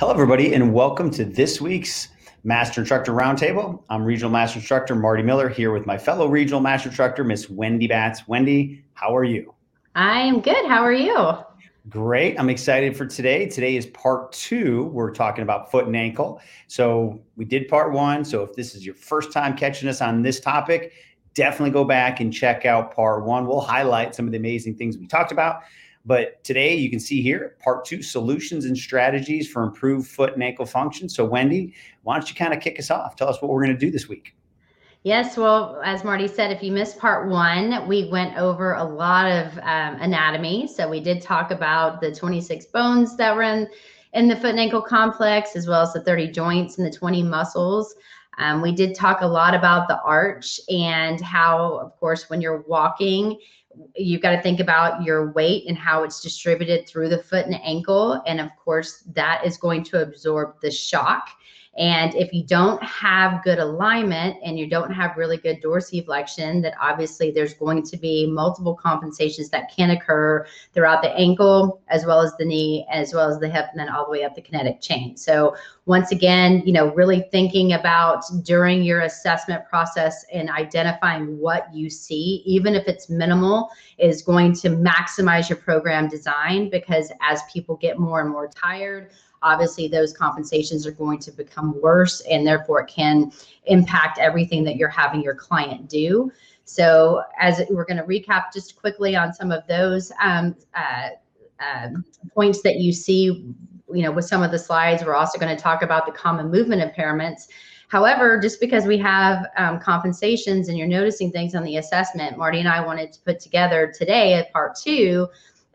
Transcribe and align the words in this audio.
Hello, 0.00 0.14
everybody, 0.14 0.54
and 0.54 0.72
welcome 0.72 1.10
to 1.10 1.26
this 1.26 1.60
week's 1.60 2.08
Master 2.42 2.80
Instructor 2.80 3.12
Roundtable. 3.12 3.82
I'm 3.90 4.02
Regional 4.02 4.30
Master 4.30 4.58
Instructor 4.58 4.94
Marty 4.94 5.22
Miller 5.22 5.46
here 5.46 5.72
with 5.72 5.84
my 5.84 5.98
fellow 5.98 6.26
Regional 6.26 6.60
Master 6.60 6.88
Instructor, 6.88 7.22
Miss 7.22 7.50
Wendy 7.50 7.86
Batts. 7.86 8.26
Wendy, 8.26 8.82
how 8.94 9.14
are 9.14 9.24
you? 9.24 9.54
I 9.94 10.20
am 10.20 10.40
good. 10.40 10.64
How 10.64 10.82
are 10.82 10.94
you? 10.94 11.36
Great. 11.90 12.40
I'm 12.40 12.48
excited 12.48 12.96
for 12.96 13.04
today. 13.04 13.46
Today 13.46 13.76
is 13.76 13.84
part 13.88 14.32
two. 14.32 14.84
We're 14.84 15.12
talking 15.12 15.42
about 15.42 15.70
foot 15.70 15.84
and 15.84 15.94
ankle. 15.94 16.40
So 16.66 17.20
we 17.36 17.44
did 17.44 17.68
part 17.68 17.92
one. 17.92 18.24
So 18.24 18.42
if 18.42 18.54
this 18.54 18.74
is 18.74 18.86
your 18.86 18.94
first 18.94 19.32
time 19.32 19.54
catching 19.54 19.86
us 19.86 20.00
on 20.00 20.22
this 20.22 20.40
topic, 20.40 20.94
definitely 21.34 21.72
go 21.72 21.84
back 21.84 22.20
and 22.20 22.32
check 22.32 22.64
out 22.64 22.96
part 22.96 23.26
one. 23.26 23.46
We'll 23.46 23.60
highlight 23.60 24.14
some 24.14 24.24
of 24.24 24.32
the 24.32 24.38
amazing 24.38 24.76
things 24.76 24.96
we 24.96 25.06
talked 25.06 25.30
about. 25.30 25.60
But 26.06 26.42
today 26.44 26.74
you 26.74 26.88
can 26.88 27.00
see 27.00 27.20
here 27.20 27.56
part 27.62 27.84
two 27.84 28.02
solutions 28.02 28.64
and 28.64 28.76
strategies 28.76 29.50
for 29.50 29.62
improved 29.62 30.08
foot 30.08 30.34
and 30.34 30.42
ankle 30.42 30.66
function. 30.66 31.08
So, 31.08 31.24
Wendy, 31.24 31.74
why 32.02 32.16
don't 32.16 32.28
you 32.28 32.34
kind 32.34 32.54
of 32.54 32.60
kick 32.60 32.78
us 32.78 32.90
off? 32.90 33.16
Tell 33.16 33.28
us 33.28 33.40
what 33.42 33.50
we're 33.50 33.64
going 33.64 33.76
to 33.76 33.86
do 33.86 33.90
this 33.90 34.08
week. 34.08 34.34
Yes, 35.02 35.38
well, 35.38 35.80
as 35.82 36.04
Marty 36.04 36.28
said, 36.28 36.50
if 36.50 36.62
you 36.62 36.72
missed 36.72 36.98
part 36.98 37.30
one, 37.30 37.88
we 37.88 38.10
went 38.10 38.36
over 38.36 38.74
a 38.74 38.84
lot 38.84 39.26
of 39.26 39.56
um, 39.58 39.96
anatomy. 40.00 40.66
So 40.66 40.88
we 40.88 41.00
did 41.00 41.22
talk 41.22 41.50
about 41.50 42.02
the 42.02 42.14
26 42.14 42.66
bones 42.66 43.16
that 43.16 43.34
were 43.34 43.42
in, 43.42 43.66
in 44.12 44.28
the 44.28 44.36
foot 44.36 44.50
and 44.50 44.60
ankle 44.60 44.82
complex, 44.82 45.56
as 45.56 45.66
well 45.66 45.80
as 45.82 45.94
the 45.94 46.02
30 46.02 46.32
joints 46.32 46.76
and 46.76 46.86
the 46.86 46.94
20 46.94 47.22
muscles. 47.22 47.94
Um, 48.36 48.60
we 48.60 48.72
did 48.72 48.94
talk 48.94 49.22
a 49.22 49.26
lot 49.26 49.54
about 49.54 49.88
the 49.88 50.00
arch 50.02 50.60
and 50.68 51.18
how, 51.20 51.78
of 51.78 51.98
course, 51.98 52.28
when 52.28 52.42
you're 52.42 52.62
walking, 52.62 53.38
you've 53.94 54.22
got 54.22 54.32
to 54.32 54.42
think 54.42 54.60
about 54.60 55.02
your 55.02 55.32
weight 55.32 55.64
and 55.66 55.76
how 55.76 56.02
it's 56.02 56.20
distributed 56.20 56.88
through 56.88 57.08
the 57.08 57.22
foot 57.22 57.46
and 57.46 57.60
ankle. 57.62 58.22
And 58.26 58.40
of 58.40 58.48
course, 58.62 59.04
that 59.14 59.44
is 59.44 59.56
going 59.56 59.84
to 59.84 60.02
absorb 60.02 60.60
the 60.60 60.70
shock. 60.70 61.28
And 61.80 62.14
if 62.14 62.30
you 62.34 62.44
don't 62.44 62.82
have 62.82 63.42
good 63.42 63.58
alignment 63.58 64.36
and 64.44 64.58
you 64.58 64.68
don't 64.68 64.92
have 64.92 65.16
really 65.16 65.38
good 65.38 65.62
dorsiflexion, 65.62 66.60
that 66.60 66.74
obviously 66.78 67.30
there's 67.30 67.54
going 67.54 67.84
to 67.84 67.96
be 67.96 68.26
multiple 68.26 68.74
compensations 68.74 69.48
that 69.48 69.74
can 69.74 69.88
occur 69.88 70.46
throughout 70.74 71.00
the 71.00 71.08
ankle, 71.16 71.80
as 71.88 72.04
well 72.04 72.20
as 72.20 72.36
the 72.36 72.44
knee, 72.44 72.86
as 72.92 73.14
well 73.14 73.30
as 73.30 73.38
the 73.38 73.48
hip, 73.48 73.68
and 73.70 73.80
then 73.80 73.88
all 73.88 74.04
the 74.04 74.10
way 74.10 74.24
up 74.24 74.34
the 74.34 74.42
kinetic 74.42 74.82
chain. 74.82 75.16
So 75.16 75.56
once 75.86 76.12
again, 76.12 76.62
you 76.66 76.72
know, 76.74 76.92
really 76.92 77.24
thinking 77.32 77.72
about 77.72 78.24
during 78.42 78.82
your 78.82 79.00
assessment 79.00 79.64
process 79.66 80.26
and 80.30 80.50
identifying 80.50 81.38
what 81.38 81.74
you 81.74 81.88
see, 81.88 82.42
even 82.44 82.74
if 82.74 82.86
it's 82.88 83.08
minimal, 83.08 83.70
is 83.96 84.20
going 84.20 84.52
to 84.56 84.68
maximize 84.68 85.48
your 85.48 85.56
program 85.56 86.08
design 86.08 86.68
because 86.68 87.10
as 87.22 87.40
people 87.50 87.76
get 87.76 87.98
more 87.98 88.20
and 88.20 88.28
more 88.28 88.48
tired, 88.48 89.12
obviously 89.42 89.88
those 89.88 90.12
compensations 90.12 90.86
are 90.86 90.92
going 90.92 91.18
to 91.18 91.32
become 91.32 91.80
worse 91.80 92.20
and 92.22 92.46
therefore 92.46 92.80
it 92.80 92.88
can 92.88 93.32
impact 93.64 94.18
everything 94.18 94.64
that 94.64 94.76
you're 94.76 94.88
having 94.88 95.22
your 95.22 95.34
client 95.34 95.88
do. 95.88 96.30
So 96.64 97.22
as 97.38 97.62
we're 97.70 97.84
going 97.84 97.96
to 97.96 98.04
recap 98.04 98.52
just 98.54 98.76
quickly 98.76 99.16
on 99.16 99.32
some 99.32 99.50
of 99.50 99.66
those 99.66 100.12
um, 100.22 100.54
uh, 100.74 101.08
uh, 101.58 101.88
points 102.34 102.62
that 102.62 102.76
you 102.76 102.92
see, 102.92 103.54
you 103.92 104.02
know, 104.02 104.12
with 104.12 104.24
some 104.24 104.42
of 104.42 104.50
the 104.50 104.58
slides, 104.58 105.04
we're 105.04 105.16
also 105.16 105.38
going 105.38 105.54
to 105.54 105.60
talk 105.60 105.82
about 105.82 106.06
the 106.06 106.12
common 106.12 106.50
movement 106.50 106.80
impairments. 106.80 107.48
However, 107.88 108.38
just 108.40 108.60
because 108.60 108.86
we 108.86 108.98
have 108.98 109.48
um, 109.56 109.80
compensations 109.80 110.68
and 110.68 110.78
you're 110.78 110.86
noticing 110.86 111.32
things 111.32 111.56
on 111.56 111.64
the 111.64 111.78
assessment, 111.78 112.38
Marty 112.38 112.60
and 112.60 112.68
I 112.68 112.84
wanted 112.84 113.12
to 113.14 113.20
put 113.22 113.40
together 113.40 113.92
today 113.92 114.34
at 114.34 114.52
part 114.52 114.76
two 114.76 115.28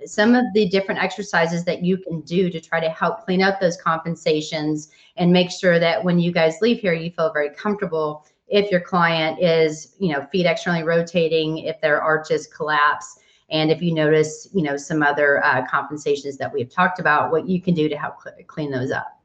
some 0.05 0.35
of 0.35 0.45
the 0.53 0.67
different 0.67 1.01
exercises 1.01 1.63
that 1.65 1.83
you 1.83 1.97
can 1.97 2.21
do 2.21 2.49
to 2.49 2.59
try 2.59 2.79
to 2.79 2.89
help 2.89 3.25
clean 3.25 3.41
up 3.41 3.59
those 3.59 3.77
compensations 3.77 4.89
and 5.17 5.31
make 5.31 5.49
sure 5.49 5.79
that 5.79 6.03
when 6.03 6.19
you 6.19 6.31
guys 6.31 6.57
leave 6.61 6.79
here, 6.79 6.93
you 6.93 7.11
feel 7.11 7.31
very 7.31 7.49
comfortable 7.49 8.25
if 8.47 8.69
your 8.69 8.81
client 8.81 9.41
is, 9.41 9.95
you 9.99 10.13
know, 10.13 10.21
feet 10.31 10.45
externally 10.45 10.83
rotating, 10.83 11.59
if 11.59 11.79
their 11.81 12.01
arches 12.01 12.47
collapse, 12.47 13.19
and 13.49 13.71
if 13.71 13.81
you 13.81 13.93
notice, 13.93 14.47
you 14.53 14.63
know, 14.63 14.75
some 14.75 15.01
other 15.01 15.43
uh, 15.43 15.65
compensations 15.67 16.37
that 16.37 16.51
we've 16.51 16.69
talked 16.69 16.99
about, 16.99 17.31
what 17.31 17.47
you 17.47 17.61
can 17.61 17.73
do 17.73 17.87
to 17.87 17.95
help 17.95 18.21
cl- 18.21 18.35
clean 18.47 18.71
those 18.71 18.91
up. 18.91 19.19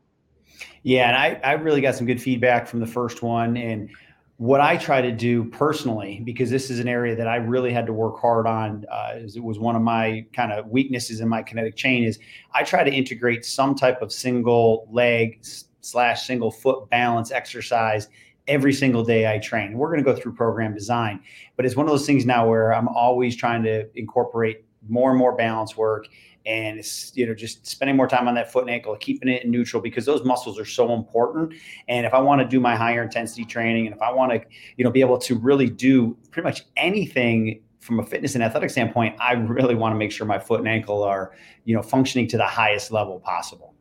Yeah, 0.82 1.08
and 1.08 1.16
I, 1.16 1.50
I 1.50 1.52
really 1.54 1.80
got 1.80 1.94
some 1.94 2.06
good 2.06 2.20
feedback 2.20 2.66
from 2.66 2.80
the 2.80 2.86
first 2.86 3.22
one. 3.22 3.56
And 3.56 3.90
what 4.40 4.62
I 4.62 4.78
try 4.78 5.02
to 5.02 5.12
do 5.12 5.44
personally, 5.44 6.22
because 6.24 6.48
this 6.48 6.70
is 6.70 6.78
an 6.78 6.88
area 6.88 7.14
that 7.14 7.28
I 7.28 7.36
really 7.36 7.74
had 7.74 7.84
to 7.84 7.92
work 7.92 8.18
hard 8.18 8.46
on, 8.46 8.86
uh, 8.90 9.16
it 9.16 9.44
was 9.44 9.58
one 9.58 9.76
of 9.76 9.82
my 9.82 10.24
kind 10.32 10.50
of 10.50 10.66
weaknesses 10.68 11.20
in 11.20 11.28
my 11.28 11.42
kinetic 11.42 11.76
chain, 11.76 12.04
is 12.04 12.18
I 12.54 12.62
try 12.62 12.82
to 12.82 12.90
integrate 12.90 13.44
some 13.44 13.74
type 13.74 14.00
of 14.00 14.10
single 14.10 14.88
leg 14.90 15.44
slash 15.82 16.26
single 16.26 16.50
foot 16.50 16.88
balance 16.88 17.30
exercise 17.30 18.08
every 18.48 18.72
single 18.72 19.04
day 19.04 19.30
I 19.30 19.40
train. 19.40 19.76
We're 19.76 19.88
going 19.88 20.02
to 20.02 20.10
go 20.10 20.18
through 20.18 20.32
program 20.32 20.72
design, 20.72 21.20
but 21.56 21.66
it's 21.66 21.76
one 21.76 21.84
of 21.84 21.92
those 21.92 22.06
things 22.06 22.24
now 22.24 22.48
where 22.48 22.72
I'm 22.72 22.88
always 22.88 23.36
trying 23.36 23.62
to 23.64 23.90
incorporate 23.94 24.64
more 24.88 25.10
and 25.10 25.18
more 25.18 25.36
balance 25.36 25.76
work 25.76 26.06
and 26.46 26.78
it's 26.78 27.12
you 27.16 27.26
know 27.26 27.34
just 27.34 27.66
spending 27.66 27.96
more 27.96 28.08
time 28.08 28.26
on 28.28 28.34
that 28.34 28.50
foot 28.50 28.62
and 28.62 28.70
ankle 28.70 28.96
keeping 28.96 29.28
it 29.28 29.44
in 29.44 29.50
neutral 29.50 29.82
because 29.82 30.04
those 30.04 30.24
muscles 30.24 30.58
are 30.58 30.64
so 30.64 30.92
important. 30.92 31.54
And 31.88 32.06
if 32.06 32.14
i 32.14 32.20
want 32.20 32.40
to 32.40 32.46
do 32.46 32.60
my 32.60 32.76
higher 32.76 33.02
intensity 33.02 33.44
training 33.44 33.86
and 33.86 33.94
if 33.94 34.02
i 34.02 34.12
want 34.12 34.32
to 34.32 34.40
you 34.76 34.84
know 34.84 34.90
be 34.90 35.00
able 35.00 35.18
to 35.18 35.36
really 35.36 35.68
do 35.68 36.16
pretty 36.30 36.44
much 36.46 36.62
anything 36.76 37.62
from 37.80 37.98
a 37.98 38.04
fitness 38.04 38.34
and 38.34 38.44
athletic 38.44 38.70
standpoint 38.70 39.16
i 39.20 39.32
really 39.32 39.74
want 39.74 39.92
to 39.92 39.96
make 39.98 40.12
sure 40.12 40.26
my 40.26 40.38
foot 40.38 40.60
and 40.60 40.68
ankle 40.68 41.02
are 41.02 41.32
you 41.64 41.74
know 41.74 41.82
functioning 41.82 42.28
to 42.28 42.36
the 42.36 42.46
highest 42.46 42.92
level 42.92 43.20
possible 43.20 43.74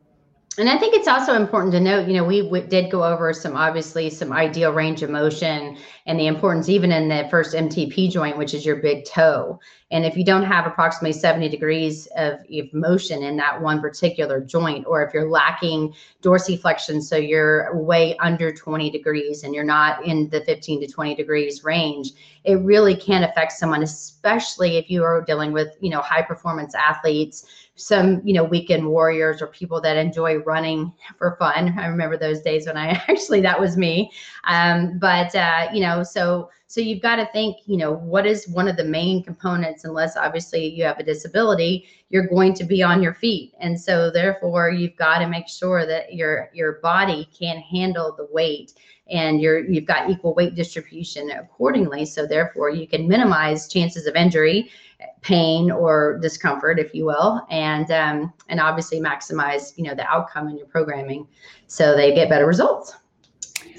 and 0.60 0.68
I 0.68 0.76
think 0.76 0.94
it's 0.94 1.08
also 1.08 1.34
important 1.34 1.72
to 1.72 1.80
note, 1.80 2.06
you 2.06 2.14
know, 2.14 2.24
we 2.24 2.42
w- 2.42 2.66
did 2.66 2.90
go 2.90 3.02
over 3.02 3.32
some 3.32 3.56
obviously 3.56 4.10
some 4.10 4.30
ideal 4.30 4.72
range 4.72 5.02
of 5.02 5.08
motion 5.08 5.78
and 6.04 6.20
the 6.20 6.26
importance 6.26 6.68
even 6.68 6.92
in 6.92 7.08
the 7.08 7.26
first 7.30 7.54
MTP 7.54 8.10
joint, 8.10 8.36
which 8.36 8.52
is 8.52 8.66
your 8.66 8.76
big 8.76 9.06
toe. 9.06 9.58
And 9.90 10.04
if 10.04 10.16
you 10.16 10.24
don't 10.24 10.44
have 10.44 10.66
approximately 10.66 11.18
70 11.18 11.48
degrees 11.48 12.06
of, 12.14 12.40
of 12.40 12.74
motion 12.74 13.22
in 13.22 13.36
that 13.38 13.60
one 13.60 13.80
particular 13.80 14.40
joint, 14.40 14.86
or 14.86 15.02
if 15.02 15.14
you're 15.14 15.30
lacking 15.30 15.94
dorsiflexion, 16.22 17.02
so 17.02 17.16
you're 17.16 17.76
way 17.76 18.16
under 18.18 18.52
20 18.52 18.90
degrees 18.90 19.42
and 19.42 19.54
you're 19.54 19.64
not 19.64 20.04
in 20.04 20.28
the 20.28 20.42
15 20.42 20.82
to 20.82 20.86
20 20.86 21.14
degrees 21.14 21.64
range, 21.64 22.12
it 22.44 22.56
really 22.56 22.94
can 22.94 23.24
affect 23.24 23.52
someone, 23.52 23.82
especially 23.82 24.76
if 24.76 24.90
you 24.90 25.02
are 25.02 25.22
dealing 25.22 25.52
with, 25.52 25.68
you 25.80 25.90
know, 25.90 26.00
high 26.00 26.22
performance 26.22 26.74
athletes 26.74 27.46
some 27.80 28.20
you 28.24 28.34
know 28.34 28.44
weekend 28.44 28.86
warriors 28.86 29.40
or 29.40 29.46
people 29.46 29.80
that 29.80 29.96
enjoy 29.96 30.36
running 30.38 30.92
for 31.16 31.36
fun. 31.38 31.78
I 31.78 31.86
remember 31.86 32.16
those 32.16 32.40
days 32.42 32.66
when 32.66 32.76
i 32.76 32.88
actually 33.08 33.40
that 33.40 33.58
was 33.58 33.76
me. 33.76 34.10
Um, 34.44 34.98
but 34.98 35.34
uh, 35.34 35.68
you 35.72 35.80
know 35.80 36.02
so 36.02 36.50
so 36.66 36.80
you've 36.80 37.02
got 37.02 37.16
to 37.16 37.26
think 37.32 37.58
you 37.66 37.76
know 37.76 37.94
what 37.94 38.26
is 38.26 38.48
one 38.48 38.68
of 38.68 38.76
the 38.76 38.84
main 38.84 39.22
components 39.22 39.84
unless 39.84 40.16
obviously 40.16 40.66
you 40.66 40.84
have 40.84 40.98
a 40.98 41.04
disability 41.04 41.86
you're 42.10 42.26
going 42.26 42.52
to 42.54 42.64
be 42.64 42.82
on 42.82 43.02
your 43.02 43.14
feet. 43.14 43.54
And 43.60 43.80
so 43.80 44.10
therefore 44.10 44.70
you've 44.70 44.96
got 44.96 45.18
to 45.18 45.28
make 45.28 45.48
sure 45.48 45.86
that 45.86 46.14
your 46.14 46.50
your 46.52 46.80
body 46.82 47.28
can 47.38 47.58
handle 47.58 48.14
the 48.16 48.28
weight 48.30 48.74
and 49.10 49.40
you're 49.40 49.64
you've 49.64 49.86
got 49.86 50.10
equal 50.10 50.34
weight 50.34 50.54
distribution 50.54 51.30
accordingly. 51.30 52.04
So 52.04 52.26
therefore 52.26 52.70
you 52.70 52.86
can 52.86 53.08
minimize 53.08 53.68
chances 53.68 54.06
of 54.06 54.16
injury 54.16 54.70
pain 55.22 55.70
or 55.70 56.18
discomfort 56.20 56.78
if 56.78 56.94
you 56.94 57.04
will 57.04 57.46
and 57.50 57.90
um, 57.90 58.32
and 58.48 58.60
obviously 58.60 59.00
maximize 59.00 59.76
you 59.76 59.84
know 59.84 59.94
the 59.94 60.06
outcome 60.06 60.48
in 60.48 60.56
your 60.56 60.66
programming 60.66 61.26
so 61.66 61.96
they 61.96 62.14
get 62.14 62.28
better 62.28 62.46
results. 62.46 62.96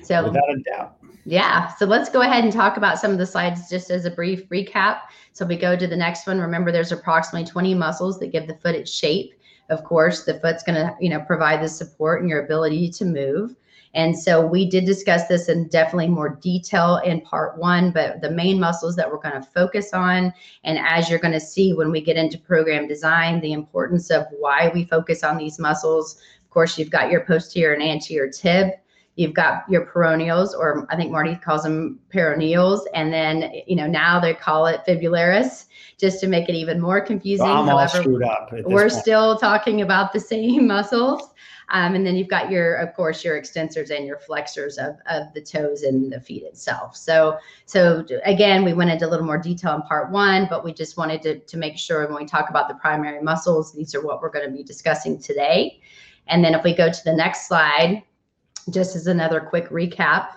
So 0.04 0.24
without 0.24 0.50
a 0.50 0.60
doubt. 0.60 0.98
Yeah 1.26 1.68
so 1.76 1.86
let's 1.86 2.10
go 2.10 2.22
ahead 2.22 2.44
and 2.44 2.54
talk 2.54 2.78
about 2.78 3.00
some 3.00 3.12
of 3.12 3.18
the 3.18 3.26
slides 3.26 3.70
just 3.70 3.90
as 3.90 4.06
a 4.06 4.12
brief 4.12 4.48
recap. 4.50 5.02
So 5.34 5.46
we 5.46 5.56
go 5.56 5.76
to 5.76 5.88
the 5.88 5.96
next 5.96 6.28
one. 6.28 6.40
Remember 6.40 6.72
there's 6.72 6.92
approximately 6.92 7.50
20 7.50 7.76
muscles 7.76 8.20
that 8.20 8.32
give 8.32 8.48
the 8.48 8.56
foot 8.56 8.76
its 8.76 8.92
shape 8.92 9.34
of 9.72 9.84
course 9.84 10.24
the 10.26 10.40
foot's 10.40 10.64
going 10.64 10.76
to 10.76 10.96
you 11.02 11.10
know 11.10 11.20
provide 11.22 11.62
the 11.62 11.70
support 11.70 12.22
and 12.22 12.30
your 12.30 12.44
ability 12.44 12.90
to 12.90 13.06
move 13.06 13.56
and 13.94 14.18
so 14.18 14.46
we 14.46 14.70
did 14.70 14.86
discuss 14.86 15.28
this 15.28 15.50
in 15.50 15.68
definitely 15.68 16.08
more 16.08 16.30
detail 16.42 17.02
in 17.04 17.22
part 17.22 17.58
one, 17.58 17.92
but 17.92 18.22
the 18.22 18.32
main 18.32 18.60
muscles 18.60 18.96
that 18.96 19.10
we're 19.10 19.18
going 19.18 19.42
to 19.42 19.50
focus 19.50 19.94
on, 19.94 20.34
and 20.64 20.80
as 20.80 21.10
you're 21.10 21.20
going 21.20 21.34
to 21.34 21.42
see 21.42 21.74
when 21.74 21.92
we 21.92 22.00
get 22.00 22.16
into 22.16 22.38
program 22.38 22.88
design, 22.88 23.42
the 23.42 23.52
importance 23.52 24.10
of 24.10 24.26
why 24.40 24.72
we 24.74 24.86
focus 24.86 25.24
on 25.24 25.38
these 25.38 25.60
muscles. 25.60 26.22
Of 26.42 26.50
course, 26.52 26.78
you've 26.78 26.90
got 26.90 27.12
your 27.12 27.22
posterior 27.22 27.74
and 27.74 27.84
anterior 27.84 28.30
tib. 28.30 28.72
You've 29.16 29.34
got 29.34 29.64
your 29.70 29.86
peroneals, 29.86 30.54
or 30.54 30.88
I 30.90 30.96
think 30.96 31.12
Marty 31.12 31.36
calls 31.36 31.64
them 31.64 32.00
peroneals, 32.14 32.82
and 32.94 33.12
then 33.12 33.52
you 33.68 33.76
know 33.76 33.88
now 33.88 34.20
they 34.20 34.34
call 34.34 34.68
it 34.68 34.82
fibularis, 34.88 35.66
just 35.98 36.20
to 36.22 36.28
make 36.28 36.48
it 36.48 36.56
even 36.56 36.80
more 36.80 37.02
confusing. 37.02 37.46
I'm 37.46 37.70
all 37.70 37.88
screwed 37.88 38.24
up. 38.24 38.52
We're 38.52 38.90
point. 38.90 38.92
still 38.94 39.38
talking 39.38 39.82
about 39.82 40.14
the 40.14 40.20
same 40.20 40.68
muscles. 40.76 41.32
Um, 41.72 41.96
and 41.96 42.06
then 42.06 42.16
you've 42.16 42.28
got 42.28 42.52
your, 42.52 42.76
of 42.76 42.94
course, 42.94 43.24
your 43.24 43.40
extensors 43.40 43.96
and 43.96 44.06
your 44.06 44.18
flexors 44.20 44.78
of, 44.78 44.98
of 45.10 45.34
the 45.34 45.42
toes 45.42 45.84
and 45.84 46.12
the 46.12 46.20
feet 46.20 46.44
itself. 46.44 46.98
So, 46.98 47.38
so 47.66 48.06
again, 48.26 48.66
we 48.66 48.74
went 48.74 48.92
into 48.92 49.08
a 49.08 49.10
little 49.10 49.26
more 49.26 49.38
detail 49.38 49.76
in 49.76 49.82
part 49.84 50.12
one, 50.12 50.48
but 50.50 50.66
we 50.66 50.74
just 50.74 50.98
wanted 50.98 51.22
to, 51.22 51.40
to 51.40 51.58
make 51.58 51.78
sure 51.78 52.06
when 52.08 52.18
we 52.18 52.26
talk 52.26 52.50
about 52.50 52.68
the 52.68 52.76
primary 52.76 53.22
muscles, 53.22 53.74
these 53.74 53.96
are 53.96 54.06
what 54.06 54.22
we're 54.22 54.30
going 54.30 54.46
to 54.46 54.52
be 54.52 54.64
discussing 54.64 55.18
today. 55.18 55.80
And 56.28 56.44
then 56.44 56.54
if 56.54 56.64
we 56.64 56.76
go 56.76 56.92
to 56.92 57.04
the 57.06 57.14
next 57.14 57.48
slide, 57.48 58.04
just 58.70 58.96
as 58.96 59.08
another 59.08 59.40
quick 59.40 59.70
recap, 59.70 60.30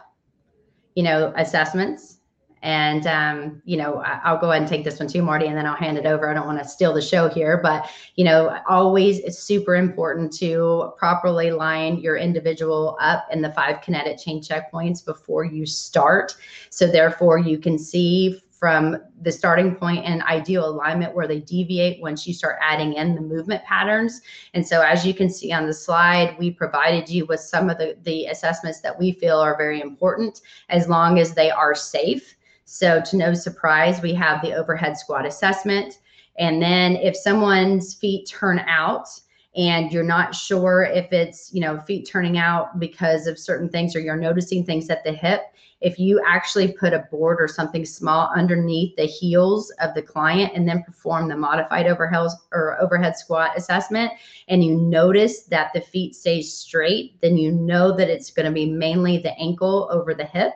you 0.95 1.03
know, 1.03 1.33
assessments, 1.37 2.19
and 2.65 3.07
um, 3.07 3.61
you 3.67 3.77
know, 3.77 4.03
I'll 4.25 4.39
go 4.39 4.51
ahead 4.51 4.63
and 4.63 4.69
take 4.69 4.85
this 4.85 4.99
one 4.99 5.07
too, 5.07 5.23
Marty, 5.23 5.47
and 5.47 5.57
then 5.57 5.67
I'll 5.67 5.77
hand 5.77 5.99
it 5.99 6.07
over. 6.07 6.31
I 6.31 6.33
don't 6.33 6.47
want 6.47 6.63
to 6.63 6.67
steal 6.67 6.95
the 6.95 7.03
show 7.03 7.29
here, 7.29 7.61
but 7.63 7.91
you 8.17 8.25
know, 8.25 8.59
always 8.67 9.19
it's 9.19 9.39
super 9.39 9.77
important 9.77 10.33
to 10.39 10.93
properly 10.97 11.51
line 11.51 11.99
your 11.99 12.17
individual 12.17 12.97
up 13.03 13.27
in 13.31 13.43
the 13.43 13.53
five 13.53 13.83
kinetic 13.83 14.19
chain 14.19 14.43
checkpoints 14.43 15.05
before 15.05 15.45
you 15.45 15.67
start. 15.67 16.35
So 16.71 16.87
therefore, 16.87 17.37
you 17.37 17.59
can 17.59 17.79
see 17.79 18.43
from 18.65 18.97
the 19.21 19.31
starting 19.31 19.77
point 19.77 20.07
and 20.07 20.23
ideal 20.23 20.67
alignment 20.67 21.15
where 21.15 21.29
they 21.29 21.41
deviate 21.41 22.01
once 22.01 22.27
you 22.27 22.33
start 22.33 22.57
adding 22.63 22.95
in 22.95 23.15
the 23.15 23.21
movement 23.21 23.63
patterns. 23.65 24.23
And 24.55 24.67
so 24.67 24.81
as 24.81 25.05
you 25.05 25.13
can 25.13 25.29
see 25.29 25.53
on 25.53 25.67
the 25.67 25.75
slide, 25.75 26.35
we 26.39 26.51
provided 26.51 27.07
you 27.07 27.27
with 27.27 27.41
some 27.41 27.69
of 27.69 27.77
the, 27.77 27.95
the 28.05 28.25
assessments 28.25 28.81
that 28.81 28.99
we 28.99 29.13
feel 29.13 29.37
are 29.37 29.55
very 29.55 29.83
important 29.83 30.41
as 30.71 30.89
long 30.89 31.19
as 31.19 31.35
they 31.35 31.51
are 31.51 31.75
safe. 31.75 32.37
So 32.65 33.03
to 33.03 33.17
no 33.19 33.35
surprise, 33.35 34.01
we 34.01 34.15
have 34.15 34.41
the 34.41 34.55
overhead 34.55 34.97
squat 34.97 35.27
assessment. 35.27 36.01
And 36.39 36.63
then 36.63 36.97
if 36.97 37.15
someone's 37.19 37.93
feet 37.93 38.27
turn 38.27 38.61
out 38.61 39.09
and 39.57 39.93
you're 39.93 40.03
not 40.03 40.35
sure 40.35 40.83
if 40.83 41.13
it's, 41.13 41.53
you 41.53 41.61
know, 41.61 41.81
feet 41.81 42.09
turning 42.11 42.39
out 42.39 42.79
because 42.81 43.27
of 43.27 43.39
certain 43.39 43.69
things 43.69 43.95
or 43.95 44.01
you're 44.01 44.17
noticing 44.17 44.65
things 44.65 44.91
at 44.91 45.05
the 45.05 45.13
hip, 45.13 45.43
if 45.81 45.99
you 45.99 46.21
actually 46.27 46.73
put 46.73 46.93
a 46.93 47.07
board 47.11 47.41
or 47.41 47.47
something 47.47 47.85
small 47.85 48.33
underneath 48.35 48.97
the 48.97 49.05
heels 49.05 49.71
of 49.81 49.95
the 49.95 50.03
client 50.03 50.53
and 50.55 50.67
then 50.67 50.83
perform 50.83 51.29
the 51.29 51.37
modified 51.37 51.87
overhead 51.87 52.27
or 52.53 52.81
overhead 52.81 53.17
squat 53.17 53.51
assessment 53.57 54.11
and 54.49 54.65
you 54.65 54.77
notice 54.77 55.43
that 55.45 55.73
the 55.75 55.81
feet 55.81 56.15
stay 56.15 56.41
straight, 56.43 57.21
then 57.21 57.37
you 57.37 57.53
know 57.53 57.95
that 57.95 58.09
it's 58.09 58.31
going 58.31 58.47
to 58.47 58.53
be 58.53 58.67
mainly 58.67 59.19
the 59.19 59.39
ankle 59.39 59.89
over 59.93 60.15
the 60.15 60.25
hip 60.25 60.55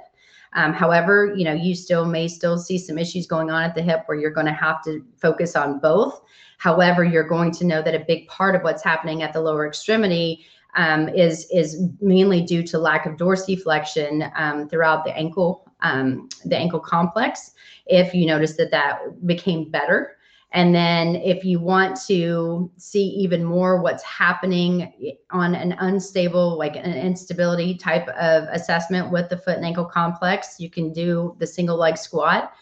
um, 0.55 0.73
however, 0.73 1.35
you 1.37 1.45
know, 1.45 1.53
you 1.53 1.75
still 1.75 2.05
may 2.05 2.29
still 2.29 2.59
see 2.59 2.79
some 2.79 2.99
issues 2.99 3.27
going 3.27 3.51
on 3.51 3.63
at 3.63 3.75
the 3.75 3.83
hip 3.83 4.03
where 4.07 4.19
you're 4.19 4.31
going 4.31 4.47
to 4.47 4.53
have 4.53 4.83
to 4.85 5.05
focus 5.17 5.57
on 5.57 5.79
both. 5.79 6.21
However, 6.59 7.05
you're 7.05 7.29
going 7.29 7.53
to 7.53 7.65
know 7.65 7.83
that 7.83 7.95
a 7.95 8.05
big 8.07 8.27
part 8.29 8.55
of 8.55 8.63
what's 8.63 8.83
happening 8.83 9.23
at 9.23 9.33
the 9.33 9.41
lower 9.41 9.67
extremity 9.67 10.45
um, 10.75 11.09
is 11.09 11.47
is 11.51 11.83
mainly 12.01 12.43
due 12.43 12.63
to 12.63 12.79
lack 12.79 13.07
of 13.07 13.17
dorsiflexion 13.17 14.31
um, 14.39 14.69
throughout 14.69 15.05
the 15.05 15.17
ankle 15.17 15.71
um, 15.81 16.29
the 16.45 16.57
ankle 16.57 16.81
complex. 16.81 17.53
If 17.87 18.15
you 18.15 18.27
notice 18.27 18.57
that 18.57 18.71
that 18.71 19.27
became 19.27 19.71
better 19.71 20.18
and 20.53 20.75
then 20.75 21.17
if 21.17 21.45
you 21.45 21.61
want 21.61 22.01
to 22.07 22.71
see 22.79 23.05
even 23.05 23.45
more 23.45 23.83
what's 23.83 24.03
happening 24.03 25.17
on 25.31 25.55
an 25.55 25.73
unstable, 25.79 26.57
like 26.57 26.77
an 26.77 26.95
instability 26.95 27.75
type 27.75 28.09
of 28.09 28.45
assessment 28.51 29.11
with 29.11 29.29
the 29.29 29.37
foot 29.37 29.57
and 29.57 29.67
ankle 29.67 29.85
complex, 29.85 30.59
you 30.59 30.71
can 30.71 30.91
do 30.91 31.37
the 31.39 31.47
single 31.47 31.77
leg 31.77 31.99
squat. 31.99 32.53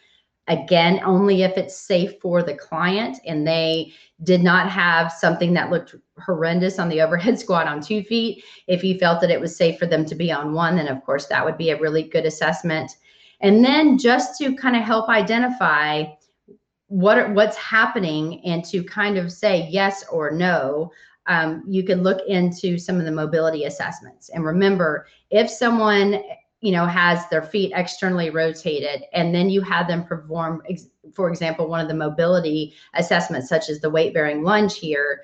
Again, 0.48 1.00
only 1.04 1.42
if 1.42 1.56
it's 1.56 1.76
safe 1.76 2.20
for 2.20 2.42
the 2.42 2.54
client 2.54 3.18
and 3.24 3.46
they 3.46 3.92
did 4.24 4.42
not 4.42 4.68
have 4.68 5.12
something 5.12 5.54
that 5.54 5.70
looked 5.70 5.94
horrendous 6.18 6.80
on 6.80 6.88
the 6.88 7.00
overhead 7.02 7.38
squat 7.38 7.68
on 7.68 7.80
two 7.80 8.02
feet. 8.02 8.42
If 8.66 8.82
you 8.82 8.98
felt 8.98 9.20
that 9.20 9.30
it 9.30 9.40
was 9.40 9.54
safe 9.54 9.78
for 9.78 9.86
them 9.86 10.04
to 10.06 10.14
be 10.16 10.32
on 10.32 10.54
one, 10.54 10.76
then 10.76 10.88
of 10.88 11.04
course 11.04 11.26
that 11.26 11.44
would 11.44 11.56
be 11.56 11.70
a 11.70 11.80
really 11.80 12.02
good 12.02 12.26
assessment. 12.26 12.96
And 13.40 13.64
then 13.64 13.96
just 13.98 14.38
to 14.38 14.56
kind 14.56 14.74
of 14.74 14.82
help 14.82 15.08
identify 15.08 16.04
what 16.88 17.30
what's 17.32 17.56
happening 17.56 18.44
and 18.44 18.64
to 18.64 18.82
kind 18.84 19.18
of 19.18 19.32
say 19.32 19.68
yes 19.70 20.04
or 20.10 20.30
no 20.30 20.90
um, 21.26 21.64
you 21.66 21.82
can 21.82 22.02
look 22.02 22.20
into 22.28 22.78
some 22.78 23.00
of 23.00 23.04
the 23.04 23.10
mobility 23.10 23.64
assessments. 23.64 24.28
And 24.28 24.44
remember 24.44 25.06
if 25.30 25.50
someone 25.50 26.22
you 26.60 26.72
know 26.72 26.86
has 26.86 27.28
their 27.28 27.42
feet 27.42 27.72
externally 27.74 28.30
rotated 28.30 29.04
and 29.12 29.34
then 29.34 29.50
you 29.50 29.60
have 29.60 29.86
them 29.86 30.04
perform 30.04 30.62
for 31.14 31.28
example 31.28 31.68
one 31.68 31.80
of 31.80 31.88
the 31.88 31.94
mobility 31.94 32.74
assessments 32.94 33.48
such 33.48 33.68
as 33.68 33.80
the 33.80 33.90
weight 33.90 34.14
bearing 34.14 34.42
lunge 34.42 34.78
here 34.78 35.22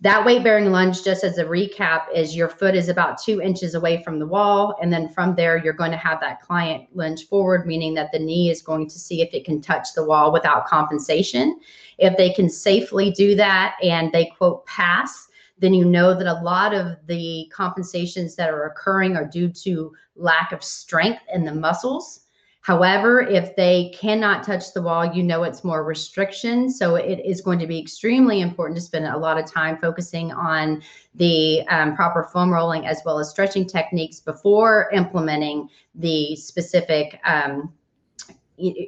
that 0.00 0.24
weight 0.24 0.44
bearing 0.44 0.70
lunge, 0.70 1.02
just 1.02 1.24
as 1.24 1.38
a 1.38 1.44
recap, 1.44 2.04
is 2.14 2.36
your 2.36 2.48
foot 2.48 2.76
is 2.76 2.88
about 2.88 3.20
two 3.20 3.40
inches 3.40 3.74
away 3.74 4.02
from 4.04 4.20
the 4.20 4.26
wall. 4.26 4.76
And 4.80 4.92
then 4.92 5.08
from 5.08 5.34
there, 5.34 5.56
you're 5.56 5.72
going 5.72 5.90
to 5.90 5.96
have 5.96 6.20
that 6.20 6.40
client 6.40 6.88
lunge 6.94 7.26
forward, 7.26 7.66
meaning 7.66 7.94
that 7.94 8.12
the 8.12 8.18
knee 8.20 8.48
is 8.48 8.62
going 8.62 8.88
to 8.90 8.98
see 8.98 9.22
if 9.22 9.34
it 9.34 9.44
can 9.44 9.60
touch 9.60 9.94
the 9.94 10.04
wall 10.04 10.32
without 10.32 10.66
compensation. 10.66 11.58
If 11.98 12.16
they 12.16 12.30
can 12.32 12.48
safely 12.48 13.10
do 13.10 13.34
that 13.36 13.74
and 13.82 14.12
they 14.12 14.26
quote 14.26 14.64
pass, 14.66 15.26
then 15.58 15.74
you 15.74 15.84
know 15.84 16.14
that 16.14 16.28
a 16.28 16.42
lot 16.44 16.72
of 16.72 16.96
the 17.06 17.50
compensations 17.52 18.36
that 18.36 18.50
are 18.50 18.66
occurring 18.66 19.16
are 19.16 19.26
due 19.26 19.48
to 19.48 19.92
lack 20.14 20.52
of 20.52 20.62
strength 20.62 21.22
in 21.34 21.44
the 21.44 21.54
muscles 21.54 22.20
However, 22.60 23.20
if 23.20 23.56
they 23.56 23.94
cannot 23.98 24.44
touch 24.44 24.74
the 24.74 24.82
wall, 24.82 25.14
you 25.14 25.22
know 25.22 25.42
it's 25.44 25.64
more 25.64 25.84
restriction. 25.84 26.70
So 26.70 26.96
it 26.96 27.20
is 27.24 27.40
going 27.40 27.58
to 27.60 27.66
be 27.66 27.78
extremely 27.78 28.40
important 28.40 28.76
to 28.76 28.82
spend 28.82 29.06
a 29.06 29.16
lot 29.16 29.38
of 29.38 29.50
time 29.50 29.78
focusing 29.78 30.32
on 30.32 30.82
the 31.14 31.66
um, 31.68 31.96
proper 31.96 32.28
foam 32.32 32.52
rolling 32.52 32.86
as 32.86 33.00
well 33.06 33.18
as 33.18 33.30
stretching 33.30 33.66
techniques 33.66 34.20
before 34.20 34.90
implementing 34.92 35.68
the 35.94 36.36
specific 36.36 37.18
um, 37.24 37.72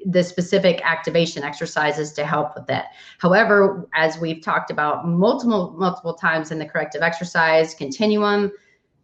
the 0.06 0.24
specific 0.24 0.80
activation 0.84 1.44
exercises 1.44 2.12
to 2.12 2.26
help 2.26 2.56
with 2.56 2.66
that. 2.66 2.86
However, 3.18 3.88
as 3.94 4.18
we've 4.18 4.42
talked 4.42 4.72
about 4.72 5.06
multiple 5.06 5.74
multiple 5.78 6.14
times 6.14 6.50
in 6.50 6.58
the 6.58 6.66
corrective 6.66 7.02
exercise 7.02 7.72
continuum, 7.72 8.50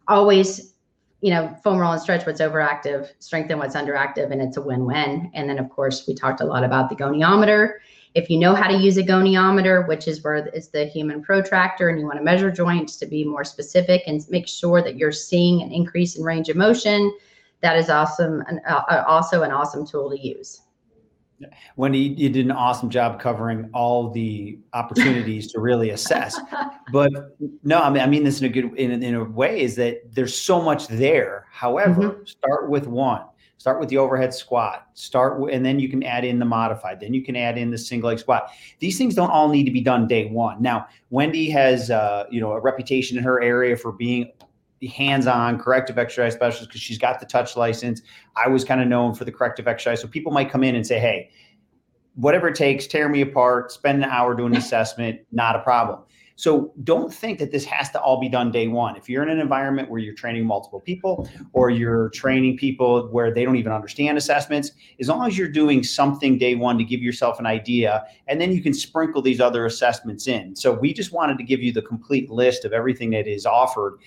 always 0.07 0.73
you 1.21 1.31
know, 1.31 1.55
foam 1.63 1.79
roll 1.79 1.93
and 1.93 2.01
stretch 2.01 2.25
what's 2.25 2.41
overactive, 2.41 3.09
strengthen 3.19 3.57
what's 3.57 3.75
underactive, 3.75 4.31
and 4.31 4.41
it's 4.41 4.57
a 4.57 4.61
win-win. 4.61 5.31
And 5.33 5.49
then, 5.49 5.57
of 5.57 5.69
course, 5.69 6.05
we 6.07 6.13
talked 6.13 6.41
a 6.41 6.45
lot 6.45 6.63
about 6.63 6.89
the 6.89 6.95
goniometer. 6.95 7.73
If 8.13 8.29
you 8.29 8.37
know 8.39 8.53
how 8.53 8.67
to 8.67 8.77
use 8.77 8.97
a 8.97 9.03
goniometer, 9.03 9.87
which 9.87 10.07
is 10.07 10.23
where 10.23 10.35
it's 10.35 10.67
the 10.67 10.85
human 10.85 11.23
protractor, 11.23 11.89
and 11.89 11.99
you 11.99 12.05
want 12.05 12.17
to 12.19 12.23
measure 12.23 12.51
joints 12.51 12.97
to 12.97 13.05
be 13.05 13.23
more 13.23 13.43
specific 13.43 14.03
and 14.07 14.23
make 14.29 14.47
sure 14.47 14.81
that 14.81 14.95
you're 14.95 15.11
seeing 15.11 15.61
an 15.61 15.71
increase 15.71 16.17
in 16.17 16.23
range 16.23 16.49
of 16.49 16.55
motion, 16.55 17.11
that 17.61 17.77
is 17.77 17.89
awesome, 17.89 18.43
and 18.47 18.59
uh, 18.67 19.03
also 19.07 19.41
an 19.41 19.51
awesome 19.51 19.85
tool 19.85 20.11
to 20.11 20.19
use. 20.19 20.61
Wendy, 21.75 21.99
you 21.99 22.29
did 22.29 22.45
an 22.45 22.51
awesome 22.51 22.89
job 22.89 23.19
covering 23.19 23.69
all 23.73 24.09
the 24.09 24.59
opportunities 24.73 25.51
to 25.51 25.59
really 25.59 25.91
assess. 25.91 26.39
But 26.93 27.11
no, 27.63 27.81
I 27.81 27.89
mean, 27.89 28.01
I 28.01 28.07
mean 28.07 28.23
this 28.23 28.39
in 28.39 28.45
a 28.45 28.49
good 28.49 28.73
in, 28.79 29.03
in 29.03 29.13
a 29.13 29.23
way 29.25 29.59
is 29.59 29.75
that 29.75 30.03
there's 30.15 30.33
so 30.33 30.61
much 30.61 30.87
there. 30.87 31.45
However, 31.51 32.01
mm-hmm. 32.01 32.25
start 32.25 32.69
with 32.69 32.87
one. 32.87 33.23
Start 33.57 33.81
with 33.81 33.89
the 33.89 33.97
overhead 33.97 34.33
squat. 34.33 34.87
Start 34.93 35.51
and 35.51 35.65
then 35.65 35.81
you 35.81 35.89
can 35.89 36.01
add 36.03 36.23
in 36.23 36.39
the 36.39 36.45
modified. 36.45 37.01
Then 37.01 37.13
you 37.13 37.25
can 37.25 37.35
add 37.35 37.57
in 37.57 37.71
the 37.71 37.77
single 37.77 38.07
leg 38.07 38.19
squat. 38.19 38.51
These 38.79 38.97
things 38.97 39.15
don't 39.15 39.29
all 39.29 39.49
need 39.49 39.65
to 39.65 39.71
be 39.71 39.81
done 39.81 40.07
day 40.07 40.27
one. 40.27 40.61
Now, 40.61 40.87
Wendy 41.09 41.49
has 41.49 41.91
uh, 41.91 42.23
you 42.31 42.39
know 42.39 42.53
a 42.53 42.61
reputation 42.61 43.17
in 43.17 43.23
her 43.25 43.41
area 43.41 43.75
for 43.75 43.91
being 43.91 44.31
hands-on 44.85 45.59
corrective 45.59 45.97
exercise 45.97 46.33
specialist 46.33 46.69
because 46.69 46.81
she's 46.81 46.97
got 46.97 47.19
the 47.19 47.25
touch 47.25 47.55
license. 47.55 48.01
I 48.35 48.47
was 48.47 48.63
kind 48.63 48.81
of 48.81 48.87
known 48.87 49.15
for 49.15 49.25
the 49.25 49.31
corrective 49.31 49.67
exercise. 49.67 50.01
So 50.01 50.07
people 50.07 50.31
might 50.31 50.51
come 50.51 50.63
in 50.63 50.75
and 50.75 50.85
say, 50.85 50.99
hey, 50.99 51.31
whatever 52.15 52.47
it 52.47 52.55
takes, 52.55 52.87
tear 52.87 53.09
me 53.09 53.21
apart, 53.21 53.71
spend 53.71 54.03
an 54.03 54.09
hour 54.09 54.35
doing 54.35 54.53
an 54.53 54.57
assessment, 54.57 55.21
not 55.31 55.55
a 55.55 55.59
problem. 55.59 56.01
So 56.39 56.71
don't 56.83 57.11
think 57.11 57.39
that 57.39 57.51
this 57.51 57.65
has 57.65 57.89
to 57.91 57.99
all 57.99 58.19
be 58.19 58.29
done 58.29 58.51
day 58.51 58.67
one. 58.67 58.95
If 58.95 59.09
you're 59.09 59.23
in 59.23 59.29
an 59.29 59.39
environment 59.39 59.89
where 59.89 59.99
you're 59.99 60.13
training 60.13 60.45
multiple 60.45 60.79
people 60.79 61.27
or 61.51 61.71
you're 61.71 62.09
training 62.09 62.57
people 62.57 63.07
where 63.07 63.33
they 63.33 63.43
don't 63.43 63.55
even 63.55 63.71
understand 63.71 64.19
assessments, 64.19 64.71
as 64.99 65.09
long 65.09 65.27
as 65.27 65.35
you're 65.35 65.47
doing 65.47 65.83
something 65.83 66.37
day 66.37 66.53
one 66.53 66.77
to 66.77 66.83
give 66.83 67.01
yourself 67.01 67.39
an 67.39 67.47
idea, 67.47 68.05
and 68.27 68.39
then 68.39 68.51
you 68.51 68.61
can 68.61 68.71
sprinkle 68.71 69.19
these 69.19 69.41
other 69.41 69.65
assessments 69.65 70.27
in. 70.27 70.55
So 70.55 70.73
we 70.73 70.93
just 70.93 71.11
wanted 71.11 71.39
to 71.39 71.43
give 71.43 71.63
you 71.63 71.71
the 71.71 71.81
complete 71.81 72.29
list 72.29 72.65
of 72.65 72.71
everything 72.71 73.09
that 73.11 73.25
is 73.25 73.47
offered 73.47 73.97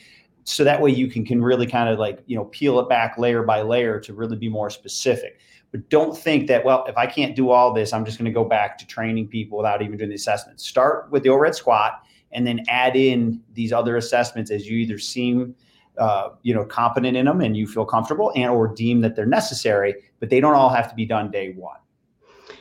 so 0.50 0.64
that 0.64 0.80
way 0.80 0.90
you 0.90 1.08
can 1.08 1.24
can 1.24 1.42
really 1.42 1.66
kind 1.66 1.88
of 1.88 1.98
like 1.98 2.22
you 2.26 2.36
know 2.36 2.44
peel 2.46 2.78
it 2.80 2.88
back 2.88 3.18
layer 3.18 3.42
by 3.42 3.62
layer 3.62 4.00
to 4.00 4.12
really 4.12 4.36
be 4.36 4.48
more 4.48 4.70
specific. 4.70 5.38
But 5.72 5.88
don't 5.88 6.16
think 6.16 6.48
that 6.48 6.64
well 6.64 6.84
if 6.88 6.96
i 6.96 7.06
can't 7.06 7.36
do 7.36 7.50
all 7.50 7.72
this 7.72 7.92
i'm 7.92 8.04
just 8.04 8.18
going 8.18 8.24
to 8.24 8.32
go 8.32 8.42
back 8.42 8.76
to 8.78 8.86
training 8.88 9.28
people 9.28 9.56
without 9.56 9.82
even 9.82 9.96
doing 9.98 10.10
the 10.10 10.16
assessments 10.16 10.66
start 10.66 11.08
with 11.12 11.22
the 11.22 11.28
overhead 11.28 11.54
squat 11.54 12.02
and 12.32 12.44
then 12.44 12.64
add 12.68 12.96
in 12.96 13.40
these 13.52 13.72
other 13.72 13.96
assessments 13.96 14.50
as 14.50 14.68
you 14.68 14.76
either 14.78 14.98
seem 14.98 15.54
uh, 15.98 16.30
you 16.42 16.52
know 16.52 16.64
competent 16.64 17.16
in 17.16 17.26
them 17.26 17.40
and 17.40 17.56
you 17.56 17.68
feel 17.68 17.84
comfortable 17.84 18.32
and 18.34 18.50
or 18.50 18.66
deem 18.66 19.00
that 19.00 19.14
they're 19.14 19.26
necessary 19.26 19.94
but 20.18 20.28
they 20.28 20.40
don't 20.40 20.54
all 20.54 20.68
have 20.68 20.88
to 20.88 20.94
be 20.94 21.06
done 21.06 21.30
day 21.30 21.52
one. 21.52 21.76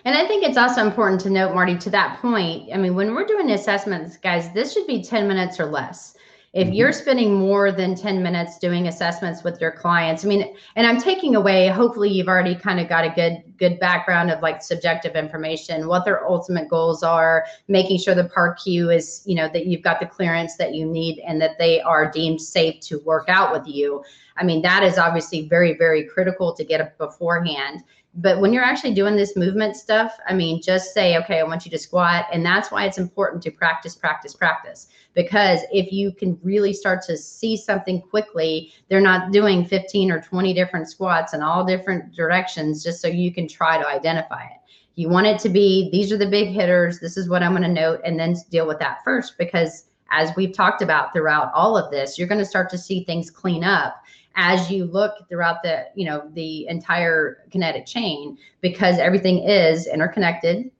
And 0.05 0.17
I 0.17 0.25
think 0.27 0.43
it's 0.43 0.58
also 0.58 0.86
important 0.86 1.19
to 1.22 1.29
note, 1.29 1.53
Marty, 1.53 1.77
to 1.77 1.89
that 1.89 2.19
point. 2.22 2.69
I 2.74 2.77
mean, 2.77 2.96
when 2.96 3.13
we're 3.13 3.25
doing 3.25 3.51
assessments, 3.51 4.17
guys, 4.17 4.51
this 4.53 4.74
should 4.74 4.88
be 4.88 5.03
10 5.03 5.27
minutes 5.27 5.60
or 5.60 5.65
less 5.65 6.15
if 6.53 6.65
mm-hmm. 6.65 6.74
you're 6.74 6.91
spending 6.91 7.36
more 7.36 7.72
than 7.72 7.96
10 7.96 8.24
minutes 8.24 8.58
doing 8.58 8.88
assessments 8.88 9.44
with 9.44 9.60
your 9.62 9.72
clients 9.72 10.25
i 10.25 10.27
mean 10.27 10.56
and 10.75 10.88
i'm 10.88 11.00
taking 11.00 11.36
away 11.36 11.68
hopefully 11.68 12.10
you've 12.10 12.27
already 12.27 12.56
kind 12.56 12.79
of 12.79 12.89
got 12.89 13.06
a 13.06 13.10
good 13.10 13.44
good 13.58 13.79
background 13.79 14.32
of 14.32 14.41
like 14.41 14.62
subjective 14.62 15.15
information 15.15 15.88
what 15.88 16.06
their 16.06 16.27
ultimate 16.27 16.68
goals 16.68 17.03
are 17.03 17.46
making 17.68 18.00
sure 18.00 18.15
the 18.15 18.24
PAR-Q 18.25 18.89
is 18.89 19.22
you 19.25 19.36
know 19.36 19.48
that 19.50 19.68
you've 19.68 19.84
got 19.84 20.00
the 20.00 20.06
clearance 20.06 20.56
that 20.56 20.74
you 20.74 20.86
need 20.86 21.20
and 21.20 21.41
that 21.41 21.58
they 21.60 21.82
are 21.82 22.10
deemed 22.10 22.41
safe 22.41 22.79
to 22.82 23.00
work 23.00 23.29
out 23.29 23.51
with 23.51 23.68
you 23.68 24.03
i 24.38 24.44
mean 24.44 24.62
that 24.62 24.84
is 24.84 24.98
obviously 24.98 25.48
very 25.48 25.74
very 25.77 26.03
critical 26.03 26.53
to 26.53 26.63
get 26.63 26.98
beforehand 26.98 27.84
but 28.16 28.39
when 28.39 28.51
you're 28.51 28.63
actually 28.63 28.94
doing 28.94 29.16
this 29.16 29.36
movement 29.36 29.75
stuff, 29.75 30.18
I 30.28 30.34
mean, 30.34 30.62
just 30.62 30.94
say, 30.94 31.18
okay, 31.18 31.39
I 31.39 31.44
want 31.44 31.66
you 31.66 31.72
to 31.72 31.78
squat. 31.78 32.25
And 32.34 32.44
that's 32.44 32.72
why 32.72 32.86
it's 32.86 32.98
important 32.98 33.44
to 33.44 33.51
practice, 33.51 33.96
practice, 33.96 34.34
practice. 34.34 34.88
Because 35.13 35.62
if 35.72 35.92
you 35.92 36.12
can 36.12 36.39
really 36.42 36.74
start 36.74 37.04
to 37.04 37.16
see 37.16 37.56
something 37.56 38.01
quickly, 38.01 38.74
they're 38.89 39.00
not 39.00 39.32
doing 39.32 39.63
15 39.63 40.12
or 40.12 40.22
20 40.22 40.54
different 40.54 40.89
squats 40.89 41.34
in 41.34 41.42
all 41.42 41.63
different 41.63 42.16
directions 42.16 42.84
just 42.84 43.01
so 43.01 43.08
you 43.08 43.32
can 43.32 43.48
try 43.48 43.78
to 43.78 43.88
identify 43.88 44.44
it. 44.44 44.58
You 44.96 45.08
want 45.08 45.28
it 45.28 45.39
to 45.39 45.50
be 45.50 45.89
these 45.92 46.12
are 46.12 46.18
the 46.18 46.28
big 46.28 46.50
hitters, 46.50 47.00
this 47.00 47.16
is 47.16 47.30
what 47.30 47.44
I'm 47.44 47.51
going 47.51 47.63
to 47.63 47.70
note, 47.70 48.01
and 48.04 48.20
then 48.20 48.36
deal 48.50 48.68
with 48.68 48.80
that 48.80 49.04
first. 49.04 49.38
Because 49.38 49.86
as 50.12 50.36
we've 50.36 50.54
talked 50.54 50.82
about 50.82 51.13
throughout 51.13 51.51
all 51.54 51.78
of 51.78 51.92
this, 51.92 52.18
you're 52.18 52.28
going 52.28 52.39
to 52.39 52.46
start 52.46 52.70
to 52.72 52.78
see 52.78 53.04
things 53.04 53.30
clean 53.30 53.63
up 53.63 54.01
as 54.36 54.70
you 54.72 54.86
look 54.86 55.28
throughout 55.28 55.62
the 55.64 55.86
you 55.96 56.06
know 56.06 56.30
the 56.34 56.68
entire 56.68 57.44
kinetic 57.52 57.86
chain 57.86 58.38
because 58.62 58.98
everything 58.98 59.40
is 59.40 59.88
interconnected 59.88 60.72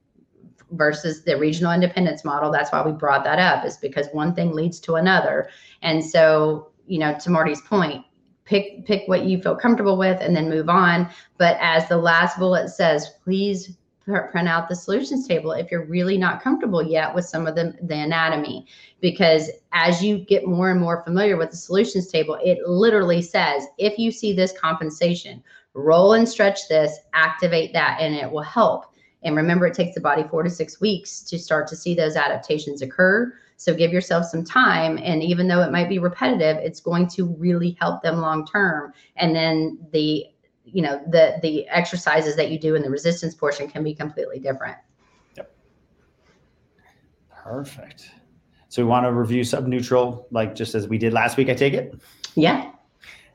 versus 0.72 1.24
the 1.24 1.36
regional 1.38 1.72
independence 1.72 2.24
model. 2.24 2.52
That's 2.52 2.72
why 2.72 2.86
we 2.86 2.92
brought 2.92 3.24
that 3.24 3.40
up 3.40 3.66
is 3.66 3.78
because 3.78 4.08
one 4.12 4.36
thing 4.36 4.54
leads 4.54 4.80
to 4.82 4.96
another. 4.96 5.50
And 5.82 6.04
so 6.04 6.72
you 6.88 7.00
know 7.00 7.18
to 7.20 7.30
marty's 7.30 7.62
point 7.62 8.06
pick 8.46 8.86
pick 8.86 9.04
what 9.08 9.26
you 9.26 9.42
feel 9.42 9.56
comfortable 9.56 9.98
with 9.98 10.20
and 10.22 10.36
then 10.36 10.50
move 10.50 10.70
on. 10.70 11.10
But 11.38 11.58
as 11.60 11.88
the 11.88 11.98
last 11.98 12.38
bullet 12.40 12.70
says 12.70 13.10
please 13.24 13.78
print 14.06 14.48
out 14.48 14.68
the 14.68 14.76
solutions 14.76 15.28
table 15.28 15.52
if 15.52 15.70
you're 15.72 15.86
really 15.86 16.18
not 16.18 16.42
comfortable 16.42 16.82
yet 16.82 17.14
with 17.14 17.26
some 17.26 17.46
of 17.48 17.56
the, 17.56 17.76
the 17.84 17.96
anatomy. 17.96 18.66
Because 19.02 19.52
as 19.72 20.04
you 20.04 20.20
get 20.20 20.48
more 20.48 20.72
and 20.72 20.80
more 20.80 21.04
familiar 21.04 21.38
with 21.38 21.52
the 21.52 21.58
solutions 21.58 22.08
table, 22.08 22.38
it 22.44 22.60
literally 22.68 23.22
says 23.22 23.68
if 23.78 23.98
you 24.00 24.12
see 24.12 24.34
this 24.34 24.54
compensation, 24.60 25.44
roll 25.74 26.14
and 26.14 26.28
stretch 26.28 26.68
this, 26.68 26.98
activate 27.14 27.74
that, 27.74 28.00
and 28.02 28.16
it 28.16 28.30
will 28.30 28.42
help. 28.42 28.86
And 29.24 29.36
remember, 29.36 29.68
it 29.68 29.74
takes 29.74 29.96
the 29.96 30.02
body 30.02 30.24
four 30.24 30.44
to 30.44 30.50
six 30.50 30.80
weeks 30.80 31.22
to 31.24 31.38
start 31.38 31.68
to 31.68 31.76
see 31.76 31.94
those 31.94 32.16
adaptations 32.16 32.82
occur. 32.82 33.34
So 33.58 33.74
give 33.74 33.92
yourself 33.92 34.26
some 34.26 34.46
time. 34.46 34.98
And 35.04 35.22
even 35.22 35.50
though 35.50 35.62
it 35.62 35.72
might 35.72 35.90
be 35.90 36.00
repetitive, 36.00 36.58
it's 36.58 36.80
going 36.80 37.08
to 37.10 37.28
really 37.38 37.76
help 37.82 38.02
them 38.02 38.22
long 38.22 38.48
term. 38.48 38.94
And 39.18 39.36
then 39.36 39.78
the 39.92 40.26
you 40.74 40.82
know 40.82 41.02
the 41.08 41.40
the 41.42 41.68
exercises 41.70 42.36
that 42.36 42.52
you 42.52 42.60
do 42.60 42.76
in 42.76 42.82
the 42.82 42.90
resistance 42.90 43.36
portion 43.36 43.70
can 43.70 43.84
be 43.84 43.94
completely 43.94 44.40
different. 44.40 44.78
Yep. 45.36 45.56
Perfect. 47.44 48.12
So 48.70 48.84
we 48.84 48.90
want 48.90 49.06
to 49.06 49.12
review 49.12 49.42
subtalar 49.42 49.68
neutral 49.68 50.28
like 50.32 50.56
just 50.56 50.76
as 50.76 50.88
we 50.88 50.98
did 50.98 51.14
last 51.14 51.38
week 51.38 51.50
i 51.50 51.56
take 51.56 51.74
it? 51.74 52.00
Yeah. 52.36 52.72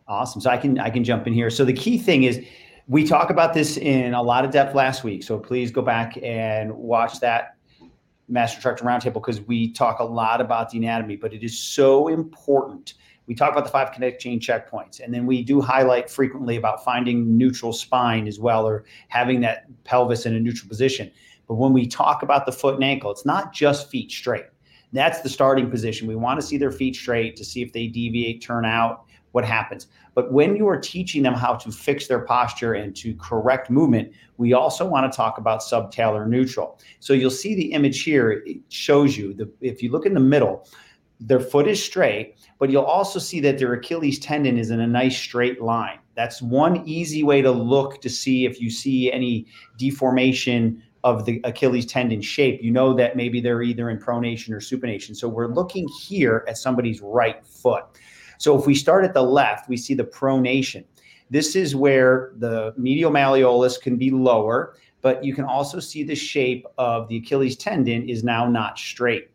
Awesome. 0.07 0.41
So 0.41 0.51
i 0.51 0.57
can 0.57 0.79
i 0.79 0.91
can 0.91 1.05
jump 1.05 1.27
in 1.27 1.33
here. 1.33 1.51
So 1.51 1.65
the 1.65 1.73
key 1.73 1.99
thing 1.99 2.25
is 2.25 2.45
we 2.87 3.07
talk 3.07 3.31
about 3.31 3.55
this 3.55 3.77
in 3.77 4.15
a 4.15 4.23
lot 4.23 4.45
of 4.45 4.51
depth 4.51 4.75
last 4.75 5.05
week 5.05 5.23
so 5.23 5.39
please 5.39 5.71
go 5.71 5.83
back 5.83 6.19
and 6.23 6.73
watch 6.73 7.21
that 7.21 7.57
master 8.29 8.57
instructor 8.57 8.85
roundtable 8.85 9.15
because 9.15 9.41
we 9.43 9.73
talk 9.73 10.01
a 10.01 10.05
lot 10.05 10.41
about 10.41 10.71
the 10.71 10.79
anatomy 10.79 11.17
but 11.17 11.33
it 11.33 11.43
is 11.43 11.59
so 11.59 12.09
important 12.09 12.95
we 13.27 13.35
talk 13.35 13.53
about 13.53 13.65
the 13.65 13.71
five 13.71 13.93
kinetic 13.93 14.19
chain 14.19 14.39
checkpoints, 14.41 15.01
and 15.01 15.13
then 15.13 15.27
we 15.27 15.43
do 15.43 15.61
highlight 15.61 16.11
frequently 16.11 16.57
about 16.57 16.85
finding 16.85 17.37
neutral 17.37 17.73
spine 17.73 18.27
as 18.29 18.39
well, 18.39 18.67
or 18.67 18.85
having 19.09 19.41
that 19.41 19.67
pelvis 19.85 20.27
in 20.27 20.35
a 20.35 20.41
neutral 20.41 20.69
position. 20.69 21.11
But 21.47 21.55
when 21.55 21.73
we 21.73 21.87
talk 21.87 22.23
about 22.23 22.47
the 22.47 22.53
foot 22.53 22.75
and 22.75 22.85
ankle, 22.85 23.11
it's 23.11 23.27
not 23.27 23.53
just 23.53 23.91
feet 23.91 24.11
straight. 24.11 24.47
That's 24.93 25.21
the 25.21 25.29
starting 25.29 25.71
position. 25.71 26.07
We 26.07 26.17
want 26.17 26.41
to 26.41 26.47
see 26.47 26.57
their 26.57 26.71
feet 26.71 26.95
straight 26.95 27.37
to 27.37 27.45
see 27.45 27.63
if 27.63 27.73
they 27.73 27.89
deviate, 27.89 28.41
turn 28.41 28.65
out, 28.65 29.07
what 29.33 29.45
happens. 29.45 29.89
But 30.15 30.33
when 30.33 30.55
you 30.55 30.69
are 30.69 30.79
teaching 30.79 31.25
them 31.25 31.35
how 31.35 31.57
to 31.57 31.73
fix 31.73 32.07
their 32.07 32.21
posture 32.21 32.75
and 32.75 32.95
to 32.97 33.17
correct 33.17 33.69
movement, 33.69 34.13
we 34.37 34.53
also 34.53 34.87
want 34.87 35.11
to 35.11 35.15
talk 35.15 35.39
about 35.39 35.61
subtalar 35.61 36.29
neutral. 36.29 36.79
So 37.01 37.13
you'll 37.13 37.31
see 37.31 37.57
the 37.57 37.73
image 37.73 38.05
here. 38.05 38.45
It 38.47 38.59
shows 38.69 39.17
you 39.17 39.35
the 39.35 39.51
if 39.61 39.83
you 39.83 39.91
look 39.91 40.07
in 40.07 40.15
the 40.15 40.21
middle, 40.21 40.69
their 41.19 41.41
foot 41.41 41.67
is 41.67 41.83
straight, 41.83 42.37
but 42.59 42.71
you'll 42.71 42.83
also 42.83 43.19
see 43.19 43.41
that 43.41 43.59
their 43.59 43.73
Achilles 43.75 44.19
tendon 44.19 44.59
is 44.59 44.71
in 44.71 44.81
a 44.81 44.87
nice 44.87 45.17
straight 45.17 45.61
line. 45.61 45.99
That's 46.15 46.41
one 46.41 46.87
easy 46.87 47.23
way 47.23 47.43
to 47.43 47.51
look 47.51 48.01
to 48.03 48.09
see 48.09 48.47
if 48.47 48.61
you 48.61 48.71
see 48.71 49.11
any 49.13 49.47
deformation 49.79 50.83
of 51.03 51.27
the 51.27 51.41
Achilles 51.45 51.85
tendon 51.85 52.23
shape. 52.23 52.63
You 52.63 52.71
know 52.71 52.95
that 52.95 53.17
maybe 53.17 53.41
they're 53.41 53.63
either 53.63 53.91
in 53.91 53.99
pronation 53.99 54.53
or 54.53 54.59
supination. 54.59 55.15
So 55.15 55.29
we're 55.29 55.53
looking 55.53 55.87
here 56.01 56.45
at 56.49 56.57
somebody's 56.57 57.01
right 57.03 57.45
foot. 57.45 57.85
So 58.39 58.59
if 58.59 58.67
we 58.67 58.75
start 58.75 59.05
at 59.05 59.15
the 59.15 59.23
left, 59.23 59.69
we 59.69 59.77
see 59.77 59.95
the 59.95 60.05
pronation. 60.05 60.85
This 61.31 61.57
is 61.57 61.77
where 61.77 62.33
the 62.37 62.73
medial 62.77 63.11
malleolus 63.11 63.81
can 63.81 63.97
be 63.97 64.11
lower, 64.11 64.77
but 65.03 65.25
you 65.25 65.35
can 65.35 65.45
also 65.45 65.81
see 65.81 66.03
the 66.05 66.15
shape 66.15 66.67
of 66.79 67.09
the 67.09 67.19
Achilles 67.19 67.57
tendon 67.57 68.09
is 68.09 68.25
now 68.25 68.49
not 68.49 68.79
straight. 68.79 69.31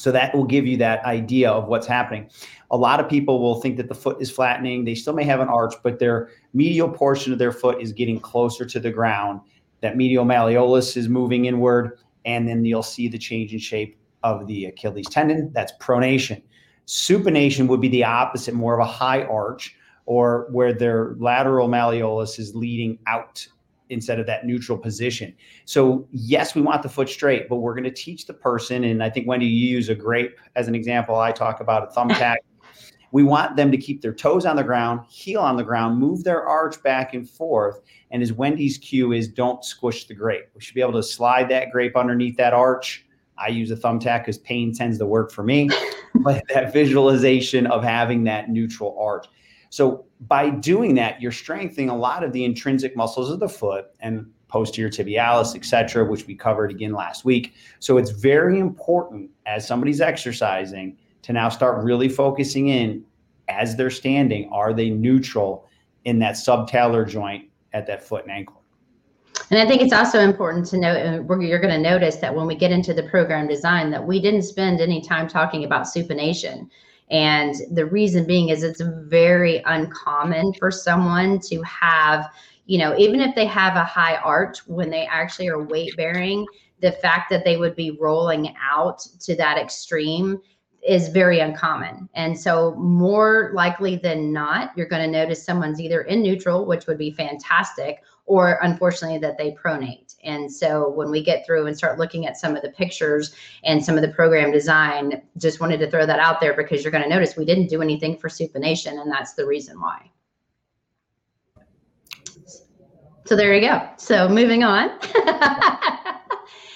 So 0.00 0.10
that 0.12 0.34
will 0.34 0.44
give 0.44 0.66
you 0.66 0.78
that 0.78 1.04
idea 1.04 1.50
of 1.50 1.68
what's 1.68 1.86
happening. 1.86 2.30
A 2.70 2.76
lot 2.76 3.00
of 3.00 3.08
people 3.08 3.38
will 3.40 3.60
think 3.60 3.76
that 3.76 3.88
the 3.88 3.94
foot 3.94 4.16
is 4.18 4.30
flattening. 4.30 4.84
They 4.84 4.94
still 4.94 5.12
may 5.12 5.24
have 5.24 5.40
an 5.40 5.48
arch, 5.48 5.74
but 5.82 5.98
their 5.98 6.30
medial 6.54 6.88
portion 6.88 7.34
of 7.34 7.38
their 7.38 7.52
foot 7.52 7.82
is 7.82 7.92
getting 7.92 8.18
closer 8.18 8.64
to 8.64 8.80
the 8.80 8.90
ground. 8.90 9.42
That 9.82 9.98
medial 9.98 10.24
malleolus 10.24 10.96
is 10.96 11.08
moving 11.08 11.44
inward, 11.44 11.98
and 12.24 12.48
then 12.48 12.64
you'll 12.64 12.82
see 12.82 13.08
the 13.08 13.18
change 13.18 13.52
in 13.52 13.58
shape 13.58 13.98
of 14.22 14.46
the 14.46 14.66
Achilles 14.66 15.06
tendon. 15.06 15.50
That's 15.52 15.72
pronation. 15.80 16.42
Supination 16.86 17.66
would 17.68 17.80
be 17.82 17.88
the 17.88 18.04
opposite, 18.04 18.54
more 18.54 18.72
of 18.72 18.80
a 18.80 18.90
high 18.90 19.24
arch, 19.24 19.76
or 20.06 20.48
where 20.50 20.72
their 20.72 21.14
lateral 21.18 21.68
malleolus 21.68 22.38
is 22.38 22.54
leading 22.54 22.98
out 23.06 23.46
instead 23.90 24.18
of 24.18 24.26
that 24.26 24.46
neutral 24.46 24.78
position. 24.78 25.34
So 25.64 26.08
yes, 26.12 26.54
we 26.54 26.62
want 26.62 26.82
the 26.82 26.88
foot 26.88 27.08
straight, 27.08 27.48
but 27.48 27.56
we're 27.56 27.74
going 27.74 27.84
to 27.84 27.90
teach 27.90 28.26
the 28.26 28.34
person. 28.34 28.84
And 28.84 29.02
I 29.02 29.10
think 29.10 29.26
Wendy, 29.26 29.46
you 29.46 29.68
use 29.68 29.88
a 29.88 29.94
grape 29.94 30.38
as 30.56 30.68
an 30.68 30.74
example. 30.74 31.16
I 31.16 31.32
talk 31.32 31.60
about 31.60 31.84
a 31.84 31.94
thumbtack. 31.94 32.36
we 33.12 33.22
want 33.22 33.56
them 33.56 33.70
to 33.72 33.76
keep 33.76 34.02
their 34.02 34.14
toes 34.14 34.46
on 34.46 34.56
the 34.56 34.62
ground, 34.62 35.00
heel 35.08 35.40
on 35.40 35.56
the 35.56 35.64
ground, 35.64 35.98
move 35.98 36.24
their 36.24 36.46
arch 36.46 36.82
back 36.82 37.14
and 37.14 37.28
forth. 37.28 37.80
And 38.10 38.22
as 38.22 38.32
Wendy's 38.32 38.78
cue 38.78 39.12
is, 39.12 39.28
don't 39.28 39.64
squish 39.64 40.06
the 40.06 40.14
grape. 40.14 40.46
We 40.54 40.60
should 40.60 40.74
be 40.74 40.80
able 40.80 40.92
to 40.92 41.02
slide 41.02 41.48
that 41.50 41.70
grape 41.70 41.96
underneath 41.96 42.36
that 42.36 42.54
arch. 42.54 43.04
I 43.36 43.48
use 43.48 43.70
a 43.70 43.76
thumbtack 43.76 44.20
because 44.20 44.38
pain 44.38 44.74
tends 44.74 44.98
to 44.98 45.06
work 45.06 45.32
for 45.32 45.42
me, 45.42 45.70
but 46.16 46.42
that 46.52 46.72
visualization 46.72 47.66
of 47.66 47.82
having 47.82 48.24
that 48.24 48.50
neutral 48.50 48.96
arch. 49.00 49.26
So 49.70 50.04
by 50.28 50.50
doing 50.50 50.94
that, 50.96 51.20
you're 51.20 51.32
strengthening 51.32 51.88
a 51.88 51.96
lot 51.96 52.22
of 52.22 52.32
the 52.32 52.44
intrinsic 52.44 52.94
muscles 52.96 53.30
of 53.30 53.40
the 53.40 53.48
foot 53.48 53.86
and 54.00 54.30
posterior 54.48 54.90
tibialis, 54.90 55.56
et 55.56 55.64
cetera, 55.64 56.04
which 56.04 56.26
we 56.26 56.34
covered 56.34 56.70
again 56.70 56.92
last 56.92 57.24
week. 57.24 57.54
So 57.78 57.96
it's 57.96 58.10
very 58.10 58.58
important 58.58 59.30
as 59.46 59.66
somebody's 59.66 60.00
exercising 60.00 60.98
to 61.22 61.32
now 61.32 61.48
start 61.48 61.84
really 61.84 62.08
focusing 62.08 62.68
in 62.68 63.04
as 63.48 63.76
they're 63.76 63.90
standing, 63.90 64.48
are 64.52 64.72
they 64.72 64.90
neutral 64.90 65.66
in 66.04 66.18
that 66.20 66.34
subtalar 66.34 67.08
joint 67.08 67.46
at 67.72 67.86
that 67.86 68.02
foot 68.02 68.24
and 68.24 68.32
ankle? 68.32 68.62
And 69.50 69.58
I 69.58 69.66
think 69.66 69.82
it's 69.82 69.92
also 69.92 70.20
important 70.20 70.66
to 70.66 70.78
note, 70.78 71.26
you're 71.40 71.60
going 71.60 71.74
to 71.74 71.90
notice 71.90 72.16
that 72.16 72.34
when 72.34 72.46
we 72.46 72.54
get 72.54 72.70
into 72.70 72.94
the 72.94 73.02
program 73.04 73.48
design, 73.48 73.90
that 73.90 74.06
we 74.06 74.20
didn't 74.20 74.42
spend 74.42 74.80
any 74.80 75.00
time 75.00 75.26
talking 75.26 75.64
about 75.64 75.86
supination. 75.86 76.68
And 77.10 77.54
the 77.72 77.86
reason 77.86 78.26
being 78.26 78.50
is 78.50 78.62
it's 78.62 78.80
very 78.80 79.62
uncommon 79.66 80.54
for 80.54 80.70
someone 80.70 81.40
to 81.40 81.60
have, 81.62 82.30
you 82.66 82.78
know, 82.78 82.96
even 82.96 83.20
if 83.20 83.34
they 83.34 83.46
have 83.46 83.76
a 83.76 83.84
high 83.84 84.16
arch 84.16 84.58
when 84.66 84.90
they 84.90 85.06
actually 85.06 85.48
are 85.48 85.64
weight 85.64 85.96
bearing, 85.96 86.46
the 86.80 86.92
fact 86.92 87.30
that 87.30 87.44
they 87.44 87.56
would 87.56 87.76
be 87.76 87.98
rolling 88.00 88.54
out 88.62 89.00
to 89.20 89.34
that 89.36 89.58
extreme 89.58 90.40
is 90.86 91.08
very 91.08 91.40
uncommon. 91.40 92.08
And 92.14 92.38
so, 92.38 92.74
more 92.76 93.50
likely 93.54 93.96
than 93.96 94.32
not, 94.32 94.70
you're 94.76 94.88
going 94.88 95.02
to 95.02 95.18
notice 95.18 95.44
someone's 95.44 95.80
either 95.80 96.02
in 96.02 96.22
neutral, 96.22 96.64
which 96.64 96.86
would 96.86 96.96
be 96.96 97.10
fantastic, 97.10 98.02
or 98.24 98.58
unfortunately 98.62 99.18
that 99.18 99.36
they 99.36 99.50
pronate. 99.52 100.09
And 100.24 100.52
so 100.52 100.90
when 100.90 101.10
we 101.10 101.22
get 101.22 101.46
through 101.46 101.66
and 101.66 101.76
start 101.76 101.98
looking 101.98 102.26
at 102.26 102.36
some 102.36 102.56
of 102.56 102.62
the 102.62 102.70
pictures 102.70 103.34
and 103.64 103.84
some 103.84 103.96
of 103.96 104.02
the 104.02 104.08
program 104.08 104.52
design, 104.52 105.22
just 105.38 105.60
wanted 105.60 105.78
to 105.80 105.90
throw 105.90 106.06
that 106.06 106.18
out 106.18 106.40
there 106.40 106.54
because 106.54 106.82
you're 106.82 106.92
going 106.92 107.04
to 107.04 107.08
notice 107.08 107.36
we 107.36 107.44
didn't 107.44 107.68
do 107.68 107.82
anything 107.82 108.16
for 108.16 108.28
supination, 108.28 109.00
and 109.00 109.10
that's 109.10 109.34
the 109.34 109.46
reason 109.46 109.80
why. 109.80 110.10
So 113.26 113.36
there 113.36 113.54
you 113.54 113.60
go. 113.60 113.88
So 113.96 114.28
moving 114.28 114.64
on. 114.64 114.90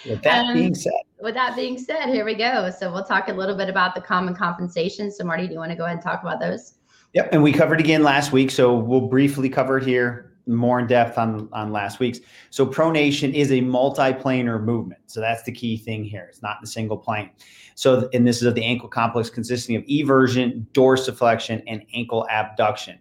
With 0.06 0.22
that 0.22 0.44
um, 0.46 0.54
being 0.54 0.74
said, 0.74 0.92
with 1.20 1.34
that 1.34 1.56
being 1.56 1.78
said, 1.78 2.06
here 2.06 2.24
we 2.24 2.34
go. 2.34 2.70
So 2.70 2.92
we'll 2.92 3.04
talk 3.04 3.28
a 3.28 3.32
little 3.32 3.56
bit 3.56 3.68
about 3.68 3.94
the 3.94 4.00
common 4.00 4.36
compensations. 4.36 5.16
So 5.16 5.24
Marty, 5.24 5.46
do 5.46 5.52
you 5.52 5.58
want 5.58 5.72
to 5.72 5.76
go 5.76 5.84
ahead 5.84 5.96
and 5.96 6.04
talk 6.04 6.22
about 6.22 6.38
those? 6.40 6.74
Yep, 7.12 7.30
and 7.32 7.42
we 7.42 7.52
covered 7.52 7.80
again 7.80 8.02
last 8.02 8.32
week, 8.32 8.50
so 8.50 8.74
we'll 8.74 9.08
briefly 9.08 9.48
cover 9.48 9.78
it 9.78 9.84
here 9.84 10.33
more 10.46 10.78
in 10.78 10.86
depth 10.86 11.18
on 11.18 11.48
on 11.52 11.72
last 11.72 11.98
week's. 11.98 12.20
So 12.50 12.66
pronation 12.66 13.32
is 13.32 13.50
a 13.50 13.60
multiplanar 13.60 14.62
movement. 14.62 15.00
So 15.06 15.20
that's 15.20 15.42
the 15.42 15.52
key 15.52 15.76
thing 15.76 16.04
here. 16.04 16.26
It's 16.28 16.42
not 16.42 16.60
the 16.60 16.66
single 16.66 16.98
plane. 16.98 17.30
So 17.74 18.08
and 18.12 18.26
this 18.26 18.38
is 18.38 18.44
of 18.44 18.54
the 18.54 18.64
ankle 18.64 18.88
complex 18.88 19.30
consisting 19.30 19.76
of 19.76 19.82
eversion, 19.84 20.66
dorsiflexion, 20.72 21.62
and 21.66 21.84
ankle 21.94 22.26
abduction. 22.30 22.98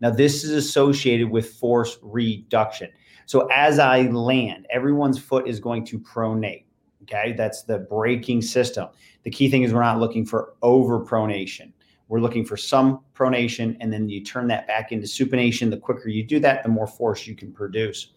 Now 0.00 0.10
this 0.10 0.44
is 0.44 0.50
associated 0.50 1.30
with 1.30 1.54
force 1.54 1.98
reduction. 2.02 2.90
So 3.26 3.48
as 3.52 3.78
I 3.78 4.02
land, 4.02 4.66
everyone's 4.70 5.18
foot 5.18 5.48
is 5.48 5.60
going 5.60 5.84
to 5.86 5.98
pronate. 5.98 6.64
Okay, 7.02 7.34
that's 7.36 7.62
the 7.62 7.78
braking 7.78 8.42
system. 8.42 8.88
The 9.22 9.30
key 9.30 9.48
thing 9.50 9.62
is 9.62 9.72
we're 9.72 9.82
not 9.82 10.00
looking 10.00 10.26
for 10.26 10.54
over 10.62 11.04
pronation. 11.04 11.72
We're 12.08 12.20
looking 12.20 12.44
for 12.44 12.56
some 12.56 13.00
pronation, 13.14 13.76
and 13.80 13.92
then 13.92 14.08
you 14.08 14.22
turn 14.22 14.46
that 14.48 14.66
back 14.66 14.92
into 14.92 15.06
supination. 15.06 15.70
The 15.70 15.76
quicker 15.76 16.08
you 16.08 16.22
do 16.22 16.38
that, 16.40 16.62
the 16.62 16.68
more 16.68 16.86
force 16.86 17.26
you 17.26 17.34
can 17.34 17.52
produce. 17.52 18.12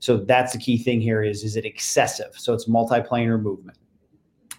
So 0.00 0.16
that's 0.16 0.52
the 0.52 0.58
key 0.58 0.78
thing 0.78 1.00
here 1.00 1.22
is, 1.22 1.44
is 1.44 1.54
it 1.54 1.64
excessive? 1.64 2.32
So 2.34 2.52
it's 2.52 2.68
multiplanar 2.68 3.40
movement. 3.40 3.78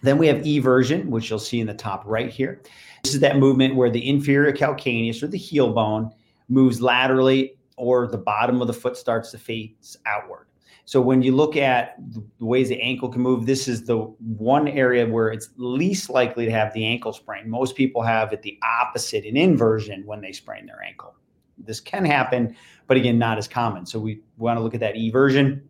Then 0.02 0.18
we 0.18 0.28
have 0.28 0.38
eversion, 0.38 1.08
which 1.08 1.30
you'll 1.30 1.40
see 1.40 1.60
in 1.60 1.68
the 1.68 1.74
top 1.74 2.04
right 2.06 2.30
here. 2.30 2.62
This 3.04 3.14
is 3.14 3.20
that 3.20 3.38
movement 3.38 3.76
where 3.76 3.90
the 3.90 4.08
inferior 4.08 4.54
calcaneus 4.54 5.22
or 5.22 5.28
the 5.28 5.38
heel 5.38 5.74
bone 5.74 6.12
moves 6.48 6.82
laterally 6.82 7.58
or 7.76 8.08
the 8.08 8.18
bottom 8.18 8.62
of 8.62 8.68
the 8.68 8.74
foot 8.74 8.96
starts 8.96 9.32
to 9.32 9.38
face 9.38 9.98
outward. 10.06 10.48
So 10.86 11.02
when 11.02 11.22
you 11.22 11.34
look 11.34 11.56
at 11.56 11.96
the 12.12 12.46
ways 12.46 12.70
the 12.70 12.82
ankle 12.82 13.10
can 13.10 13.22
move, 13.22 13.46
this 13.46 13.68
is 13.68 13.86
the 13.86 13.98
one 13.98 14.68
area 14.68 15.08
where 15.08 15.30
it's 15.30 15.50
least 15.56 16.10
likely 16.10 16.46
to 16.46 16.52
have 16.52 16.74
the 16.74 16.86
ankle 16.86 17.14
sprain. 17.14 17.50
Most 17.50 17.76
people 17.76 18.02
have 18.02 18.34
it 18.34 18.42
the 18.42 18.60
opposite 18.82 19.24
in 19.24 19.38
inversion 19.38 20.06
when 20.06 20.20
they 20.20 20.34
sprain 20.34 20.66
their 20.66 20.82
ankle. 20.84 21.16
This 21.58 21.80
can 21.80 22.04
happen, 22.04 22.56
but 22.88 22.98
again, 22.98 23.18
not 23.18 23.38
as 23.38 23.48
common. 23.48 23.86
So 23.86 24.00
we 24.00 24.20
want 24.38 24.58
to 24.58 24.62
look 24.62 24.74
at 24.74 24.82
that 24.82 24.96
eversion. 24.96 25.62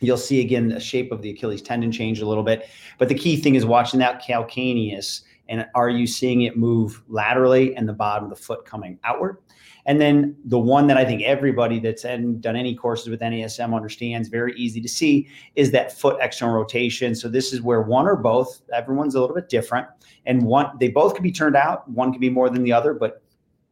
You'll 0.00 0.18
see 0.18 0.40
again 0.40 0.68
the 0.68 0.80
shape 0.80 1.12
of 1.12 1.22
the 1.22 1.30
Achilles 1.30 1.62
tendon 1.62 1.92
change 1.92 2.20
a 2.20 2.26
little 2.26 2.42
bit, 2.42 2.68
but 2.98 3.08
the 3.08 3.14
key 3.14 3.36
thing 3.36 3.54
is 3.54 3.64
watching 3.64 4.00
that 4.00 4.22
calcaneus 4.22 5.22
and 5.48 5.66
are 5.74 5.90
you 5.90 6.06
seeing 6.06 6.42
it 6.42 6.56
move 6.56 7.02
laterally 7.08 7.74
and 7.76 7.88
the 7.88 7.92
bottom 7.92 8.24
of 8.24 8.30
the 8.30 8.42
foot 8.42 8.64
coming 8.64 8.98
outward? 9.04 9.38
And 9.86 10.00
then 10.00 10.36
the 10.44 10.58
one 10.58 10.86
that 10.86 10.96
I 10.96 11.04
think 11.04 11.22
everybody 11.22 11.80
that's 11.80 12.02
done 12.02 12.44
any 12.44 12.74
courses 12.74 13.08
with 13.08 13.20
NASM 13.20 13.74
understands 13.74 14.28
very 14.28 14.54
easy 14.54 14.80
to 14.80 14.88
see 14.88 15.28
is 15.56 15.70
that 15.72 15.92
foot 15.92 16.18
external 16.20 16.54
rotation. 16.54 17.14
So 17.14 17.28
this 17.28 17.52
is 17.52 17.62
where 17.62 17.82
one 17.82 18.06
or 18.06 18.16
both, 18.16 18.62
everyone's 18.72 19.14
a 19.14 19.20
little 19.20 19.34
bit 19.34 19.48
different. 19.48 19.88
And 20.26 20.42
one, 20.42 20.76
they 20.78 20.88
both 20.88 21.14
can 21.14 21.22
be 21.22 21.32
turned 21.32 21.56
out. 21.56 21.88
One 21.90 22.12
can 22.12 22.20
be 22.20 22.30
more 22.30 22.48
than 22.48 22.62
the 22.62 22.72
other, 22.72 22.94
but 22.94 23.22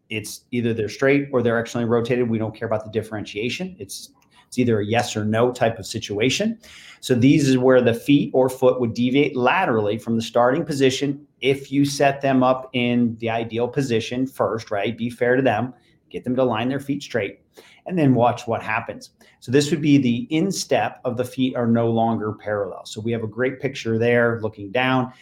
it's 0.09 0.45
either 0.51 0.75
they're 0.75 0.89
straight 0.89 1.29
or 1.33 1.43
they're 1.43 1.61
externally 1.61 1.89
rotated. 1.89 2.29
We 2.29 2.39
don't 2.39 2.55
care 2.55 2.67
about 2.67 2.85
the 2.85 2.91
differentiation. 2.91 3.77
It's 3.79 4.11
it's 4.49 4.59
either 4.59 4.81
a 4.81 4.85
yes 4.85 5.17
or 5.17 5.25
no 5.25 5.53
type 5.53 5.79
of 5.79 5.87
situation. 5.87 6.59
So 6.99 7.15
these 7.15 7.49
is 7.49 7.57
where 7.57 7.81
the 7.81 7.95
feet 7.95 8.33
or 8.35 8.49
foot 8.49 8.81
would 8.81 8.95
deviate 8.95 9.37
laterally 9.37 9.97
from 9.97 10.17
the 10.17 10.23
starting 10.23 10.65
position 10.65 11.25
if 11.41 11.71
you 11.71 11.85
set 11.85 12.21
them 12.21 12.43
up 12.43 12.69
in 12.73 13.15
the 13.21 13.31
ideal 13.31 13.69
position 13.69 14.27
first, 14.27 14.73
right? 14.73 14.99
Be 14.99 15.09
fair 15.09 15.37
to 15.37 15.43
them 15.43 15.73
get 16.11 16.25
them 16.25 16.37
to 16.37 16.45
line 16.45 16.69
their 16.69 16.81
feet 16.81 17.03
straight, 17.03 17.41
and 17.87 17.99
then 17.99 18.15
watch 18.15 18.47
what 18.47 18.63
happens. 18.63 19.11
So 19.41 19.51
this 19.53 19.71
would 19.71 19.81
be 19.81 19.99
the 19.99 20.27
instep 20.31 21.01
of 21.05 21.17
the 21.17 21.25
feet 21.25 21.57
are 21.57 21.67
no 21.67 21.91
longer 21.91 22.33
parallel. 22.33 22.85
So 22.87 23.01
we 23.01 23.13
have 23.13 23.23
a 23.23 23.29
great 23.29 23.61
picture 23.61 23.99
there 23.99 24.41
looking 24.43 24.71
down 24.71 25.13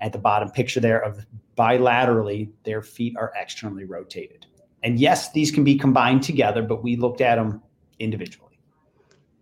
at 0.00 0.12
the 0.12 0.18
bottom 0.18 0.50
picture 0.50 0.80
there 0.80 1.00
of 1.02 1.26
bilaterally, 1.56 2.50
their 2.64 2.82
feet 2.82 3.16
are 3.16 3.32
externally 3.36 3.84
rotated. 3.84 4.46
And 4.82 4.98
yes, 4.98 5.32
these 5.32 5.50
can 5.50 5.64
be 5.64 5.76
combined 5.76 6.22
together, 6.22 6.62
but 6.62 6.82
we 6.82 6.96
looked 6.96 7.20
at 7.20 7.36
them 7.36 7.62
individually. 7.98 8.48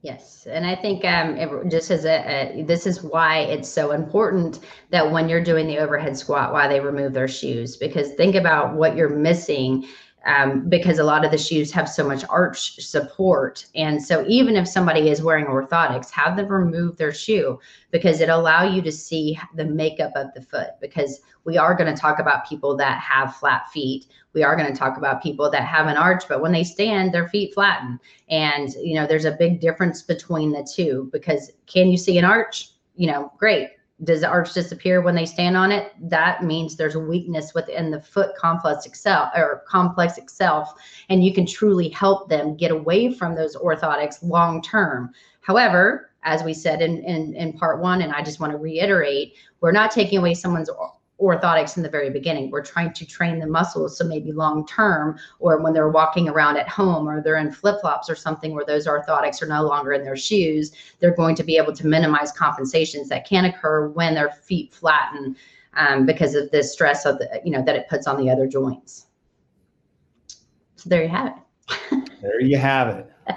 Yes, 0.02 0.46
and 0.48 0.64
I 0.64 0.76
think 0.76 1.04
um, 1.04 1.36
it, 1.36 1.68
just 1.68 1.90
as 1.90 2.04
a, 2.04 2.60
a, 2.60 2.62
this 2.62 2.86
is 2.86 3.02
why 3.02 3.38
it's 3.38 3.68
so 3.68 3.90
important 3.90 4.60
that 4.90 5.10
when 5.10 5.28
you're 5.28 5.42
doing 5.42 5.66
the 5.66 5.78
overhead 5.78 6.16
squat, 6.16 6.52
why 6.52 6.68
they 6.68 6.78
remove 6.78 7.12
their 7.12 7.26
shoes 7.26 7.76
because 7.76 8.12
think 8.12 8.36
about 8.36 8.74
what 8.74 8.94
you're 8.94 9.08
missing 9.08 9.84
um, 10.26 10.68
because 10.68 10.98
a 10.98 11.04
lot 11.04 11.24
of 11.24 11.30
the 11.30 11.38
shoes 11.38 11.70
have 11.70 11.88
so 11.88 12.06
much 12.06 12.24
arch 12.28 12.80
support. 12.80 13.64
And 13.76 14.02
so 14.02 14.24
even 14.26 14.56
if 14.56 14.66
somebody 14.66 15.08
is 15.08 15.22
wearing 15.22 15.46
orthotics, 15.46 16.10
have 16.10 16.36
them 16.36 16.48
remove 16.48 16.96
their 16.96 17.12
shoe 17.12 17.60
because 17.92 18.20
it 18.20 18.28
allow 18.28 18.64
you 18.64 18.82
to 18.82 18.90
see 18.90 19.38
the 19.54 19.64
makeup 19.64 20.12
of 20.16 20.34
the 20.34 20.42
foot 20.42 20.70
because 20.80 21.20
we 21.44 21.56
are 21.56 21.76
going 21.76 21.92
to 21.94 22.00
talk 22.00 22.18
about 22.18 22.48
people 22.48 22.76
that 22.76 23.00
have 23.00 23.36
flat 23.36 23.70
feet. 23.70 24.06
We 24.32 24.42
are 24.42 24.56
going 24.56 24.70
to 24.70 24.76
talk 24.76 24.98
about 24.98 25.22
people 25.22 25.48
that 25.50 25.62
have 25.62 25.86
an 25.86 25.96
arch, 25.96 26.24
but 26.28 26.42
when 26.42 26.52
they 26.52 26.64
stand, 26.64 27.14
their 27.14 27.28
feet 27.28 27.54
flatten. 27.54 28.00
And, 28.28 28.72
you 28.74 28.96
know, 28.96 29.06
there's 29.06 29.24
a 29.24 29.36
big 29.38 29.60
difference 29.60 30.02
between 30.02 30.50
the 30.50 30.68
two 30.74 31.08
because 31.12 31.52
can 31.66 31.88
you 31.88 31.96
see 31.96 32.18
an 32.18 32.24
arch? 32.24 32.70
You 32.96 33.06
know, 33.06 33.32
great 33.38 33.75
does 34.04 34.20
the 34.20 34.28
arch 34.28 34.52
disappear 34.52 35.00
when 35.00 35.14
they 35.14 35.24
stand 35.24 35.56
on 35.56 35.72
it? 35.72 35.92
That 36.00 36.44
means 36.44 36.76
there's 36.76 36.96
a 36.96 37.00
weakness 37.00 37.54
within 37.54 37.90
the 37.90 38.00
foot 38.00 38.36
complex 38.36 38.84
itself 38.84 39.30
or 39.34 39.64
complex 39.66 40.18
itself, 40.18 40.74
and 41.08 41.24
you 41.24 41.32
can 41.32 41.46
truly 41.46 41.88
help 41.88 42.28
them 42.28 42.56
get 42.56 42.70
away 42.70 43.12
from 43.12 43.34
those 43.34 43.56
orthotics 43.56 44.22
long 44.22 44.60
term. 44.60 45.12
However, 45.40 46.10
as 46.24 46.42
we 46.42 46.52
said 46.52 46.82
in, 46.82 46.98
in, 47.04 47.34
in 47.34 47.52
part 47.54 47.80
one, 47.80 48.02
and 48.02 48.12
I 48.12 48.22
just 48.22 48.40
want 48.40 48.52
to 48.52 48.58
reiterate, 48.58 49.34
we're 49.60 49.72
not 49.72 49.90
taking 49.90 50.18
away 50.18 50.34
someone's 50.34 50.68
orthotics 51.20 51.76
in 51.76 51.82
the 51.82 51.88
very 51.88 52.10
beginning. 52.10 52.50
We're 52.50 52.64
trying 52.64 52.92
to 52.92 53.06
train 53.06 53.38
the 53.38 53.46
muscles 53.46 53.96
so 53.96 54.04
maybe 54.04 54.32
long 54.32 54.66
term 54.66 55.18
or 55.38 55.62
when 55.62 55.72
they're 55.72 55.88
walking 55.88 56.28
around 56.28 56.58
at 56.58 56.68
home 56.68 57.08
or 57.08 57.22
they're 57.22 57.38
in 57.38 57.52
flip 57.52 57.80
flops 57.80 58.10
or 58.10 58.14
something 58.14 58.54
where 58.54 58.64
those 58.66 58.86
orthotics 58.86 59.40
are 59.42 59.46
no 59.46 59.62
longer 59.62 59.92
in 59.92 60.04
their 60.04 60.16
shoes, 60.16 60.72
they're 61.00 61.14
going 61.14 61.34
to 61.36 61.42
be 61.42 61.56
able 61.56 61.72
to 61.72 61.86
minimize 61.86 62.32
compensations 62.32 63.08
that 63.08 63.26
can 63.26 63.46
occur 63.46 63.88
when 63.88 64.14
their 64.14 64.30
feet 64.30 64.74
flatten 64.74 65.34
um, 65.74 66.04
because 66.04 66.34
of 66.34 66.50
the 66.50 66.62
stress 66.62 67.06
of 67.06 67.18
the, 67.18 67.40
you 67.44 67.50
know, 67.50 67.62
that 67.62 67.76
it 67.76 67.88
puts 67.88 68.06
on 68.06 68.18
the 68.18 68.30
other 68.30 68.46
joints. 68.46 69.06
So 70.76 70.90
there 70.90 71.02
you 71.02 71.08
have 71.08 71.28
it. 71.28 72.10
there 72.22 72.40
you 72.40 72.58
have 72.58 72.88
it. 72.88 73.10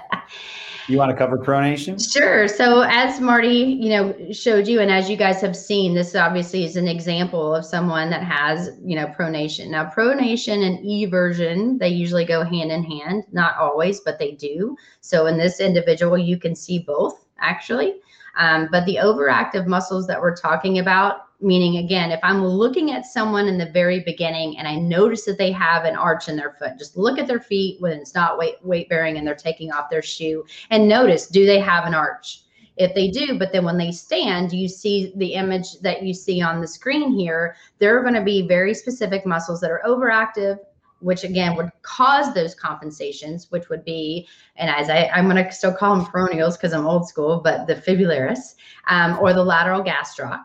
You 0.90 0.98
want 0.98 1.10
to 1.10 1.16
cover 1.16 1.38
pronation? 1.38 2.00
Sure. 2.12 2.48
So 2.48 2.80
as 2.82 3.20
Marty, 3.20 3.78
you 3.80 3.90
know, 3.90 4.32
showed 4.32 4.66
you, 4.66 4.80
and 4.80 4.90
as 4.90 5.08
you 5.08 5.16
guys 5.16 5.40
have 5.40 5.56
seen, 5.56 5.94
this 5.94 6.16
obviously 6.16 6.64
is 6.64 6.76
an 6.76 6.88
example 6.88 7.54
of 7.54 7.64
someone 7.64 8.10
that 8.10 8.24
has, 8.24 8.70
you 8.84 8.96
know, 8.96 9.06
pronation. 9.06 9.68
Now, 9.68 9.88
pronation 9.88 10.66
and 10.66 10.84
eversion, 10.84 11.78
they 11.78 11.90
usually 11.90 12.24
go 12.24 12.42
hand 12.42 12.72
in 12.72 12.82
hand. 12.82 13.22
Not 13.30 13.56
always, 13.56 14.00
but 14.00 14.18
they 14.18 14.32
do. 14.32 14.76
So 15.00 15.26
in 15.26 15.38
this 15.38 15.60
individual, 15.60 16.18
you 16.18 16.38
can 16.38 16.56
see 16.56 16.80
both 16.80 17.24
actually. 17.38 17.94
Um, 18.36 18.68
but 18.70 18.84
the 18.84 18.96
overactive 18.96 19.66
muscles 19.66 20.06
that 20.08 20.20
we're 20.20 20.36
talking 20.36 20.80
about 20.80 21.29
meaning 21.40 21.78
again 21.78 22.10
if 22.10 22.20
i'm 22.22 22.44
looking 22.44 22.92
at 22.92 23.06
someone 23.06 23.48
in 23.48 23.58
the 23.58 23.70
very 23.70 24.00
beginning 24.00 24.58
and 24.58 24.68
i 24.68 24.74
notice 24.74 25.24
that 25.24 25.38
they 25.38 25.50
have 25.50 25.84
an 25.84 25.96
arch 25.96 26.28
in 26.28 26.36
their 26.36 26.52
foot 26.52 26.78
just 26.78 26.96
look 26.96 27.18
at 27.18 27.26
their 27.26 27.40
feet 27.40 27.80
when 27.80 27.92
it's 27.92 28.14
not 28.14 28.38
weight 28.38 28.56
weight 28.62 28.88
bearing 28.88 29.16
and 29.16 29.26
they're 29.26 29.34
taking 29.34 29.72
off 29.72 29.90
their 29.90 30.02
shoe 30.02 30.44
and 30.70 30.88
notice 30.88 31.26
do 31.26 31.46
they 31.46 31.60
have 31.60 31.84
an 31.84 31.94
arch? 31.94 32.42
If 32.76 32.94
they 32.94 33.10
do 33.10 33.38
but 33.38 33.52
then 33.52 33.64
when 33.64 33.76
they 33.76 33.92
stand 33.92 34.52
you 34.52 34.68
see 34.68 35.12
the 35.16 35.34
image 35.34 35.78
that 35.80 36.02
you 36.02 36.14
see 36.14 36.40
on 36.40 36.60
the 36.60 36.68
screen 36.68 37.12
here 37.12 37.56
there 37.78 37.98
are 37.98 38.02
going 38.02 38.14
to 38.14 38.22
be 38.22 38.46
very 38.46 38.72
specific 38.72 39.26
muscles 39.26 39.60
that 39.60 39.70
are 39.70 39.82
overactive 39.86 40.58
which 41.00 41.24
again 41.24 41.56
would 41.56 41.70
cause 41.80 42.34
those 42.34 42.54
compensations, 42.54 43.50
which 43.50 43.70
would 43.70 43.82
be, 43.84 44.28
and 44.56 44.68
as 44.68 44.90
I, 44.90 45.06
I'm 45.14 45.30
going 45.30 45.42
to 45.42 45.50
still 45.50 45.72
call 45.72 45.96
them 45.96 46.04
peroneals 46.04 46.58
because 46.58 46.74
I'm 46.74 46.86
old 46.86 47.08
school, 47.08 47.40
but 47.42 47.66
the 47.66 47.74
fibularis 47.74 48.54
um, 48.88 49.18
or 49.18 49.32
the 49.32 49.42
lateral 49.42 49.82
gastroc 49.82 50.44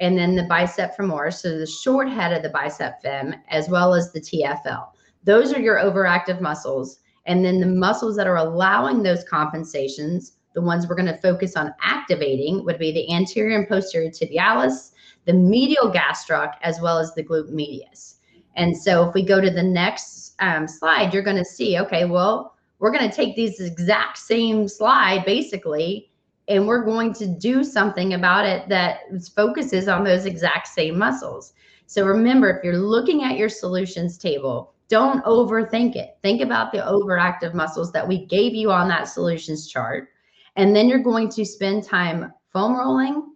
and 0.00 0.18
then 0.18 0.34
the 0.34 0.44
bicep 0.44 0.96
femoris, 0.96 1.34
so 1.34 1.56
the 1.56 1.66
short 1.66 2.08
head 2.08 2.32
of 2.32 2.42
the 2.42 2.48
bicep 2.48 3.00
fem, 3.00 3.34
as 3.48 3.68
well 3.68 3.94
as 3.94 4.12
the 4.12 4.20
TFL. 4.20 4.88
Those 5.22 5.52
are 5.52 5.60
your 5.60 5.76
overactive 5.76 6.40
muscles. 6.40 6.98
And 7.26 7.44
then 7.44 7.60
the 7.60 7.66
muscles 7.66 8.16
that 8.16 8.26
are 8.26 8.36
allowing 8.36 9.02
those 9.02 9.24
compensations, 9.24 10.32
the 10.52 10.60
ones 10.60 10.86
we're 10.86 10.96
going 10.96 11.06
to 11.06 11.16
focus 11.18 11.56
on 11.56 11.74
activating, 11.80 12.64
would 12.64 12.78
be 12.78 12.92
the 12.92 13.10
anterior 13.12 13.58
and 13.58 13.68
posterior 13.68 14.10
tibialis, 14.10 14.90
the 15.24 15.32
medial 15.32 15.90
gastroc, 15.90 16.54
as 16.62 16.80
well 16.80 16.98
as 16.98 17.14
the 17.14 17.24
glute 17.24 17.50
medius. 17.50 18.16
And 18.56 18.76
so 18.76 19.08
if 19.08 19.14
we 19.14 19.24
go 19.24 19.40
to 19.40 19.50
the 19.50 19.62
next 19.62 20.34
um, 20.40 20.68
slide, 20.68 21.14
you're 21.14 21.22
going 21.22 21.38
to 21.38 21.44
see, 21.44 21.78
okay, 21.80 22.04
well, 22.04 22.54
we're 22.78 22.92
going 22.92 23.08
to 23.08 23.16
take 23.16 23.34
these 23.34 23.60
exact 23.60 24.18
same 24.18 24.68
slide 24.68 25.24
basically 25.24 26.10
and 26.48 26.66
we're 26.66 26.84
going 26.84 27.12
to 27.14 27.26
do 27.26 27.64
something 27.64 28.14
about 28.14 28.44
it 28.44 28.68
that 28.68 29.00
focuses 29.34 29.88
on 29.88 30.04
those 30.04 30.26
exact 30.26 30.68
same 30.68 30.98
muscles. 30.98 31.54
So 31.86 32.06
remember, 32.06 32.50
if 32.50 32.64
you're 32.64 32.78
looking 32.78 33.24
at 33.24 33.36
your 33.36 33.48
solutions 33.48 34.18
table, 34.18 34.74
don't 34.88 35.24
overthink 35.24 35.96
it. 35.96 36.16
Think 36.22 36.42
about 36.42 36.72
the 36.72 36.78
overactive 36.78 37.54
muscles 37.54 37.92
that 37.92 38.06
we 38.06 38.26
gave 38.26 38.54
you 38.54 38.70
on 38.70 38.88
that 38.88 39.08
solutions 39.08 39.68
chart. 39.68 40.08
And 40.56 40.76
then 40.76 40.88
you're 40.88 40.98
going 40.98 41.30
to 41.30 41.44
spend 41.44 41.84
time 41.84 42.32
foam 42.52 42.76
rolling, 42.76 43.33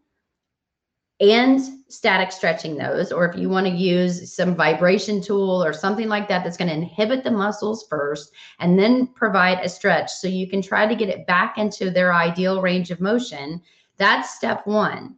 and 1.21 1.61
static 1.89 2.31
stretching 2.31 2.77
those, 2.77 3.11
or 3.11 3.25
if 3.25 3.37
you 3.37 3.49
want 3.49 3.67
to 3.67 3.73
use 3.73 4.33
some 4.35 4.55
vibration 4.55 5.21
tool 5.21 5.65
or 5.65 5.73
something 5.73 6.09
like 6.09 6.29
that, 6.29 6.45
that's 6.45 6.57
going 6.57 6.69
to 6.69 6.75
inhibit 6.75 7.25
the 7.25 7.31
muscles 7.31 7.87
first 7.89 8.33
and 8.61 8.79
then 8.79 9.07
provide 9.09 9.59
a 9.61 9.69
stretch 9.69 10.11
so 10.11 10.29
you 10.29 10.49
can 10.49 10.63
try 10.63 10.87
to 10.87 10.95
get 10.95 11.09
it 11.09 11.27
back 11.27 11.59
into 11.59 11.91
their 11.91 12.15
ideal 12.15 12.61
range 12.63 12.91
of 12.91 13.01
motion. 13.01 13.61
That's 13.97 14.35
step 14.35 14.67
one. 14.67 15.17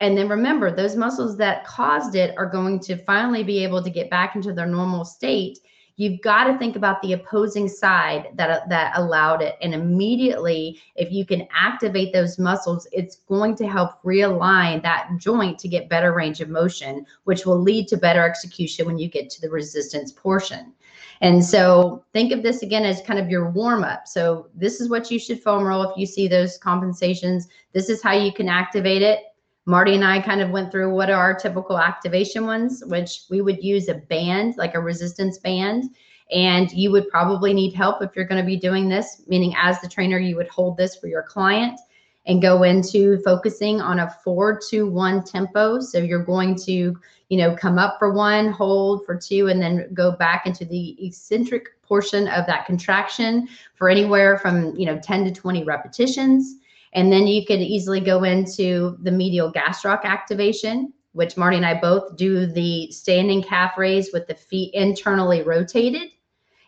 And 0.00 0.16
then 0.16 0.28
remember, 0.28 0.70
those 0.70 0.96
muscles 0.96 1.36
that 1.38 1.66
caused 1.66 2.14
it 2.14 2.34
are 2.36 2.46
going 2.46 2.80
to 2.80 3.02
finally 3.04 3.42
be 3.42 3.62
able 3.62 3.82
to 3.82 3.90
get 3.90 4.10
back 4.10 4.36
into 4.36 4.52
their 4.52 4.66
normal 4.66 5.04
state 5.04 5.58
you've 5.96 6.20
got 6.22 6.44
to 6.44 6.58
think 6.58 6.76
about 6.76 7.00
the 7.02 7.12
opposing 7.12 7.68
side 7.68 8.28
that 8.34 8.50
uh, 8.50 8.60
that 8.68 8.92
allowed 8.96 9.42
it 9.42 9.56
and 9.62 9.74
immediately 9.74 10.80
if 10.96 11.12
you 11.12 11.24
can 11.24 11.46
activate 11.52 12.12
those 12.12 12.38
muscles 12.38 12.86
it's 12.92 13.16
going 13.28 13.54
to 13.54 13.66
help 13.66 14.02
realign 14.02 14.82
that 14.82 15.08
joint 15.18 15.58
to 15.58 15.68
get 15.68 15.88
better 15.88 16.12
range 16.12 16.40
of 16.40 16.48
motion 16.48 17.04
which 17.24 17.46
will 17.46 17.60
lead 17.60 17.88
to 17.88 17.96
better 17.96 18.28
execution 18.28 18.86
when 18.86 18.98
you 18.98 19.08
get 19.08 19.30
to 19.30 19.40
the 19.40 19.50
resistance 19.50 20.12
portion 20.12 20.72
and 21.20 21.44
so 21.44 22.04
think 22.12 22.32
of 22.32 22.42
this 22.42 22.62
again 22.62 22.84
as 22.84 23.00
kind 23.02 23.18
of 23.18 23.30
your 23.30 23.50
warm 23.50 23.84
up. 23.84 24.06
So 24.06 24.48
this 24.54 24.80
is 24.80 24.90
what 24.90 25.10
you 25.10 25.18
should 25.18 25.42
foam 25.42 25.64
roll 25.64 25.82
if 25.82 25.96
you 25.96 26.06
see 26.06 26.28
those 26.28 26.58
compensations. 26.58 27.48
This 27.72 27.88
is 27.88 28.02
how 28.02 28.12
you 28.12 28.32
can 28.32 28.48
activate 28.48 29.02
it. 29.02 29.20
Marty 29.66 29.94
and 29.94 30.04
I 30.04 30.20
kind 30.20 30.42
of 30.42 30.50
went 30.50 30.70
through 30.70 30.94
what 30.94 31.10
are 31.10 31.16
our 31.16 31.34
typical 31.34 31.78
activation 31.78 32.46
ones, 32.46 32.82
which 32.86 33.22
we 33.30 33.40
would 33.40 33.62
use 33.62 33.88
a 33.88 33.94
band, 33.94 34.56
like 34.56 34.74
a 34.74 34.80
resistance 34.80 35.38
band. 35.38 35.90
And 36.30 36.70
you 36.72 36.90
would 36.90 37.08
probably 37.08 37.54
need 37.54 37.74
help 37.74 38.02
if 38.02 38.10
you're 38.14 38.24
going 38.24 38.42
to 38.42 38.46
be 38.46 38.56
doing 38.56 38.88
this, 38.88 39.22
meaning 39.26 39.54
as 39.56 39.80
the 39.80 39.88
trainer, 39.88 40.18
you 40.18 40.36
would 40.36 40.48
hold 40.48 40.76
this 40.76 40.96
for 40.96 41.06
your 41.06 41.22
client 41.22 41.78
and 42.26 42.40
go 42.40 42.62
into 42.62 43.18
focusing 43.22 43.80
on 43.80 44.00
a 44.00 44.10
four 44.24 44.58
to 44.70 44.88
one 44.88 45.22
tempo. 45.22 45.80
So 45.80 45.98
you're 45.98 46.24
going 46.24 46.56
to, 46.56 46.98
you 47.28 47.38
know, 47.38 47.54
come 47.54 47.78
up 47.78 47.98
for 47.98 48.12
one, 48.12 48.50
hold 48.50 49.04
for 49.04 49.16
two, 49.16 49.48
and 49.48 49.60
then 49.60 49.92
go 49.92 50.12
back 50.12 50.46
into 50.46 50.64
the 50.64 50.96
eccentric 51.06 51.80
portion 51.82 52.28
of 52.28 52.46
that 52.46 52.64
contraction 52.64 53.48
for 53.74 53.90
anywhere 53.90 54.38
from, 54.38 54.74
you 54.76 54.86
know, 54.86 54.98
10 54.98 55.24
to 55.26 55.32
20 55.32 55.64
repetitions. 55.64 56.56
And 56.94 57.12
then 57.12 57.26
you 57.26 57.44
could 57.44 57.60
easily 57.60 58.00
go 58.00 58.22
into 58.22 58.96
the 59.02 59.10
medial 59.10 59.52
gastroc 59.52 60.04
activation, 60.04 60.92
which 61.12 61.36
Marty 61.36 61.56
and 61.56 61.66
I 61.66 61.80
both 61.80 62.16
do 62.16 62.46
the 62.46 62.90
standing 62.92 63.42
calf 63.42 63.76
raise 63.76 64.12
with 64.12 64.26
the 64.26 64.34
feet 64.34 64.72
internally 64.74 65.42
rotated. 65.42 66.10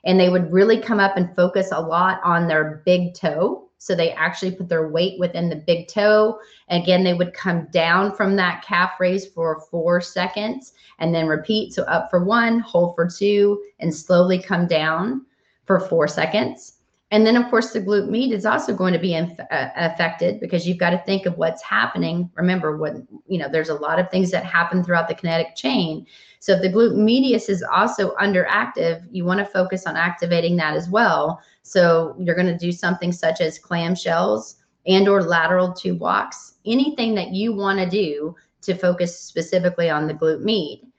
And 0.05 0.19
they 0.19 0.29
would 0.29 0.53
really 0.53 0.81
come 0.81 1.01
up 1.01 1.17
and 1.17 1.35
focus 1.35 1.69
a 1.73 1.81
lot 1.81 2.21
on 2.25 2.47
their 2.47 2.83
big 2.85 3.15
toe. 3.15 3.69
So 3.79 3.95
they 3.95 4.13
actually 4.13 4.53
put 4.53 4.69
their 4.69 4.89
weight 4.89 5.19
within 5.19 5.49
the 5.49 5.57
big 5.57 5.87
toe. 5.87 6.41
Again, 6.71 7.05
they 7.05 7.15
would 7.15 7.35
come 7.35 7.69
down 7.71 8.15
from 8.15 8.35
that 8.37 8.65
calf 8.65 8.93
raise 8.99 9.27
for 9.27 9.61
four 9.71 10.01
seconds 10.01 10.73
and 10.99 11.15
then 11.15 11.27
repeat. 11.27 11.73
So 11.73 11.83
up 11.85 12.09
for 12.11 12.25
one, 12.25 12.61
hold 12.61 12.95
for 12.97 13.09
two, 13.09 13.63
and 13.79 13.95
slowly 13.95 14.43
come 14.43 14.67
down 14.67 15.27
for 15.67 15.79
four 15.79 16.09
seconds. 16.09 16.76
And 17.13 17.25
then, 17.25 17.37
of 17.37 17.49
course, 17.51 17.71
the 17.71 17.81
glute 17.81 18.09
med 18.09 18.33
is 18.33 18.45
also 18.45 18.75
going 18.75 18.93
to 18.93 18.99
be 18.99 19.15
inf- 19.15 19.39
uh, 19.39 19.69
affected 19.77 20.41
because 20.41 20.67
you've 20.67 20.79
got 20.79 20.91
to 20.91 21.03
think 21.07 21.25
of 21.25 21.39
what's 21.39 21.63
happening. 21.63 22.29
Remember, 22.35 22.77
what 22.77 22.97
you 23.29 23.39
know, 23.39 23.49
there's 23.49 23.69
a 23.69 23.75
lot 23.75 24.01
of 24.01 24.11
things 24.11 24.33
that 24.33 24.45
happen 24.45 24.83
throughout 24.83 25.07
the 25.07 25.15
kinetic 25.15 25.55
chain. 25.55 26.05
So, 26.41 26.55
if 26.55 26.63
the 26.63 26.69
glute 26.69 26.97
medius 26.97 27.49
is 27.49 27.63
also 27.73 28.15
underactive, 28.17 29.07
you 29.13 29.25
want 29.25 29.39
to 29.39 29.47
focus 29.47 29.87
on 29.87 29.97
activating 29.97 30.57
that 30.57 30.75
as 30.75 30.89
well. 30.89 31.41
So, 31.63 32.17
you're 32.19 32.35
going 32.35 32.47
to 32.49 32.59
do 32.59 32.73
something 32.73 33.13
such 33.13 33.41
as 33.41 33.59
clamshells 33.59 34.57
and/or 34.87 35.23
lateral 35.23 35.73
tube 35.73 36.01
walks. 36.01 36.55
Anything 36.67 37.15
that 37.15 37.33
you 37.33 37.53
want 37.53 37.79
to 37.79 37.89
do 37.89 38.35
to 38.63 38.75
focus 38.75 39.17
specifically 39.17 39.89
on 39.89 40.09
the 40.09 40.15
glute 40.15 40.41
med. 40.41 40.91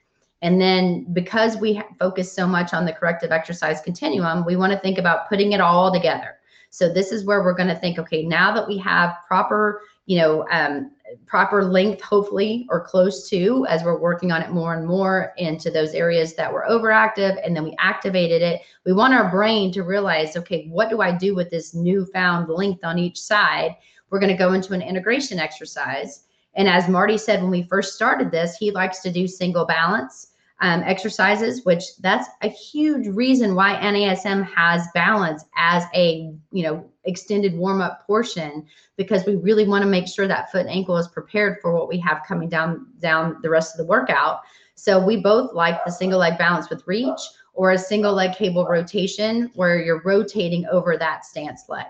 And 0.42 0.60
then 0.60 1.06
because 1.12 1.56
we 1.56 1.82
focus 1.98 2.32
so 2.32 2.46
much 2.46 2.72
on 2.72 2.84
the 2.84 2.92
corrective 2.92 3.32
exercise 3.32 3.80
continuum, 3.80 4.44
we 4.44 4.56
want 4.56 4.72
to 4.72 4.78
think 4.78 4.98
about 4.98 5.28
putting 5.28 5.52
it 5.52 5.60
all 5.60 5.92
together. 5.92 6.36
So 6.70 6.92
this 6.92 7.12
is 7.12 7.24
where 7.24 7.42
we're 7.42 7.54
going 7.54 7.68
to 7.68 7.74
think, 7.74 7.98
okay, 7.98 8.22
now 8.22 8.54
that 8.54 8.68
we 8.68 8.76
have 8.78 9.16
proper, 9.26 9.82
you 10.06 10.18
know, 10.18 10.46
um, 10.50 10.92
proper 11.26 11.64
length, 11.64 12.02
hopefully, 12.02 12.66
or 12.68 12.84
close 12.84 13.28
to, 13.30 13.66
as 13.68 13.82
we're 13.82 13.98
working 13.98 14.30
on 14.30 14.42
it 14.42 14.50
more 14.50 14.74
and 14.74 14.86
more 14.86 15.32
into 15.38 15.70
those 15.70 15.94
areas 15.94 16.34
that 16.34 16.52
were 16.52 16.66
overactive, 16.68 17.40
and 17.44 17.56
then 17.56 17.64
we 17.64 17.74
activated 17.78 18.42
it. 18.42 18.60
We 18.84 18.92
want 18.92 19.14
our 19.14 19.30
brain 19.30 19.72
to 19.72 19.82
realize, 19.82 20.36
okay, 20.36 20.66
what 20.68 20.90
do 20.90 21.00
I 21.00 21.10
do 21.10 21.34
with 21.34 21.50
this 21.50 21.74
newfound 21.74 22.48
length 22.50 22.84
on 22.84 22.98
each 22.98 23.18
side? 23.18 23.74
We're 24.10 24.20
going 24.20 24.32
to 24.32 24.38
go 24.38 24.52
into 24.52 24.74
an 24.74 24.82
integration 24.82 25.38
exercise. 25.38 26.24
And 26.54 26.68
as 26.68 26.88
Marty 26.88 27.16
said 27.16 27.40
when 27.40 27.50
we 27.50 27.62
first 27.62 27.94
started 27.94 28.30
this, 28.30 28.56
he 28.56 28.70
likes 28.70 29.00
to 29.00 29.12
do 29.12 29.26
single 29.26 29.64
balance 29.64 30.27
um, 30.60 30.82
exercises, 30.82 31.64
which 31.64 31.96
that's 32.00 32.28
a 32.42 32.48
huge 32.48 33.06
reason 33.06 33.54
why 33.54 33.74
NASM 33.76 34.44
has 34.52 34.88
balance 34.92 35.44
as 35.56 35.84
a 35.94 36.32
you 36.50 36.62
know 36.62 36.84
extended 37.04 37.54
warm 37.54 37.80
up 37.80 38.06
portion 38.06 38.66
because 38.96 39.24
we 39.24 39.36
really 39.36 39.66
want 39.66 39.82
to 39.82 39.88
make 39.88 40.08
sure 40.08 40.26
that 40.26 40.50
foot 40.50 40.62
and 40.62 40.70
ankle 40.70 40.96
is 40.96 41.08
prepared 41.08 41.58
for 41.62 41.72
what 41.72 41.88
we 41.88 41.98
have 41.98 42.22
coming 42.26 42.48
down 42.48 42.86
down 42.98 43.38
the 43.42 43.50
rest 43.50 43.74
of 43.74 43.78
the 43.78 43.86
workout. 43.86 44.40
So 44.74 45.04
we 45.04 45.16
both 45.16 45.52
like 45.54 45.84
the 45.84 45.92
single 45.92 46.18
leg 46.18 46.38
balance 46.38 46.70
with 46.70 46.86
reach 46.86 47.20
or 47.54 47.72
a 47.72 47.78
single 47.78 48.12
leg 48.12 48.36
cable 48.36 48.66
rotation 48.66 49.50
where 49.54 49.82
you're 49.82 50.02
rotating 50.02 50.66
over 50.66 50.96
that 50.96 51.24
stance 51.24 51.68
leg. 51.68 51.86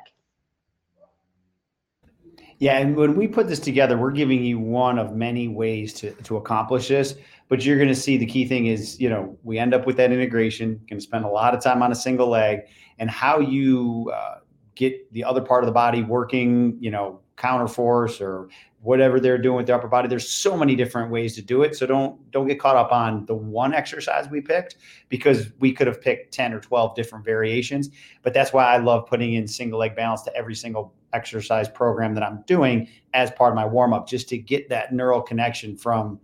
Yeah, 2.59 2.79
and 2.79 2.97
when 2.97 3.15
we 3.15 3.29
put 3.29 3.47
this 3.47 3.61
together, 3.61 3.97
we're 3.97 4.11
giving 4.11 4.43
you 4.43 4.59
one 4.59 4.99
of 4.99 5.15
many 5.15 5.47
ways 5.47 5.93
to, 5.95 6.11
to 6.13 6.37
accomplish 6.37 6.89
this. 6.89 7.15
But 7.49 7.65
you're 7.65 7.77
going 7.77 7.89
to 7.89 7.95
see 7.95 8.17
the 8.17 8.27
key 8.27 8.47
thing 8.47 8.67
is, 8.67 9.01
you 9.01 9.09
know, 9.09 9.39
we 9.43 9.59
end 9.59 9.75
up 9.75 9.87
with 9.87 9.97
that 9.99 10.13
integration. 10.13 10.81
To 10.91 11.01
spend 11.01 11.25
a 11.25 11.29
lot 11.29 11.55
of 11.55 11.63
time 11.63 11.83
on 11.83 11.93
a 11.93 11.95
single 11.95 12.29
leg, 12.29 12.61
and 12.99 13.09
how 13.09 13.39
you 13.39 14.13
uh, 14.15 14.39
get 14.75 15.13
the 15.13 15.25
other 15.25 15.41
part 15.41 15.63
of 15.63 15.67
the 15.67 15.73
body 15.73 16.03
working, 16.03 16.77
you 16.81 16.91
know, 16.91 17.21
counter 17.37 17.69
force 17.69 18.21
or 18.21 18.49
whatever 18.81 19.19
they're 19.19 19.39
doing 19.39 19.57
with 19.57 19.67
the 19.67 19.75
upper 19.75 19.89
body. 19.89 20.09
There's 20.09 20.29
so 20.29 20.57
many 20.57 20.77
different 20.77 21.11
ways 21.11 21.35
to 21.37 21.43
do 21.43 21.63
it. 21.63 21.77
So 21.77 21.87
don't 21.87 22.31
don't 22.31 22.47
get 22.47 22.61
caught 22.61 22.77
up 22.77 22.93
on 22.93 23.25
the 23.27 23.35
one 23.35 23.73
exercise 23.73 24.29
we 24.29 24.41
picked 24.41 24.77
because 25.09 25.51
we 25.59 25.73
could 25.73 25.87
have 25.87 26.01
picked 26.01 26.33
10 26.35 26.53
or 26.53 26.61
12 26.61 26.95
different 26.95 27.25
variations. 27.25 27.91
But 28.23 28.35
that's 28.35 28.53
why 28.53 28.65
I 28.65 28.79
love 28.79 29.07
putting 29.07 29.35
in 29.35 29.47
single 29.47 29.79
leg 29.79 29.95
balance 29.97 30.23
to 30.23 30.37
every 30.37 30.55
single 30.55 30.93
exercise 31.13 31.69
program 31.69 32.15
that 32.15 32.23
I'm 32.23 32.43
doing 32.47 32.89
as 33.15 33.31
part 33.31 33.53
of 33.53 33.57
my 33.57 33.65
warm 33.65 33.93
up, 33.93 34.09
just 34.09 34.29
to 34.31 34.39
get 34.39 34.69
that 34.69 34.93
neural 34.93 35.23
connection 35.23 35.77
from 35.77 36.21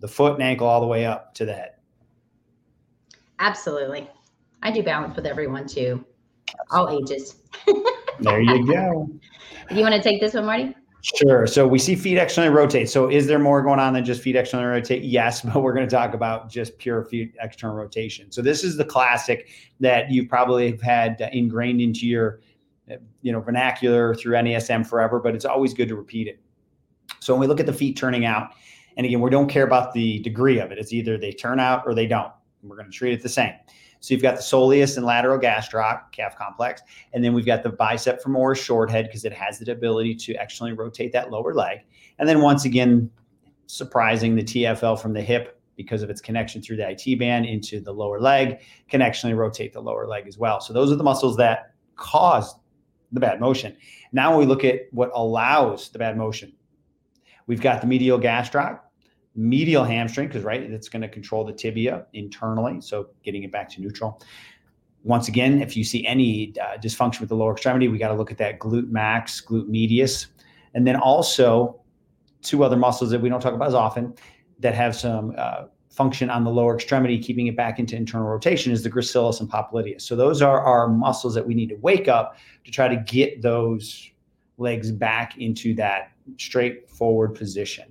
the 0.00 0.08
foot 0.08 0.34
and 0.34 0.42
ankle 0.42 0.66
all 0.66 0.80
the 0.80 0.86
way 0.86 1.06
up 1.06 1.34
to 1.34 1.44
the 1.44 1.54
head. 1.54 1.72
Absolutely. 3.38 4.08
I 4.62 4.70
do 4.70 4.82
balance 4.82 5.16
with 5.16 5.26
everyone 5.26 5.66
too, 5.66 6.04
all 6.70 6.88
ages. 6.88 7.42
there 8.20 8.40
you 8.40 8.66
go. 8.66 9.08
Do 9.68 9.74
you 9.74 9.82
want 9.82 9.94
to 9.94 10.02
take 10.02 10.20
this 10.20 10.34
one, 10.34 10.46
Marty? 10.46 10.74
Sure. 11.02 11.46
So 11.46 11.68
we 11.68 11.78
see 11.78 11.94
feet 11.94 12.18
externally 12.18 12.52
rotate. 12.52 12.90
So 12.90 13.08
is 13.08 13.28
there 13.28 13.38
more 13.38 13.62
going 13.62 13.78
on 13.78 13.92
than 13.92 14.04
just 14.04 14.22
feet 14.22 14.34
externally 14.34 14.68
rotate? 14.68 15.04
Yes, 15.04 15.40
but 15.44 15.62
we're 15.62 15.72
going 15.72 15.88
to 15.88 15.94
talk 15.94 16.14
about 16.14 16.50
just 16.50 16.78
pure 16.78 17.04
feet 17.04 17.34
external 17.40 17.76
rotation. 17.76 18.32
So 18.32 18.42
this 18.42 18.64
is 18.64 18.76
the 18.76 18.84
classic 18.84 19.48
that 19.78 20.10
you 20.10 20.26
probably 20.26 20.70
have 20.70 20.82
had 20.82 21.20
ingrained 21.32 21.80
into 21.80 22.06
your 22.06 22.40
you 23.22 23.32
know 23.32 23.40
vernacular 23.40 24.14
through 24.14 24.34
NASM 24.34 24.86
forever, 24.86 25.20
but 25.20 25.34
it's 25.34 25.44
always 25.44 25.74
good 25.74 25.88
to 25.88 25.96
repeat 25.96 26.28
it. 26.28 26.40
So 27.20 27.34
when 27.34 27.40
we 27.40 27.46
look 27.46 27.60
at 27.60 27.66
the 27.66 27.72
feet 27.72 27.96
turning 27.96 28.24
out, 28.24 28.52
and 28.96 29.04
again, 29.04 29.20
we 29.20 29.30
don't 29.30 29.48
care 29.48 29.64
about 29.64 29.92
the 29.92 30.20
degree 30.20 30.58
of 30.58 30.70
it. 30.72 30.78
It's 30.78 30.92
either 30.92 31.18
they 31.18 31.32
turn 31.32 31.60
out 31.60 31.82
or 31.86 31.94
they 31.94 32.06
don't. 32.06 32.32
We're 32.62 32.76
going 32.76 32.90
to 32.90 32.96
treat 32.96 33.12
it 33.12 33.22
the 33.22 33.28
same. 33.28 33.52
So 34.00 34.14
you've 34.14 34.22
got 34.22 34.36
the 34.36 34.42
soleus 34.42 34.96
and 34.96 35.06
lateral 35.06 35.38
gastroc 35.38 36.12
calf 36.12 36.36
complex, 36.36 36.82
and 37.12 37.24
then 37.24 37.32
we've 37.32 37.46
got 37.46 37.62
the 37.62 37.70
bicep 37.70 38.22
femoris 38.22 38.62
short 38.62 38.90
head 38.90 39.06
because 39.06 39.24
it 39.24 39.32
has 39.32 39.58
the 39.58 39.70
ability 39.72 40.14
to 40.16 40.34
externally 40.34 40.76
rotate 40.76 41.12
that 41.12 41.30
lower 41.30 41.54
leg. 41.54 41.80
And 42.18 42.28
then 42.28 42.40
once 42.40 42.64
again, 42.64 43.10
surprising 43.66 44.36
the 44.36 44.42
TFL 44.42 45.00
from 45.00 45.12
the 45.12 45.22
hip 45.22 45.60
because 45.76 46.02
of 46.02 46.10
its 46.10 46.20
connection 46.20 46.62
through 46.62 46.76
the 46.76 46.88
IT 46.88 47.18
band 47.18 47.46
into 47.46 47.80
the 47.80 47.92
lower 47.92 48.20
leg 48.20 48.60
can 48.88 49.02
actually 49.02 49.34
rotate 49.34 49.72
the 49.72 49.80
lower 49.80 50.06
leg 50.06 50.26
as 50.26 50.38
well. 50.38 50.60
So 50.60 50.72
those 50.72 50.90
are 50.90 50.96
the 50.96 51.04
muscles 51.04 51.36
that 51.36 51.72
cause 51.96 52.54
the 53.12 53.20
bad 53.20 53.40
motion. 53.40 53.76
Now 54.12 54.36
we 54.38 54.46
look 54.46 54.64
at 54.64 54.82
what 54.92 55.10
allows 55.14 55.88
the 55.90 55.98
bad 55.98 56.16
motion, 56.16 56.52
we've 57.46 57.60
got 57.60 57.80
the 57.80 57.86
medial 57.86 58.18
gastroc, 58.18 58.80
medial 59.34 59.84
hamstring, 59.84 60.28
because 60.28 60.42
right, 60.42 60.62
it's 60.62 60.88
going 60.88 61.02
to 61.02 61.08
control 61.08 61.44
the 61.44 61.52
tibia 61.52 62.06
internally. 62.12 62.80
So 62.80 63.08
getting 63.22 63.42
it 63.42 63.52
back 63.52 63.68
to 63.70 63.80
neutral. 63.80 64.22
Once 65.04 65.28
again, 65.28 65.62
if 65.62 65.76
you 65.76 65.84
see 65.84 66.04
any 66.04 66.52
uh, 66.60 66.78
dysfunction 66.78 67.20
with 67.20 67.28
the 67.28 67.36
lower 67.36 67.52
extremity, 67.52 67.86
we 67.86 67.98
got 67.98 68.08
to 68.08 68.14
look 68.14 68.32
at 68.32 68.38
that 68.38 68.58
glute 68.58 68.90
max, 68.90 69.40
glute 69.40 69.68
medius, 69.68 70.28
and 70.74 70.86
then 70.86 70.96
also 70.96 71.80
two 72.42 72.64
other 72.64 72.76
muscles 72.76 73.10
that 73.10 73.20
we 73.20 73.28
don't 73.28 73.40
talk 73.40 73.54
about 73.54 73.68
as 73.68 73.74
often 73.74 74.14
that 74.58 74.74
have 74.74 74.96
some 74.96 75.32
uh, 75.36 75.64
function 75.96 76.28
on 76.28 76.44
the 76.44 76.50
lower 76.50 76.74
extremity, 76.74 77.18
keeping 77.18 77.46
it 77.46 77.56
back 77.56 77.78
into 77.78 77.96
internal 77.96 78.28
rotation, 78.28 78.70
is 78.70 78.82
the 78.82 78.90
gracilis 78.90 79.40
and 79.40 79.50
popliteus. 79.50 80.02
So 80.02 80.14
those 80.14 80.42
are 80.42 80.60
our 80.60 80.88
muscles 80.88 81.34
that 81.34 81.46
we 81.46 81.54
need 81.54 81.70
to 81.70 81.76
wake 81.76 82.06
up 82.06 82.36
to 82.64 82.70
try 82.70 82.86
to 82.86 82.96
get 82.96 83.40
those 83.40 84.10
legs 84.58 84.92
back 84.92 85.38
into 85.38 85.74
that 85.74 86.12
straightforward 86.36 87.34
position. 87.34 87.86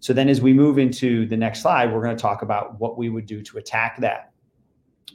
So 0.00 0.12
then 0.12 0.28
as 0.28 0.40
we 0.40 0.52
move 0.52 0.78
into 0.78 1.26
the 1.26 1.36
next 1.36 1.62
slide, 1.62 1.92
we're 1.92 2.02
going 2.02 2.16
to 2.16 2.20
talk 2.20 2.42
about 2.42 2.78
what 2.78 2.98
we 2.98 3.08
would 3.08 3.26
do 3.26 3.42
to 3.42 3.58
attack 3.58 3.98
that. 4.00 4.32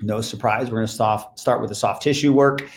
No 0.02 0.20
surprise, 0.20 0.66
we're 0.66 0.78
going 0.78 0.88
to 0.88 0.94
soft, 0.94 1.40
start 1.40 1.62
with 1.62 1.70
the 1.70 1.76
soft 1.76 2.02
tissue 2.02 2.34
work. 2.34 2.68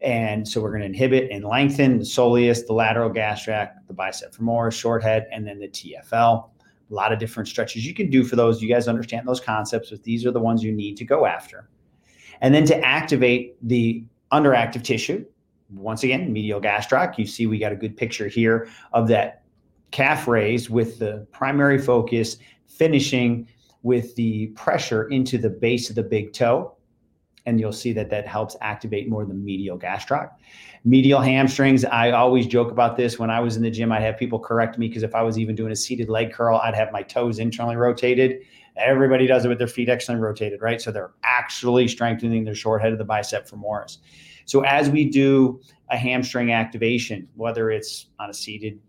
And 0.00 0.46
so 0.46 0.60
we're 0.60 0.70
going 0.70 0.80
to 0.80 0.86
inhibit 0.86 1.30
and 1.30 1.44
lengthen 1.44 1.98
the 1.98 2.04
soleus, 2.04 2.66
the 2.66 2.72
lateral 2.72 3.08
gastroc, 3.08 3.70
the 3.86 3.92
bicep 3.92 4.34
femoris, 4.34 4.72
short 4.72 5.00
head, 5.00 5.28
and 5.30 5.46
then 5.46 5.60
the 5.60 5.68
TFL. 5.68 6.50
A 6.92 6.94
lot 6.94 7.12
of 7.12 7.18
different 7.18 7.48
stretches 7.48 7.84
you 7.86 7.94
can 7.94 8.10
do 8.10 8.22
for 8.22 8.36
those. 8.36 8.60
You 8.62 8.68
guys 8.68 8.86
understand 8.86 9.26
those 9.26 9.40
concepts, 9.40 9.90
but 9.90 10.02
these 10.02 10.26
are 10.26 10.30
the 10.30 10.40
ones 10.40 10.62
you 10.62 10.72
need 10.72 10.96
to 10.98 11.04
go 11.04 11.24
after. 11.24 11.68
And 12.42 12.54
then 12.54 12.66
to 12.66 12.78
activate 12.84 13.56
the 13.66 14.04
underactive 14.30 14.84
tissue, 14.84 15.24
once 15.70 16.02
again, 16.02 16.30
medial 16.32 16.60
gastroc, 16.60 17.16
you 17.16 17.26
see 17.26 17.46
we 17.46 17.58
got 17.58 17.72
a 17.72 17.76
good 17.76 17.96
picture 17.96 18.28
here 18.28 18.68
of 18.92 19.08
that 19.08 19.42
calf 19.90 20.28
raise 20.28 20.68
with 20.68 20.98
the 20.98 21.26
primary 21.32 21.78
focus 21.78 22.36
finishing 22.66 23.48
with 23.82 24.14
the 24.16 24.48
pressure 24.48 25.08
into 25.08 25.38
the 25.38 25.50
base 25.50 25.88
of 25.88 25.96
the 25.96 26.02
big 26.02 26.32
toe. 26.32 26.76
And 27.44 27.58
you'll 27.58 27.72
see 27.72 27.92
that 27.94 28.08
that 28.10 28.26
helps 28.26 28.56
activate 28.60 29.08
more 29.08 29.24
the 29.24 29.34
medial 29.34 29.78
gastroc. 29.78 30.30
Medial 30.84 31.20
hamstrings, 31.20 31.84
I 31.84 32.10
always 32.10 32.46
joke 32.46 32.70
about 32.70 32.96
this. 32.96 33.18
When 33.18 33.30
I 33.30 33.40
was 33.40 33.56
in 33.56 33.62
the 33.62 33.70
gym, 33.70 33.92
I'd 33.92 34.02
have 34.02 34.16
people 34.16 34.38
correct 34.38 34.78
me 34.78 34.88
because 34.88 35.02
if 35.02 35.14
I 35.14 35.22
was 35.22 35.38
even 35.38 35.54
doing 35.54 35.72
a 35.72 35.76
seated 35.76 36.08
leg 36.08 36.32
curl, 36.32 36.58
I'd 36.58 36.74
have 36.74 36.92
my 36.92 37.02
toes 37.02 37.38
internally 37.38 37.76
rotated. 37.76 38.42
Everybody 38.76 39.26
does 39.26 39.44
it 39.44 39.48
with 39.48 39.58
their 39.58 39.68
feet 39.68 39.88
externally 39.88 40.22
rotated, 40.22 40.62
right? 40.62 40.80
So 40.80 40.90
they're 40.90 41.12
actually 41.24 41.88
strengthening 41.88 42.44
their 42.44 42.54
short 42.54 42.80
head 42.80 42.92
of 42.92 42.98
the 42.98 43.04
bicep 43.04 43.48
femoris. 43.48 43.98
So 44.44 44.62
as 44.62 44.88
we 44.88 45.08
do 45.08 45.60
a 45.90 45.96
hamstring 45.96 46.52
activation, 46.52 47.28
whether 47.34 47.70
it's 47.70 48.06
on 48.18 48.30
a 48.30 48.34
seated 48.34 48.80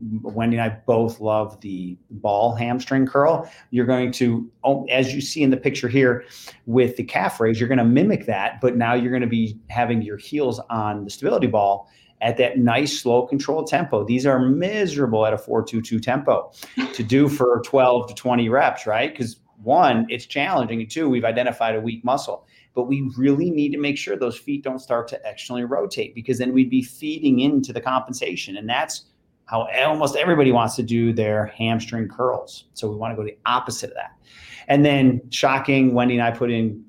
Wendy 0.00 0.56
and 0.56 0.64
I 0.64 0.76
both 0.86 1.20
love 1.20 1.60
the 1.60 1.96
ball 2.10 2.54
hamstring 2.54 3.06
curl. 3.06 3.50
You're 3.70 3.86
going 3.86 4.12
to, 4.12 4.50
oh, 4.64 4.84
as 4.90 5.14
you 5.14 5.20
see 5.20 5.42
in 5.42 5.50
the 5.50 5.56
picture 5.56 5.88
here 5.88 6.24
with 6.66 6.96
the 6.96 7.04
calf 7.04 7.40
raise, 7.40 7.60
you're 7.60 7.68
going 7.68 7.78
to 7.78 7.84
mimic 7.84 8.26
that, 8.26 8.60
but 8.60 8.76
now 8.76 8.94
you're 8.94 9.10
going 9.10 9.22
to 9.22 9.28
be 9.28 9.58
having 9.68 10.02
your 10.02 10.16
heels 10.16 10.60
on 10.70 11.04
the 11.04 11.10
stability 11.10 11.46
ball 11.46 11.90
at 12.22 12.36
that 12.36 12.58
nice, 12.58 13.00
slow, 13.00 13.26
controlled 13.26 13.66
tempo. 13.66 14.04
These 14.04 14.26
are 14.26 14.38
miserable 14.38 15.24
at 15.26 15.32
a 15.32 15.38
422 15.38 16.00
tempo 16.00 16.52
to 16.92 17.02
do 17.02 17.28
for 17.28 17.62
12 17.64 18.08
to 18.08 18.14
20 18.14 18.48
reps, 18.48 18.86
right? 18.86 19.10
Because 19.10 19.40
one, 19.62 20.06
it's 20.08 20.26
challenging, 20.26 20.80
and 20.80 20.90
two, 20.90 21.08
we've 21.08 21.24
identified 21.24 21.74
a 21.74 21.80
weak 21.80 22.04
muscle. 22.04 22.46
But 22.74 22.84
we 22.84 23.10
really 23.16 23.50
need 23.50 23.72
to 23.72 23.78
make 23.78 23.98
sure 23.98 24.16
those 24.16 24.38
feet 24.38 24.62
don't 24.62 24.78
start 24.78 25.08
to 25.08 25.20
externally 25.24 25.64
rotate 25.64 26.14
because 26.14 26.38
then 26.38 26.52
we'd 26.52 26.70
be 26.70 26.82
feeding 26.82 27.40
into 27.40 27.72
the 27.72 27.80
compensation. 27.80 28.56
And 28.56 28.68
that's 28.68 29.06
how 29.50 29.68
almost 29.84 30.14
everybody 30.14 30.52
wants 30.52 30.76
to 30.76 30.82
do 30.82 31.12
their 31.12 31.46
hamstring 31.46 32.08
curls. 32.08 32.66
So 32.74 32.88
we 32.88 32.94
want 32.94 33.12
to 33.12 33.16
go 33.16 33.24
the 33.24 33.36
opposite 33.46 33.90
of 33.90 33.96
that. 33.96 34.12
And 34.68 34.84
then 34.84 35.20
shocking, 35.30 35.92
Wendy 35.92 36.14
and 36.14 36.22
I 36.22 36.30
put 36.30 36.52
in, 36.52 36.84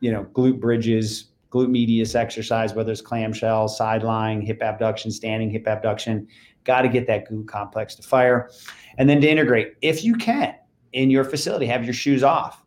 you 0.00 0.10
know, 0.10 0.24
glute 0.32 0.58
bridges, 0.58 1.26
glute 1.52 1.70
medius 1.70 2.16
exercise, 2.16 2.74
whether 2.74 2.90
it's 2.90 3.00
clamshell, 3.00 3.68
side 3.68 4.02
lying, 4.02 4.42
hip 4.42 4.60
abduction, 4.60 5.12
standing 5.12 5.50
hip 5.50 5.68
abduction. 5.68 6.26
Got 6.64 6.82
to 6.82 6.88
get 6.88 7.06
that 7.06 7.30
glute 7.30 7.46
complex 7.46 7.94
to 7.94 8.02
fire. 8.02 8.50
And 8.98 9.08
then 9.08 9.20
to 9.20 9.28
integrate, 9.28 9.74
if 9.80 10.02
you 10.02 10.16
can, 10.16 10.56
in 10.92 11.10
your 11.10 11.22
facility, 11.22 11.66
have 11.66 11.84
your 11.84 11.94
shoes 11.94 12.24
off, 12.24 12.64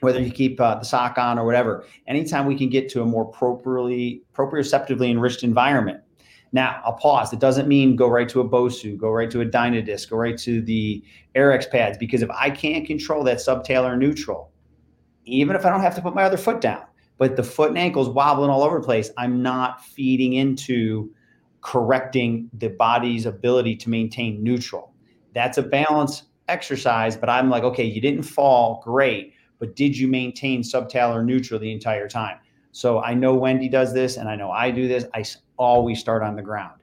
whether 0.00 0.20
you 0.20 0.32
keep 0.32 0.60
uh, 0.60 0.74
the 0.74 0.84
sock 0.84 1.16
on 1.16 1.38
or 1.38 1.46
whatever. 1.46 1.86
Anytime 2.08 2.46
we 2.46 2.58
can 2.58 2.68
get 2.68 2.88
to 2.88 3.02
a 3.02 3.06
more 3.06 3.30
proprioceptively 3.32 5.10
enriched 5.10 5.44
environment, 5.44 6.00
now, 6.54 6.80
I'll 6.84 6.94
pause. 6.94 7.32
It 7.32 7.40
doesn't 7.40 7.66
mean 7.66 7.96
go 7.96 8.06
right 8.06 8.28
to 8.28 8.40
a 8.40 8.48
Bosu, 8.48 8.96
go 8.96 9.10
right 9.10 9.28
to 9.28 9.40
a 9.40 9.44
Dynadisc, 9.44 10.08
go 10.08 10.16
right 10.16 10.38
to 10.38 10.62
the 10.62 11.02
Airex 11.34 11.68
pads, 11.68 11.98
because 11.98 12.22
if 12.22 12.30
I 12.30 12.48
can't 12.48 12.86
control 12.86 13.24
that 13.24 13.38
subtalar 13.38 13.98
neutral, 13.98 14.52
even 15.24 15.56
if 15.56 15.66
I 15.66 15.70
don't 15.70 15.80
have 15.80 15.96
to 15.96 16.00
put 16.00 16.14
my 16.14 16.22
other 16.22 16.36
foot 16.36 16.60
down, 16.60 16.84
but 17.18 17.34
the 17.34 17.42
foot 17.42 17.70
and 17.70 17.78
ankle's 17.78 18.08
wobbling 18.08 18.50
all 18.50 18.62
over 18.62 18.78
the 18.78 18.84
place, 18.84 19.10
I'm 19.18 19.42
not 19.42 19.84
feeding 19.84 20.34
into 20.34 21.12
correcting 21.60 22.48
the 22.52 22.68
body's 22.68 23.26
ability 23.26 23.74
to 23.74 23.90
maintain 23.90 24.40
neutral. 24.40 24.94
That's 25.34 25.58
a 25.58 25.62
balance 25.62 26.22
exercise, 26.46 27.16
but 27.16 27.28
I'm 27.28 27.50
like, 27.50 27.64
okay, 27.64 27.84
you 27.84 28.00
didn't 28.00 28.22
fall, 28.22 28.80
great, 28.84 29.34
but 29.58 29.74
did 29.74 29.98
you 29.98 30.06
maintain 30.06 30.62
subtalar 30.62 31.24
neutral 31.24 31.58
the 31.58 31.72
entire 31.72 32.08
time? 32.08 32.38
So 32.70 33.00
I 33.00 33.14
know 33.14 33.34
Wendy 33.34 33.68
does 33.68 33.92
this, 33.92 34.16
and 34.16 34.28
I 34.28 34.36
know 34.36 34.52
I 34.52 34.70
do 34.70 34.86
this. 34.86 35.04
I 35.14 35.24
always 35.56 36.00
start 36.00 36.22
on 36.22 36.36
the 36.36 36.42
ground. 36.42 36.80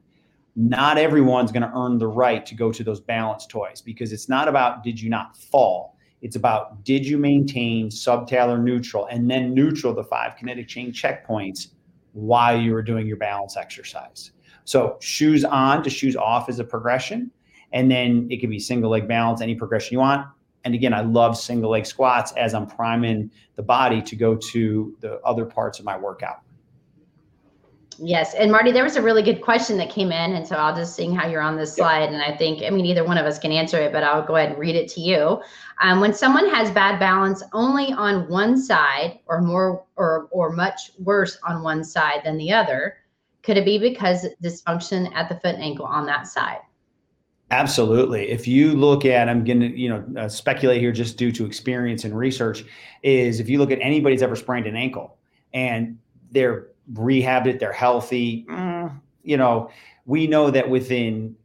Not 0.56 0.98
everyone's 0.98 1.52
going 1.52 1.64
to 1.64 1.72
earn 1.74 1.98
the 1.98 2.08
right 2.08 2.46
to 2.46 2.56
go 2.56 2.72
to 2.72 2.84
those 2.84 3.00
balance 3.00 3.46
toys 3.46 3.82
because 3.82 4.12
it's 4.12 4.28
not 4.28 4.48
about 4.48 4.84
did 4.84 5.00
you 5.00 5.10
not 5.10 5.38
fall. 5.38 5.98
It's 6.22 6.36
about 6.36 6.84
did 6.84 7.06
you 7.06 7.18
maintain 7.18 7.90
subtalar 7.90 8.62
neutral 8.62 9.08
and 9.08 9.30
then 9.30 9.54
neutral 9.54 9.94
the 9.94 10.04
five 10.04 10.36
kinetic 10.36 10.68
chain 10.68 10.92
checkpoints 10.92 11.70
while 12.14 12.60
you 12.60 12.74
were 12.74 12.84
doing 12.84 13.08
your 13.08 13.18
balance 13.18 13.56
exercise. 13.58 14.32
So 14.66 14.98
shoes 15.00 15.44
on 15.46 15.84
to 15.84 15.90
shoes 15.90 16.16
off 16.16 16.50
is 16.50 16.60
a 16.60 16.64
progression. 16.64 17.32
And 17.74 17.90
then 17.90 18.28
it 18.30 18.42
can 18.42 18.50
be 18.50 18.60
single 18.60 18.90
leg 18.90 19.08
balance, 19.08 19.42
any 19.42 19.56
progression 19.56 19.94
you 19.94 20.00
want. 20.00 20.28
And 20.64 20.76
again, 20.76 20.94
I 20.94 21.02
love 21.02 21.38
single 21.38 21.72
leg 21.72 21.86
squats 21.86 22.34
as 22.34 22.54
I'm 22.54 22.68
priming 22.68 23.32
the 23.56 23.64
body 23.64 24.02
to 24.02 24.16
go 24.16 24.36
to 24.36 24.96
the 25.00 25.20
other 25.22 25.46
parts 25.46 25.80
of 25.80 25.86
my 25.86 25.98
workout. 25.98 26.42
Yes. 27.98 28.34
And 28.34 28.52
Marty, 28.52 28.72
there 28.72 28.84
was 28.84 28.96
a 28.96 29.02
really 29.02 29.22
good 29.22 29.42
question 29.42 29.78
that 29.78 29.90
came 29.90 30.12
in. 30.12 30.34
And 30.34 30.48
so 30.48 30.56
I'll 30.56 30.76
just 30.76 30.96
seeing 30.96 31.14
how 31.14 31.28
you're 31.28 31.42
on 31.42 31.56
this 31.56 31.76
slide. 31.76 32.12
And 32.12 32.22
I 32.22 32.36
think, 32.36 32.64
I 32.64 32.70
mean, 32.70 32.86
either 32.86 33.04
one 33.04 33.18
of 33.18 33.26
us 33.26 33.38
can 33.38 33.52
answer 33.52 33.80
it, 33.80 33.92
but 33.92 34.04
I'll 34.04 34.26
go 34.26 34.38
ahead 34.38 34.52
and 34.52 34.60
read 34.60 34.76
it 34.76 34.90
to 34.94 35.02
you. 35.02 35.42
Um, 35.82 36.00
when 36.00 36.14
someone 36.14 36.50
has 36.50 36.72
bad 36.72 37.00
balance 37.00 37.44
only 37.54 37.92
on 37.94 38.28
one 38.28 38.58
side 38.58 39.20
or 39.28 39.42
more 39.42 39.86
or, 39.98 40.28
or 40.32 40.52
much 40.52 40.92
worse 41.00 41.38
on 41.48 41.64
one 41.64 41.84
side 41.84 42.22
than 42.24 42.38
the 42.38 42.52
other, 42.52 42.98
could 43.44 43.58
it 43.58 43.66
be 43.66 43.78
because 43.78 44.26
dysfunction 44.44 45.14
at 45.14 45.30
the 45.30 45.36
foot 45.36 45.56
and 45.56 45.64
ankle 45.64 45.86
on 45.86 46.06
that 46.06 46.28
side? 46.28 46.60
Absolutely. 47.52 48.30
If 48.30 48.48
you 48.48 48.74
look 48.74 49.04
at, 49.04 49.28
I'm 49.28 49.44
going 49.44 49.60
to, 49.60 49.78
you 49.78 49.90
know, 49.90 50.22
uh, 50.22 50.30
speculate 50.30 50.80
here 50.80 50.94
just 50.94 51.18
due 51.18 51.32
to 51.34 51.46
experience 51.46 52.06
and 52.06 52.18
research, 52.18 52.64
is 53.04 53.40
if 53.40 53.50
you 53.50 53.60
look 53.60 53.72
at 53.72 53.80
anybody's 53.82 54.24
ever 54.24 54.38
sprained 54.38 54.68
an 54.68 54.78
ankle 54.78 55.18
and 55.54 56.00
they're 56.32 56.71
rehabbed 56.94 57.48
it, 57.48 57.60
they're 57.60 57.74
healthy. 57.74 58.46
Mm, 58.50 59.00
you 59.24 59.38
know, 59.38 59.70
we 60.06 60.28
know 60.28 60.52
that 60.52 60.70
within 60.70 61.36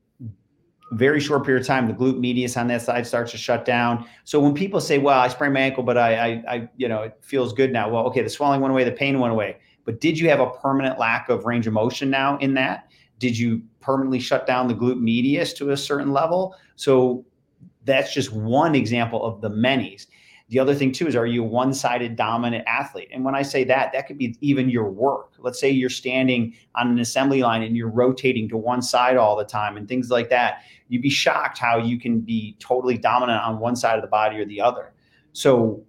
very 0.92 1.20
short 1.20 1.44
period 1.44 1.62
of 1.62 1.66
time, 1.66 1.88
the 1.88 1.92
glute 1.92 2.18
medius 2.18 2.56
on 2.56 2.68
that 2.68 2.80
side 2.82 3.06
starts 3.06 3.32
to 3.32 3.36
shut 3.38 3.64
down. 3.64 4.06
So 4.24 4.38
when 4.38 4.54
people 4.54 4.80
say, 4.80 4.98
"Well, 4.98 5.18
I 5.18 5.28
sprained 5.28 5.54
my 5.54 5.60
ankle, 5.60 5.82
but 5.82 5.98
I, 5.98 6.14
I, 6.14 6.42
I, 6.48 6.68
you 6.76 6.88
know, 6.88 7.02
it 7.02 7.18
feels 7.20 7.52
good 7.52 7.72
now," 7.72 7.88
well, 7.88 8.06
okay, 8.06 8.22
the 8.22 8.30
swelling 8.30 8.60
went 8.60 8.72
away, 8.72 8.84
the 8.84 8.92
pain 8.92 9.18
went 9.18 9.32
away, 9.32 9.56
but 9.84 10.00
did 10.00 10.18
you 10.18 10.28
have 10.28 10.40
a 10.40 10.50
permanent 10.50 10.98
lack 10.98 11.28
of 11.28 11.44
range 11.44 11.66
of 11.66 11.72
motion 11.72 12.08
now 12.10 12.38
in 12.38 12.54
that? 12.54 12.90
Did 13.18 13.36
you 13.36 13.62
permanently 13.80 14.20
shut 14.20 14.46
down 14.46 14.68
the 14.68 14.74
glute 14.74 15.00
medius 15.00 15.52
to 15.54 15.70
a 15.70 15.76
certain 15.76 16.12
level? 16.12 16.54
So 16.76 17.24
that's 17.84 18.12
just 18.12 18.32
one 18.32 18.74
example 18.74 19.24
of 19.24 19.40
the 19.40 19.48
many. 19.48 19.98
The 20.48 20.60
other 20.60 20.74
thing 20.74 20.92
too 20.92 21.08
is 21.08 21.16
are 21.16 21.26
you 21.26 21.42
a 21.42 21.46
one-sided 21.46 22.14
dominant 22.14 22.64
athlete? 22.68 23.08
And 23.12 23.24
when 23.24 23.34
I 23.34 23.42
say 23.42 23.64
that, 23.64 23.92
that 23.92 24.06
could 24.06 24.16
be 24.16 24.36
even 24.40 24.70
your 24.70 24.88
work. 24.88 25.32
Let's 25.38 25.58
say 25.58 25.70
you're 25.70 25.90
standing 25.90 26.54
on 26.76 26.88
an 26.88 27.00
assembly 27.00 27.42
line 27.42 27.62
and 27.62 27.76
you're 27.76 27.90
rotating 27.90 28.48
to 28.50 28.56
one 28.56 28.80
side 28.80 29.16
all 29.16 29.36
the 29.36 29.44
time 29.44 29.76
and 29.76 29.88
things 29.88 30.08
like 30.08 30.30
that. 30.30 30.62
You'd 30.88 31.02
be 31.02 31.10
shocked 31.10 31.58
how 31.58 31.78
you 31.78 31.98
can 31.98 32.20
be 32.20 32.56
totally 32.60 32.96
dominant 32.96 33.42
on 33.42 33.58
one 33.58 33.74
side 33.74 33.96
of 33.96 34.02
the 34.02 34.08
body 34.08 34.38
or 34.38 34.44
the 34.44 34.60
other. 34.60 34.92
So 35.32 35.82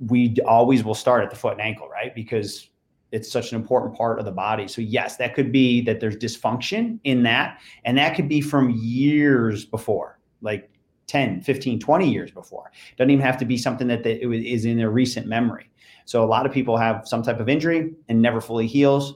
we 0.00 0.36
always 0.46 0.82
will 0.82 0.94
start 0.94 1.22
at 1.22 1.28
the 1.28 1.36
foot 1.36 1.52
and 1.52 1.60
ankle, 1.60 1.88
right? 1.88 2.14
Because 2.14 2.70
it's 3.12 3.30
such 3.30 3.52
an 3.52 3.60
important 3.60 3.96
part 3.96 4.18
of 4.18 4.24
the 4.24 4.32
body. 4.32 4.66
So 4.68 4.80
yes, 4.80 5.16
that 5.16 5.34
could 5.34 5.52
be 5.52 5.82
that 5.82 6.00
there's 6.00 6.16
dysfunction 6.16 7.00
in 7.04 7.22
that 7.24 7.60
and 7.84 7.98
that 7.98 8.14
could 8.14 8.28
be 8.28 8.40
from 8.40 8.70
years 8.70 9.64
before. 9.64 10.18
Like 10.40 10.70
10, 11.08 11.40
15, 11.40 11.80
20 11.80 12.10
years 12.10 12.30
before. 12.30 12.70
Doesn't 12.96 13.10
even 13.10 13.24
have 13.24 13.38
to 13.38 13.44
be 13.44 13.56
something 13.56 13.88
that 13.88 14.04
they, 14.04 14.14
is 14.14 14.64
in 14.64 14.76
their 14.76 14.90
recent 14.90 15.26
memory. 15.26 15.70
So 16.04 16.22
a 16.22 16.26
lot 16.26 16.46
of 16.46 16.52
people 16.52 16.76
have 16.76 17.06
some 17.06 17.22
type 17.22 17.40
of 17.40 17.48
injury 17.48 17.92
and 18.08 18.22
never 18.22 18.40
fully 18.40 18.66
heals. 18.66 19.14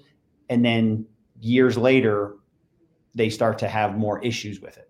And 0.50 0.64
then 0.64 1.06
years 1.40 1.78
later, 1.78 2.36
they 3.14 3.30
start 3.30 3.58
to 3.58 3.68
have 3.68 3.96
more 3.96 4.22
issues 4.24 4.60
with 4.60 4.76
it. 4.78 4.88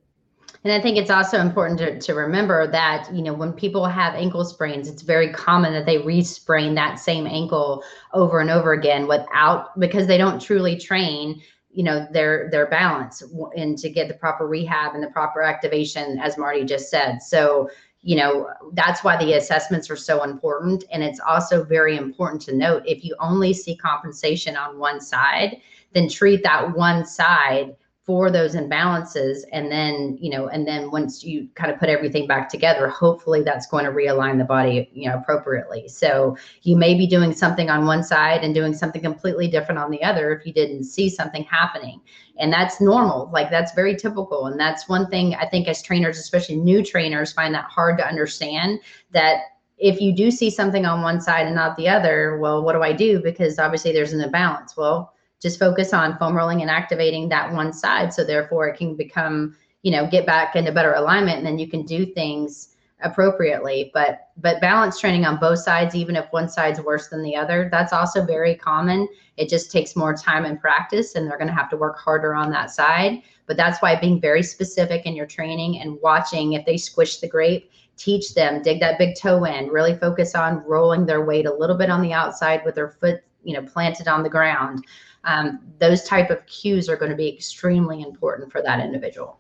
And 0.65 0.73
I 0.73 0.81
think 0.81 0.97
it's 0.97 1.11
also 1.11 1.39
important 1.39 1.79
to, 1.81 1.99
to 1.99 2.15
remember 2.15 2.71
that, 2.71 3.13
you 3.13 3.23
know, 3.23 3.33
when 3.33 3.53
people 3.53 3.85
have 3.87 4.15
ankle 4.15 4.45
sprains, 4.45 4.89
it's 4.89 5.03
very 5.03 5.33
common 5.33 5.73
that 5.73 5.87
they 5.87 5.99
re-sprain 5.99 6.77
that 6.77 7.01
same 7.01 7.27
ankle 7.27 7.83
over 8.13 8.39
and 8.39 8.49
over 8.49 8.73
again 8.73 9.09
without 9.09 9.79
because 9.81 10.07
they 10.07 10.19
don't 10.19 10.41
truly 10.41 10.79
train 10.79 11.43
you 11.73 11.83
know 11.83 12.07
their 12.11 12.51
their 12.51 12.67
balance 12.67 13.23
and 13.57 13.79
to 13.79 13.89
get 13.89 14.09
the 14.09 14.15
proper 14.15 14.47
rehab 14.47 14.95
and 14.95 15.03
the 15.03 15.11
proper 15.11 15.43
activation 15.43 16.19
as 16.19 16.37
marty 16.39 16.65
just 16.65 16.91
said. 16.91 17.23
So 17.23 17.71
you 18.03 18.17
know 18.17 18.49
that's 18.73 19.03
why 19.05 19.17
the 19.17 19.35
assessments 19.35 19.91
are 19.91 19.97
so 19.97 20.23
important. 20.23 20.85
And 20.93 21.03
it's 21.03 21.21
also 21.21 21.65
very 21.65 21.97
important 21.97 22.43
to 22.43 22.57
note 22.57 22.83
if 22.87 23.05
you 23.05 23.17
only 23.21 23.53
see 23.55 23.77
compensation 23.77 24.57
on 24.57 24.79
one 24.79 25.01
side 25.01 25.61
then 25.93 26.09
treat 26.09 26.43
that 26.43 26.75
one 26.75 27.05
side 27.05 27.77
for 28.05 28.33
those 28.33 28.57
imbalances 28.57 29.43
and 29.53 29.71
then 29.71 30.19
you 30.21 30.29
know 30.29 30.49
and 30.49 30.67
then 30.67 30.91
once 30.91 31.23
you 31.23 31.49
kind 31.55 31.71
of 31.71 31.79
put 31.79 31.89
everything 31.89 32.27
back 32.27 32.49
together 32.49 32.89
hopefully 32.89 33.43
that's 33.43 33.67
going 33.69 33.85
to 33.85 33.93
realign 33.93 34.39
the 34.39 34.45
body 34.45 34.91
you 34.93 35.09
know 35.09 35.17
appropriately. 35.17 35.87
So 35.87 36.37
you 36.63 36.77
may 36.77 36.95
be 36.95 37.07
doing 37.07 37.33
something 37.33 37.71
on 37.71 37.87
one 37.87 38.03
side 38.03 38.43
and 38.43 38.55
doing 38.55 38.75
something 38.75 39.01
completely 39.01 39.47
different 39.47 39.79
on 39.79 39.91
the 39.91 40.03
other 40.03 40.33
if 40.33 40.45
you 40.45 40.53
didn't 40.53 40.85
see 40.85 41.09
something 41.09 41.45
happening. 41.45 42.01
And 42.39 42.53
that's 42.53 42.81
normal 42.81 43.31
like 43.33 43.51
that's 43.51 43.73
very 43.73 43.95
typical. 43.95 44.47
And 44.47 44.59
that's 44.59 44.89
one 44.89 45.09
thing 45.09 45.37
i 45.37 45.47
think 45.47 45.69
as 45.69 45.81
trainers 45.81 46.19
especially 46.19 46.57
new 46.57 46.85
trainers 46.85 47.33
find 47.33 47.55
that 47.55 47.67
hard 47.67 47.99
to 47.99 48.07
understand 48.07 48.81
that 49.13 49.43
if 49.79 50.01
you 50.01 50.15
do 50.15 50.31
see 50.31 50.51
something 50.51 50.87
on 50.87 51.03
one 51.03 51.21
side 51.21 51.47
and 51.47 51.55
not 51.55 51.77
the 51.77 51.89
other 51.89 52.39
well 52.39 52.65
what 52.65 52.73
do 52.73 52.83
i 52.83 52.93
do? 52.93 53.21
Because 53.23 53.61
obviously 53.61 53.93
there's 53.93 54.13
an 54.13 54.21
imbalance. 54.21 54.77
Well 54.77 55.12
just 55.43 55.59
focus 55.59 55.93
on 55.93 56.17
foam 56.19 56.37
rolling 56.37 56.63
and 56.63 56.71
activating 56.71 57.29
that 57.29 57.53
one 57.53 57.73
side. 57.73 58.15
So 58.15 58.23
therefore 58.25 58.69
it 58.69 58.79
can 58.79 58.97
become, 58.97 59.57
you 59.83 59.91
know, 59.91 60.07
get 60.09 60.25
back 60.25 60.55
into 60.55 60.71
better 60.71 60.95
alignment 60.95 61.39
and 61.39 61.47
then 61.47 61.59
you 61.59 61.69
can 61.69 61.85
do 61.85 62.07
things 62.07 62.69
appropriately. 63.03 63.91
But 63.93 64.29
but 64.37 64.61
balance 64.61 65.01
training 65.01 65.25
on 65.25 65.41
both 65.41 65.59
sides, 65.59 65.97
even 65.97 66.15
if 66.15 66.31
one 66.31 66.49
side's 66.49 66.81
worse 66.81 67.09
than 67.09 67.23
the 67.23 67.35
other, 67.35 67.69
that's 67.71 67.93
also 67.93 68.25
very 68.25 68.55
common. 68.55 69.09
It 69.37 69.49
just 69.49 69.73
takes 69.73 69.97
more 69.97 70.15
time 70.15 70.45
and 70.45 70.61
practice 70.61 71.17
and 71.17 71.29
they're 71.29 71.39
gonna 71.39 71.53
have 71.53 71.71
to 71.71 71.77
work 71.77 71.99
harder 71.99 72.35
on 72.35 72.51
that 72.53 72.71
side. 72.71 73.23
But 73.47 73.57
that's 73.57 73.83
why 73.83 74.01
being 74.01 74.21
very 74.21 74.45
specific 74.45 75.05
in 75.05 75.17
your 75.17 75.27
training 75.27 75.81
and 75.81 75.99
watching 76.01 76.53
if 76.53 76.65
they 76.65 76.77
squish 76.77 77.19
the 77.19 77.29
grape, 77.29 77.71
teach 77.97 78.35
them, 78.35 78.63
dig 78.63 78.79
that 78.81 78.99
big 78.99 79.17
toe 79.17 79.45
in, 79.45 79.67
really 79.69 79.97
focus 79.97 80.37
on 80.37 80.65
rolling 80.65 81.05
their 81.05 81.25
weight 81.25 81.47
a 81.47 81.53
little 81.55 81.77
bit 81.77 81.91
on 81.91 82.03
the 82.03 82.13
outside 82.13 82.63
with 82.65 82.77
their 82.77 82.91
foot, 82.91 83.23
you 83.45 83.55
know, 83.55 83.63
planted 83.63 84.09
on 84.09 84.23
the 84.23 84.31
ground 84.31 84.85
um, 85.25 85.61
those 85.79 86.05
type 86.05 86.31
of 86.31 86.45
cues 86.47 86.89
are 86.89 86.97
going 86.97 87.11
to 87.11 87.17
be 87.17 87.29
extremely 87.29 88.03
important 88.03 88.51
for 88.51 88.63
that 88.63 88.81
individual. 88.81 89.39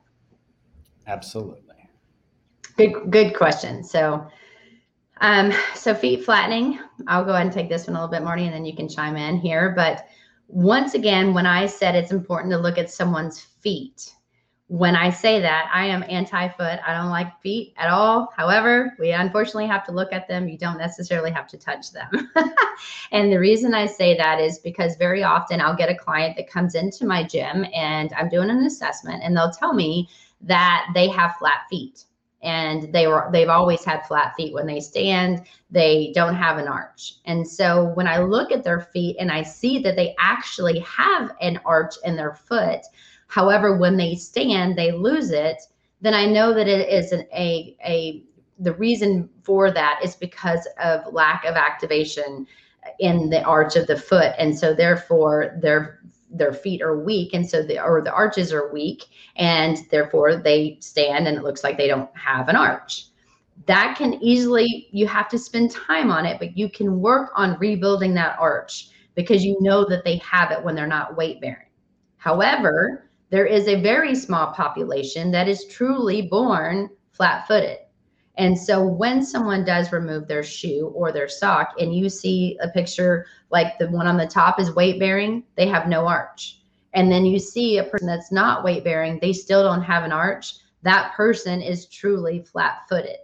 Absolutely. 1.06 1.88
Good 2.76 3.10
good 3.10 3.34
question. 3.34 3.82
So 3.82 4.26
um, 5.20 5.52
so 5.74 5.94
feet 5.94 6.24
flattening 6.24 6.80
i'll 7.06 7.24
go 7.24 7.32
ahead 7.32 7.46
and 7.46 7.52
take 7.52 7.68
this 7.68 7.86
one 7.86 7.94
a 7.96 8.00
little 8.00 8.10
bit 8.10 8.24
marty 8.24 8.44
and 8.44 8.54
then 8.54 8.64
you 8.64 8.74
can 8.74 8.88
chime 8.88 9.16
in 9.16 9.36
here. 9.36 9.72
But 9.76 10.06
once 10.48 10.94
again 10.94 11.32
when 11.32 11.46
i 11.46 11.64
said 11.66 11.94
it's 11.94 12.12
important 12.12 12.52
to 12.52 12.58
look 12.58 12.76
at 12.76 12.90
someone's 12.90 13.40
feet 13.40 14.12
when 14.68 14.96
I 14.96 15.10
say 15.10 15.40
that, 15.40 15.70
I 15.72 15.86
am 15.86 16.04
anti 16.08 16.48
foot. 16.48 16.80
I 16.86 16.94
don't 16.94 17.10
like 17.10 17.40
feet 17.42 17.74
at 17.76 17.90
all. 17.90 18.32
However, 18.34 18.94
we 18.98 19.10
unfortunately 19.10 19.66
have 19.66 19.84
to 19.86 19.92
look 19.92 20.12
at 20.12 20.28
them. 20.28 20.48
You 20.48 20.56
don't 20.56 20.78
necessarily 20.78 21.30
have 21.30 21.46
to 21.48 21.58
touch 21.58 21.92
them. 21.92 22.30
and 23.12 23.30
the 23.30 23.38
reason 23.38 23.74
I 23.74 23.86
say 23.86 24.16
that 24.16 24.40
is 24.40 24.60
because 24.60 24.96
very 24.96 25.22
often 25.22 25.60
I'll 25.60 25.76
get 25.76 25.90
a 25.90 25.94
client 25.94 26.36
that 26.36 26.50
comes 26.50 26.74
into 26.74 27.04
my 27.04 27.22
gym 27.22 27.66
and 27.74 28.12
I'm 28.16 28.30
doing 28.30 28.50
an 28.50 28.64
assessment 28.64 29.22
and 29.22 29.36
they'll 29.36 29.52
tell 29.52 29.74
me 29.74 30.08
that 30.40 30.86
they 30.94 31.08
have 31.08 31.36
flat 31.36 31.66
feet 31.68 32.04
and 32.42 32.92
they 32.92 33.06
were 33.06 33.28
they've 33.32 33.48
always 33.48 33.84
had 33.84 34.04
flat 34.06 34.34
feet 34.36 34.52
when 34.52 34.66
they 34.66 34.80
stand 34.80 35.44
they 35.70 36.12
don't 36.14 36.34
have 36.34 36.58
an 36.58 36.66
arch 36.66 37.14
and 37.24 37.46
so 37.46 37.92
when 37.94 38.08
i 38.08 38.18
look 38.18 38.50
at 38.50 38.64
their 38.64 38.80
feet 38.80 39.16
and 39.20 39.30
i 39.30 39.42
see 39.42 39.78
that 39.78 39.94
they 39.94 40.14
actually 40.18 40.80
have 40.80 41.30
an 41.40 41.60
arch 41.64 41.94
in 42.04 42.16
their 42.16 42.34
foot 42.34 42.80
However, 43.32 43.74
when 43.78 43.96
they 43.96 44.14
stand, 44.14 44.76
they 44.76 44.92
lose 44.92 45.30
it. 45.30 45.62
Then 46.02 46.12
I 46.12 46.26
know 46.26 46.52
that 46.52 46.68
it 46.68 46.86
is 46.90 47.12
an, 47.12 47.26
a 47.34 47.74
a 47.82 48.22
the 48.58 48.74
reason 48.74 49.30
for 49.42 49.70
that 49.70 50.00
is 50.04 50.14
because 50.14 50.68
of 50.84 51.10
lack 51.14 51.46
of 51.46 51.54
activation 51.54 52.46
in 52.98 53.30
the 53.30 53.42
arch 53.44 53.74
of 53.74 53.86
the 53.86 53.96
foot, 53.96 54.34
and 54.36 54.58
so 54.58 54.74
therefore 54.74 55.58
their 55.62 56.00
their 56.30 56.52
feet 56.52 56.82
are 56.82 57.02
weak, 57.02 57.32
and 57.32 57.48
so 57.48 57.62
the 57.62 57.82
or 57.82 58.02
the 58.02 58.12
arches 58.12 58.52
are 58.52 58.70
weak, 58.70 59.04
and 59.36 59.78
therefore 59.90 60.36
they 60.36 60.76
stand, 60.80 61.26
and 61.26 61.38
it 61.38 61.42
looks 61.42 61.64
like 61.64 61.78
they 61.78 61.88
don't 61.88 62.14
have 62.14 62.50
an 62.50 62.56
arch 62.56 63.06
that 63.66 63.94
can 63.96 64.14
easily 64.14 64.88
you 64.92 65.06
have 65.06 65.28
to 65.28 65.38
spend 65.38 65.70
time 65.70 66.10
on 66.10 66.24
it 66.24 66.38
but 66.38 66.56
you 66.56 66.70
can 66.70 67.00
work 67.00 67.30
on 67.36 67.58
rebuilding 67.58 68.14
that 68.14 68.34
arch 68.38 68.88
because 69.14 69.44
you 69.44 69.56
know 69.60 69.84
that 69.84 70.04
they 70.04 70.16
have 70.16 70.50
it 70.50 70.64
when 70.64 70.74
they're 70.74 70.86
not 70.86 71.16
weight 71.16 71.38
bearing 71.40 71.68
however 72.16 73.10
there 73.32 73.46
is 73.46 73.66
a 73.66 73.80
very 73.80 74.14
small 74.14 74.52
population 74.52 75.30
that 75.30 75.48
is 75.48 75.64
truly 75.64 76.20
born 76.20 76.90
flat 77.12 77.48
footed. 77.48 77.78
And 78.36 78.58
so 78.58 78.84
when 78.84 79.24
someone 79.24 79.64
does 79.64 79.90
remove 79.90 80.28
their 80.28 80.42
shoe 80.42 80.92
or 80.94 81.12
their 81.12 81.28
sock 81.28 81.72
and 81.80 81.94
you 81.94 82.10
see 82.10 82.58
a 82.62 82.68
picture 82.68 83.24
like 83.50 83.78
the 83.78 83.88
one 83.88 84.06
on 84.06 84.18
the 84.18 84.26
top 84.26 84.60
is 84.60 84.74
weight 84.74 85.00
bearing, 85.00 85.44
they 85.56 85.66
have 85.66 85.88
no 85.88 86.06
arch. 86.06 86.60
And 86.92 87.10
then 87.10 87.24
you 87.24 87.38
see 87.38 87.78
a 87.78 87.84
person 87.84 88.06
that's 88.06 88.30
not 88.30 88.64
weight 88.64 88.84
bearing, 88.84 89.18
they 89.18 89.32
still 89.32 89.62
don't 89.62 89.82
have 89.82 90.04
an 90.04 90.12
arch. 90.12 90.56
That 90.82 91.14
person 91.14 91.62
is 91.62 91.86
truly 91.86 92.40
flat 92.40 92.82
footed. 92.86 93.16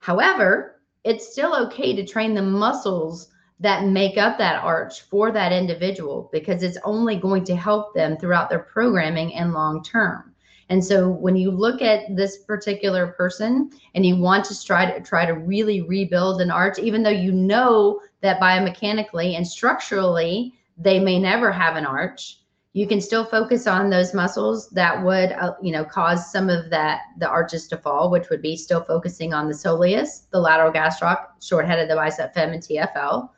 However, 0.00 0.80
it's 1.04 1.30
still 1.30 1.54
okay 1.66 1.94
to 1.94 2.04
train 2.04 2.34
the 2.34 2.42
muscles 2.42 3.28
that 3.60 3.84
make 3.84 4.16
up 4.16 4.38
that 4.38 4.62
arch 4.62 5.02
for 5.02 5.30
that 5.30 5.52
individual 5.52 6.30
because 6.32 6.62
it's 6.62 6.78
only 6.82 7.16
going 7.16 7.44
to 7.44 7.54
help 7.54 7.94
them 7.94 8.16
throughout 8.16 8.48
their 8.48 8.58
programming 8.58 9.34
and 9.34 9.52
long 9.52 9.84
term. 9.84 10.34
And 10.70 10.84
so 10.84 11.08
when 11.08 11.36
you 11.36 11.50
look 11.50 11.82
at 11.82 12.04
this 12.16 12.38
particular 12.38 13.08
person 13.08 13.70
and 13.94 14.06
you 14.06 14.16
want 14.16 14.44
to 14.46 14.64
try 14.64 14.90
to 14.90 15.00
try 15.00 15.26
to 15.26 15.34
really 15.34 15.82
rebuild 15.82 16.40
an 16.40 16.50
arch, 16.50 16.78
even 16.78 17.02
though 17.02 17.10
you 17.10 17.32
know 17.32 18.00
that 18.22 18.40
biomechanically 18.40 19.36
and 19.36 19.46
structurally 19.46 20.54
they 20.78 20.98
may 20.98 21.18
never 21.18 21.52
have 21.52 21.76
an 21.76 21.84
arch, 21.84 22.38
you 22.72 22.86
can 22.86 23.00
still 23.00 23.24
focus 23.24 23.66
on 23.66 23.90
those 23.90 24.14
muscles 24.14 24.70
that 24.70 25.04
would 25.04 25.32
uh, 25.32 25.54
you 25.60 25.72
know 25.72 25.84
cause 25.84 26.30
some 26.30 26.48
of 26.48 26.70
that 26.70 27.00
the 27.18 27.28
arches 27.28 27.66
to 27.68 27.76
fall, 27.76 28.08
which 28.10 28.30
would 28.30 28.40
be 28.40 28.56
still 28.56 28.84
focusing 28.84 29.34
on 29.34 29.48
the 29.48 29.54
soleus, 29.54 30.30
the 30.30 30.40
lateral 30.40 30.72
gastroc, 30.72 31.26
short 31.42 31.66
head 31.66 31.80
of 31.80 31.88
the 31.88 31.96
bicep 31.96 32.32
fem, 32.32 32.52
and 32.52 32.62
TFL 32.62 33.28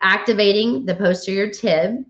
activating 0.00 0.84
the 0.84 0.94
posterior 0.94 1.50
tib, 1.50 2.04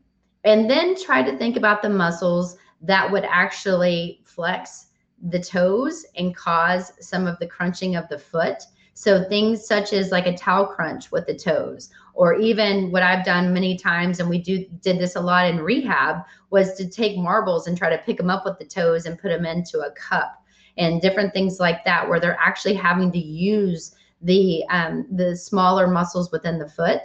and 0.45 0.71
then 0.71 1.01
try 1.01 1.23
to 1.23 1.37
think 1.37 1.57
about 1.57 1.83
the 1.83 1.89
muscles 1.89 2.57
that 2.83 3.11
would 3.11 3.25
actually 3.25 4.21
flex 4.25 4.87
the 5.31 5.41
toes 5.41 6.07
and 6.17 6.37
cause 6.37 6.93
some 7.01 7.27
of 7.27 7.39
the 7.39 7.47
crunching 7.47 7.97
of 7.97 8.09
the 8.09 8.19
foot. 8.19 8.63
So 8.95 9.29
things 9.29 9.67
such 9.67 9.93
as 9.93 10.11
like 10.11 10.27
a 10.27 10.37
towel 10.37 10.67
crunch 10.67 11.11
with 11.11 11.27
the 11.27 11.35
toes, 11.35 11.91
or 12.15 12.35
even 12.35 12.91
what 12.91 13.03
I've 13.03 13.25
done 13.25 13.55
many 13.55 13.77
times, 13.77 14.19
and 14.19 14.29
we 14.29 14.39
do 14.39 14.65
did 14.81 14.99
this 14.99 15.17
a 15.17 15.21
lot 15.21 15.47
in 15.47 15.61
rehab, 15.61 16.25
was 16.51 16.75
to 16.75 16.89
take 16.89 17.17
marbles 17.17 17.67
and 17.67 17.79
try 17.79 17.91
to 17.91 18.03
pick 18.03 18.17
them 18.17 18.31
up 18.31 18.45
with 18.45 18.59
the 18.59 18.65
toes 18.65 19.07
and 19.07 19.19
put 19.19 19.29
them 19.29 19.47
into 19.47 19.81
a 19.81 19.93
cup, 19.93 20.43
and 20.77 21.01
different 21.01 21.33
things 21.33 21.61
like 21.61 21.85
that, 21.85 22.09
where 22.09 22.19
they're 22.21 22.39
actually 22.41 22.75
having 22.75 23.13
to 23.13 23.19
use 23.19 23.95
the 24.23 24.65
um, 24.69 25.07
the 25.13 25.37
smaller 25.37 25.87
muscles 25.87 26.33
within 26.33 26.59
the 26.59 26.69
foot 26.69 27.03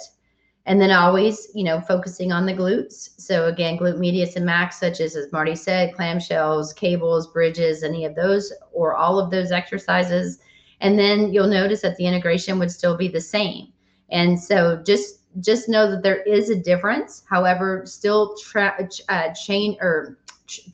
and 0.66 0.80
then 0.80 0.92
always, 0.92 1.50
you 1.54 1.64
know, 1.64 1.82
focusing 1.82 2.32
on 2.32 2.46
the 2.46 2.54
glutes. 2.54 3.10
So 3.18 3.48
again, 3.48 3.78
glute 3.78 3.98
medius 3.98 4.36
and 4.36 4.46
max, 4.46 4.80
such 4.80 5.02
as 5.02 5.16
as 5.16 5.32
Marty 5.32 5.56
said, 5.56 5.94
clamshells, 5.94 6.74
cables, 6.76 7.28
bridges, 7.28 7.84
any 7.84 8.06
of 8.06 8.16
those, 8.16 8.54
or 8.72 8.96
all 8.96 9.20
of 9.20 9.30
those 9.30 9.52
exercises. 9.52 10.40
And 10.80 10.98
then 10.98 11.34
you'll 11.34 11.48
notice 11.48 11.82
that 11.82 11.98
the 11.98 12.06
integration 12.06 12.60
would 12.60 12.72
still 12.72 12.96
be 12.96 13.10
the 13.10 13.22
same. 13.22 13.74
And 14.10 14.40
so 14.40 14.82
just 14.86 15.20
just 15.40 15.68
know 15.68 15.90
that 15.90 16.04
there 16.04 16.22
is 16.22 16.50
a 16.50 16.56
difference. 16.56 17.24
However, 17.28 17.84
still 17.86 18.36
tra- 18.38 18.88
uh, 19.10 19.34
chain 19.34 19.76
or 19.82 20.20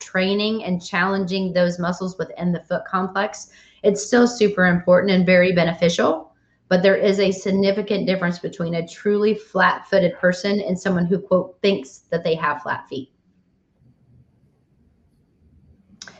training 0.00 0.64
and 0.64 0.84
challenging 0.84 1.52
those 1.52 1.78
muscles 1.78 2.18
within 2.18 2.52
the 2.52 2.60
foot 2.60 2.84
complex, 2.84 3.48
it's 3.82 4.04
still 4.04 4.28
super 4.28 4.66
important 4.66 5.12
and 5.12 5.24
very 5.24 5.52
beneficial 5.52 6.29
but 6.70 6.84
there 6.84 6.94
is 6.94 7.18
a 7.18 7.32
significant 7.32 8.06
difference 8.06 8.38
between 8.38 8.74
a 8.74 8.86
truly 8.86 9.34
flat 9.34 9.88
footed 9.88 10.16
person 10.18 10.60
and 10.60 10.78
someone 10.78 11.04
who, 11.04 11.18
quote, 11.18 11.58
thinks 11.62 12.04
that 12.10 12.22
they 12.22 12.36
have 12.36 12.62
flat 12.62 12.88
feet. 12.88 13.10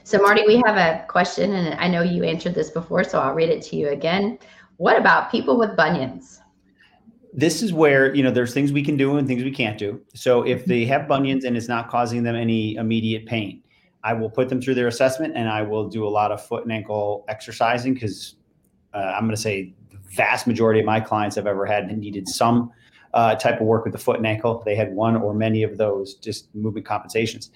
So, 0.03 0.19
Marty, 0.19 0.43
we 0.45 0.61
have 0.67 0.77
a 0.77 1.07
question, 1.07 1.53
and 1.53 1.79
I 1.79 1.87
know 1.87 2.03
you 2.03 2.25
answered 2.25 2.57
this 2.57 2.69
before, 2.69 3.05
so 3.05 3.21
I'll 3.21 3.33
read 3.33 3.49
it 3.49 3.63
to 3.67 3.77
you 3.77 3.91
again. 3.91 4.41
What 4.79 4.99
about 4.99 5.31
people 5.31 5.57
with 5.57 5.77
bunions? 5.77 6.41
This 7.33 7.63
is 7.63 7.73
where, 7.73 8.13
you 8.13 8.25
know, 8.25 8.33
there's 8.33 8.53
things 8.53 8.73
we 8.73 8.83
can 8.83 8.97
do 8.97 9.19
and 9.19 9.29
things 9.29 9.45
we 9.45 9.53
can't 9.53 9.79
do. 9.79 10.01
So, 10.15 10.43
if 10.43 10.65
they 10.65 10.85
have 10.87 11.07
bunions 11.07 11.45
and 11.45 11.57
it's 11.57 11.69
not 11.69 11.89
causing 11.89 12.25
them 12.25 12.35
any 12.35 12.75
immediate 12.75 13.25
pain, 13.25 13.63
I 14.03 14.15
will 14.15 14.31
put 14.31 14.49
them 14.49 14.61
through 14.61 14.75
their 14.75 14.89
assessment 14.89 15.37
and 15.37 15.49
I 15.49 15.63
will 15.63 15.89
do 15.89 16.05
a 16.05 16.11
lot 16.11 16.33
of 16.33 16.45
foot 16.45 16.65
and 16.65 16.73
ankle 16.73 17.25
exercising 17.29 17.95
because 17.95 18.35
uh, 18.93 19.13
I'm 19.15 19.27
going 19.27 19.37
to 19.37 19.41
say 19.41 19.75
vast 20.11 20.47
majority 20.47 20.81
of 20.81 20.87
my 20.87 21.01
clients 21.01 21.39
I've 21.39 21.47
ever 21.47 21.67
had 21.67 21.97
needed 21.97 22.29
some 22.29 22.73
uh, 23.15 23.35
type 23.35 23.61
of 23.61 23.67
work 23.67 23.85
with 23.85 23.93
the 23.93 23.99
foot 23.99 24.17
and 24.17 24.27
ankle. 24.27 24.63
They 24.65 24.75
had 24.75 24.95
one 24.95 25.17
or 25.17 25.35
many 25.35 25.63
of 25.63 25.79
those 25.79 26.15
just 26.15 26.55
movement 26.55 26.87
compensations. 26.87 27.51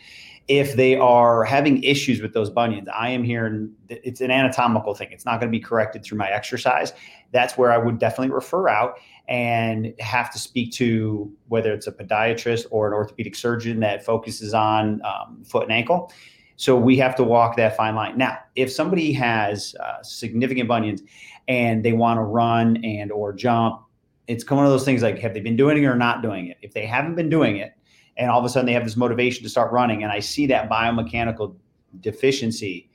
If 0.46 0.76
they 0.76 0.96
are 0.96 1.44
having 1.44 1.82
issues 1.82 2.20
with 2.20 2.34
those 2.34 2.50
bunions, 2.50 2.88
I 2.94 3.08
am 3.10 3.24
here 3.24 3.46
and 3.46 3.72
it's 3.88 4.20
an 4.20 4.30
anatomical 4.30 4.94
thing. 4.94 5.08
It's 5.10 5.24
not 5.24 5.40
going 5.40 5.50
to 5.50 5.56
be 5.58 5.62
corrected 5.62 6.04
through 6.04 6.18
my 6.18 6.28
exercise. 6.30 6.92
That's 7.32 7.56
where 7.56 7.72
I 7.72 7.78
would 7.78 7.98
definitely 7.98 8.34
refer 8.34 8.68
out 8.68 8.98
and 9.26 9.94
have 10.00 10.30
to 10.32 10.38
speak 10.38 10.72
to 10.72 11.32
whether 11.48 11.72
it's 11.72 11.86
a 11.86 11.92
podiatrist 11.92 12.66
or 12.70 12.86
an 12.86 12.92
orthopedic 12.92 13.36
surgeon 13.36 13.80
that 13.80 14.04
focuses 14.04 14.52
on 14.52 15.00
um, 15.02 15.42
foot 15.44 15.62
and 15.62 15.72
ankle 15.72 16.12
So 16.56 16.76
we 16.76 16.96
have 16.98 17.16
to 17.16 17.24
walk 17.24 17.56
that 17.56 17.76
fine 17.76 17.94
line. 17.94 18.16
Now, 18.16 18.38
if 18.54 18.70
somebody 18.70 19.12
has 19.12 19.74
uh, 19.80 20.02
significant 20.02 20.68
bunions 20.68 21.02
and 21.48 21.84
they 21.84 21.92
want 21.92 22.18
to 22.18 22.22
run 22.22 22.82
and 22.84 23.10
or 23.10 23.32
jump, 23.32 23.82
it's 24.28 24.48
one 24.48 24.64
of 24.64 24.70
those 24.70 24.84
things 24.84 25.02
like 25.02 25.18
have 25.18 25.34
they 25.34 25.40
been 25.40 25.56
doing 25.56 25.82
it 25.82 25.86
or 25.86 25.96
not 25.96 26.22
doing 26.22 26.48
it? 26.48 26.56
If 26.62 26.72
they 26.72 26.86
haven't 26.86 27.16
been 27.16 27.28
doing 27.28 27.56
it, 27.56 27.72
and 28.16 28.30
all 28.30 28.38
of 28.38 28.44
a 28.44 28.48
sudden 28.48 28.66
they 28.66 28.72
have 28.72 28.84
this 28.84 28.96
motivation 28.96 29.42
to 29.42 29.48
start 29.48 29.72
running, 29.72 30.02
and 30.02 30.12
I 30.12 30.20
see 30.20 30.46
that 30.46 30.70
biomechanical 30.70 31.56
deficiency, 32.00 32.88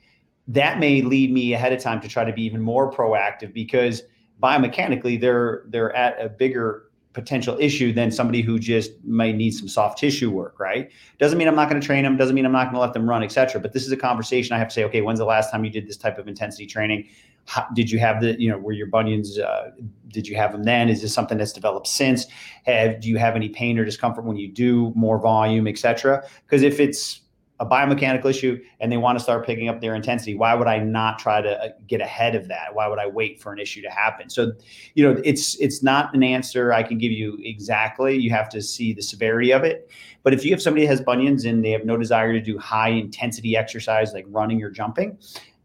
that 0.47 0.80
may 0.80 1.01
lead 1.01 1.32
me 1.32 1.53
ahead 1.53 1.74
of 1.74 1.82
time 1.82 2.01
to 2.01 2.07
try 2.07 2.24
to 2.24 2.34
be 2.34 2.43
even 2.43 2.62
more 2.62 2.91
proactive 2.91 3.53
because 3.53 4.03
biomechanically 4.41 5.20
they're 5.20 5.64
they're 5.68 5.95
at 5.95 6.24
a 6.24 6.30
bigger 6.30 6.88
potential 7.14 7.57
issue 7.60 7.91
than 7.91 8.12
somebody 8.12 8.41
who 8.41 8.60
just 8.60 8.91
may 9.03 9.34
need 9.34 9.51
some 9.51 9.68
soft 9.68 9.97
tissue 9.97 10.30
work, 10.30 10.60
right? 10.60 10.91
Doesn't 11.18 11.38
mean 11.38 11.47
I'm 11.47 11.55
not 11.55 11.70
going 11.70 11.82
to 11.82 11.86
train 11.86 12.03
them, 12.03 12.18
doesn't 12.18 12.36
mean 12.36 12.45
I'm 12.45 12.51
not 12.51 12.66
going 12.66 12.76
to 12.76 12.80
let 12.80 12.93
them 12.93 13.10
run, 13.10 13.24
etc. 13.24 13.60
But 13.60 13.74
this 13.74 13.86
is 13.86 13.91
a 13.91 13.97
conversation 13.97 14.55
I 14.55 14.60
have 14.60 14.68
to 14.68 14.74
say, 14.74 14.84
okay, 14.84 15.01
when's 15.01 15.20
the 15.20 15.26
last 15.26 15.51
time 15.51 15.66
you 15.66 15.72
did 15.72 15.88
this 15.88 15.97
type 15.97 16.18
of 16.20 16.28
intensity 16.28 16.68
training? 16.68 17.10
How, 17.45 17.66
did 17.74 17.89
you 17.89 17.97
have 17.97 18.22
the, 18.22 18.39
you 18.39 18.47
know, 18.47 18.60
were 18.60 18.74
your 18.74 18.86
bunions, 18.88 19.39
uh, 19.39 19.72
did 20.10 20.28
you 20.28 20.36
have 20.36 20.51
them 20.51 20.64
then? 20.64 20.88
Is 20.88 21.01
this 21.01 21.12
something 21.12 21.39
that's 21.39 21.53
developed 21.53 21.88
since? 21.88 22.28
Have, 22.66 22.99
do 22.99 23.10
you 23.10 23.18
have 23.18 23.36
any 23.36 23.49
pain 23.49 23.80
or 23.80 23.86
discomfort 23.86 24.24
when 24.26 24.38
you 24.38 24.47
do 24.47 24.93
more 24.95 25.18
volume, 25.18 25.68
etc.? 25.68 26.24
Because 26.45 26.62
if 26.62 26.80
it's 26.80 27.22
a 27.60 27.66
biomechanical 27.66 28.26
issue 28.26 28.62
and 28.80 28.91
they 28.91 28.97
want 28.97 29.18
to 29.18 29.24
start 29.24 29.45
picking 29.45 29.68
up 29.68 29.82
their 29.82 29.93
intensity 29.93 30.36
why 30.36 30.53
would 30.53 30.68
i 30.68 30.78
not 30.78 31.20
try 31.20 31.41
to 31.41 31.62
uh, 31.62 31.70
get 31.88 31.99
ahead 32.01 32.36
of 32.36 32.47
that? 32.47 32.74
Why 32.74 32.88
would 32.88 32.99
i 32.99 33.07
wait 33.07 33.41
for 33.41 33.51
an 33.51 33.60
issue 33.60 33.82
to 33.82 33.89
happen? 33.89 34.30
So 34.30 34.53
you 34.95 35.03
know 35.03 35.22
it's 35.24 35.55
it's 35.60 35.84
not 35.84 36.14
an 36.14 36.24
answer 36.24 36.72
i 36.72 36.84
can 36.84 36.97
give 36.97 37.12
you 37.12 37.38
exactly. 37.41 38.18
You 38.18 38.30
have 38.32 38.49
to 38.49 38.62
see 38.62 38.93
the 38.93 39.01
severity 39.01 39.51
of 39.51 39.64
it. 39.64 39.89
But 40.24 40.34
if 40.34 40.43
you 40.43 40.51
have 40.51 40.62
somebody 40.62 40.86
that 40.86 40.91
has 40.91 41.01
bunions 41.01 41.45
and 41.45 41.64
they 41.64 41.72
have 41.72 41.86
no 41.86 41.97
desire 41.97 42.34
to 42.34 42.41
do 42.41 42.57
high 42.57 42.89
intensity 42.89 43.55
exercise 43.55 44.14
like 44.14 44.26
running 44.30 44.62
or 44.64 44.70
jumping 44.70 45.18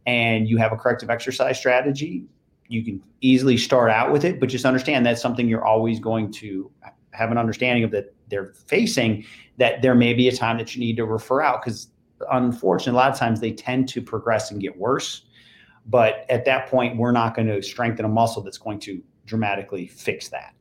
and 0.07 0.49
you 0.49 0.59
have 0.59 0.73
a 0.73 0.77
corrective 0.77 1.11
exercise 1.11 1.59
strategy 1.59 2.25
you 2.69 2.85
can 2.85 3.03
easily 3.21 3.57
start 3.57 3.91
out 3.91 4.13
with 4.13 4.25
it. 4.25 4.41
But 4.41 4.49
just 4.49 4.65
understand 4.65 5.05
that's 5.05 5.21
something 5.21 5.49
you're 5.49 5.65
always 5.65 6.01
going 6.01 6.33
to 6.33 6.71
have 7.13 7.31
an 7.31 7.39
understanding 7.39 7.85
of 7.85 7.91
that 7.93 8.14
they're 8.29 8.53
facing 8.67 9.25
that 9.57 9.83
there 9.83 9.95
may 9.95 10.15
be 10.15 10.29
a 10.29 10.37
time 10.37 10.59
that 10.59 10.75
you 10.75 10.81
need 10.81 10.97
to 10.97 11.05
refer 11.05 11.41
out 11.41 11.63
because 11.63 11.89
unfortunately 12.31 12.93
a 12.93 13.03
lot 13.03 13.11
of 13.11 13.19
times 13.19 13.41
they 13.41 13.53
tend 13.53 13.89
to 13.89 14.01
progress 14.01 14.51
and 14.51 14.61
get 14.61 14.77
worse 14.77 15.27
but 15.87 16.25
at 16.31 16.45
that 16.45 16.69
point 16.69 16.97
we're 16.97 17.13
not 17.13 17.35
going 17.35 17.49
to 17.49 17.63
strengthen 17.63 18.05
a 18.05 18.09
muscle 18.09 18.43
that's 18.43 18.59
going 18.59 18.79
to 18.79 19.03
dramatically 19.27 19.87
fix 19.87 20.29
that 20.29 20.55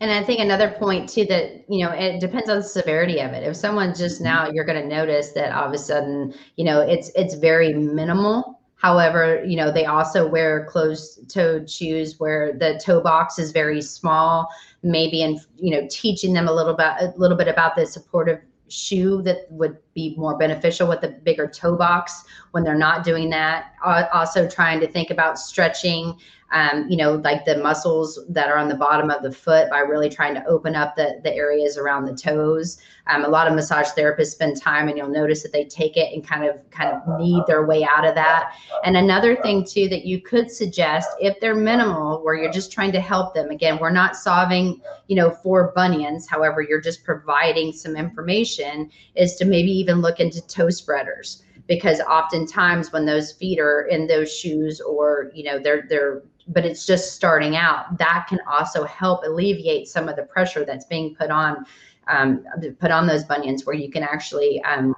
and 0.00 0.12
I 0.12 0.22
think 0.22 0.40
another 0.40 0.70
point 0.70 1.08
too 1.08 1.24
that 1.26 1.64
you 1.68 1.84
know 1.84 1.92
it 1.92 2.20
depends 2.20 2.48
on 2.48 2.58
the 2.58 2.62
severity 2.62 3.20
of 3.20 3.32
it. 3.32 3.42
If 3.42 3.56
someone 3.56 3.94
just 3.94 4.16
mm-hmm. 4.16 4.24
now 4.24 4.50
you're 4.50 4.64
going 4.64 4.80
to 4.80 4.88
notice 4.88 5.32
that 5.32 5.52
all 5.52 5.66
of 5.66 5.72
a 5.72 5.78
sudden 5.78 6.34
you 6.56 6.64
know 6.64 6.80
it's 6.80 7.10
it's 7.14 7.34
very 7.34 7.74
minimal. 7.74 8.57
However, 8.78 9.44
you 9.44 9.56
know 9.56 9.70
they 9.72 9.84
also 9.86 10.26
wear 10.26 10.64
closed-toed 10.66 11.68
shoes 11.68 12.18
where 12.18 12.52
the 12.52 12.80
toe 12.82 13.00
box 13.00 13.38
is 13.38 13.52
very 13.52 13.82
small 13.82 14.48
maybe 14.82 15.22
and 15.22 15.40
you 15.56 15.70
know 15.72 15.86
teaching 15.90 16.32
them 16.32 16.48
a 16.48 16.52
little 16.52 16.74
bit 16.74 16.86
a 17.00 17.12
little 17.16 17.36
bit 17.36 17.48
about 17.48 17.74
the 17.74 17.86
supportive 17.86 18.40
shoe 18.68 19.22
that 19.22 19.50
would 19.50 19.76
be 19.98 20.14
more 20.16 20.38
beneficial 20.38 20.88
with 20.88 21.00
the 21.00 21.08
bigger 21.08 21.48
toe 21.48 21.76
box 21.76 22.22
when 22.52 22.62
they're 22.62 22.84
not 22.88 23.04
doing 23.04 23.28
that 23.28 23.72
also 24.12 24.48
trying 24.48 24.78
to 24.78 24.86
think 24.86 25.10
about 25.10 25.38
stretching 25.38 26.14
um, 26.50 26.86
you 26.88 26.96
know, 26.96 27.16
like 27.16 27.44
the 27.44 27.58
muscles 27.58 28.18
that 28.30 28.48
are 28.48 28.56
on 28.56 28.68
the 28.68 28.74
bottom 28.74 29.10
of 29.10 29.22
the 29.22 29.30
foot 29.30 29.68
by 29.68 29.80
really 29.80 30.08
trying 30.08 30.34
to 30.34 30.44
open 30.46 30.74
up 30.74 30.96
the, 30.96 31.20
the 31.22 31.34
areas 31.34 31.76
around 31.76 32.06
the 32.06 32.14
toes. 32.14 32.78
Um, 33.06 33.24
a 33.24 33.28
lot 33.28 33.48
of 33.48 33.54
massage 33.54 33.88
therapists 33.88 34.32
spend 34.32 34.60
time 34.60 34.88
and 34.88 34.96
you'll 34.96 35.08
notice 35.08 35.42
that 35.42 35.52
they 35.52 35.64
take 35.64 35.96
it 35.96 36.12
and 36.12 36.26
kind 36.26 36.44
of 36.44 36.58
kind 36.70 36.90
of 36.90 37.18
knead 37.18 37.42
their 37.46 37.66
way 37.66 37.84
out 37.84 38.06
of 38.06 38.14
that. 38.14 38.54
And 38.84 38.96
another 38.96 39.36
thing 39.36 39.64
too 39.64 39.88
that 39.88 40.06
you 40.06 40.20
could 40.20 40.50
suggest 40.50 41.10
if 41.20 41.38
they're 41.40 41.54
minimal 41.54 42.22
where 42.22 42.34
you're 42.34 42.52
just 42.52 42.72
trying 42.72 42.92
to 42.92 43.00
help 43.00 43.34
them 43.34 43.50
again, 43.50 43.78
we're 43.78 43.90
not 43.90 44.16
solving, 44.16 44.80
you 45.06 45.16
know, 45.16 45.30
for 45.30 45.72
bunions. 45.74 46.28
However, 46.28 46.62
you're 46.62 46.80
just 46.80 47.04
providing 47.04 47.72
some 47.72 47.96
information 47.96 48.90
is 49.14 49.36
to 49.36 49.44
maybe 49.44 49.70
even 49.70 49.87
look 49.96 50.20
into 50.20 50.40
toe 50.46 50.70
spreaders 50.70 51.42
because 51.68 52.00
oftentimes 52.00 52.92
when 52.92 53.06
those 53.06 53.32
feet 53.32 53.60
are 53.60 53.82
in 53.82 54.06
those 54.06 54.34
shoes 54.34 54.80
or 54.80 55.30
you 55.34 55.44
know 55.44 55.58
they're 55.58 55.86
they're 55.88 56.22
but 56.48 56.64
it's 56.64 56.86
just 56.86 57.14
starting 57.14 57.56
out 57.56 57.98
that 57.98 58.26
can 58.28 58.38
also 58.50 58.84
help 58.84 59.22
alleviate 59.24 59.86
some 59.86 60.08
of 60.08 60.16
the 60.16 60.22
pressure 60.22 60.64
that's 60.64 60.86
being 60.86 61.14
put 61.14 61.30
on 61.30 61.64
um, 62.08 62.44
put 62.80 62.90
on 62.90 63.06
those 63.06 63.22
bunions 63.24 63.66
where 63.66 63.76
you 63.76 63.90
can 63.90 64.02
actually 64.02 64.60
um, 64.62 64.94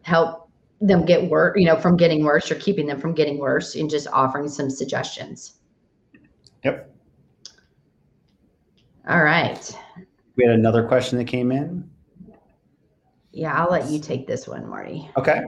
help 0.00 0.48
them 0.80 1.04
get 1.04 1.30
worse 1.30 1.54
you 1.56 1.66
know 1.66 1.76
from 1.76 1.96
getting 1.96 2.24
worse 2.24 2.50
or 2.50 2.54
keeping 2.56 2.86
them 2.86 2.98
from 2.98 3.12
getting 3.12 3.38
worse 3.38 3.76
and 3.76 3.88
just 3.88 4.08
offering 4.08 4.48
some 4.48 4.70
suggestions. 4.70 5.58
Yep. 6.64 6.88
All 9.08 9.22
right. 9.22 9.76
We 10.36 10.44
had 10.44 10.54
another 10.54 10.86
question 10.86 11.18
that 11.18 11.26
came 11.26 11.52
in 11.52 11.91
yeah 13.32 13.60
i'll 13.60 13.70
let 13.70 13.88
you 13.90 13.98
take 13.98 14.26
this 14.26 14.46
one 14.46 14.68
marty 14.68 15.10
okay 15.16 15.42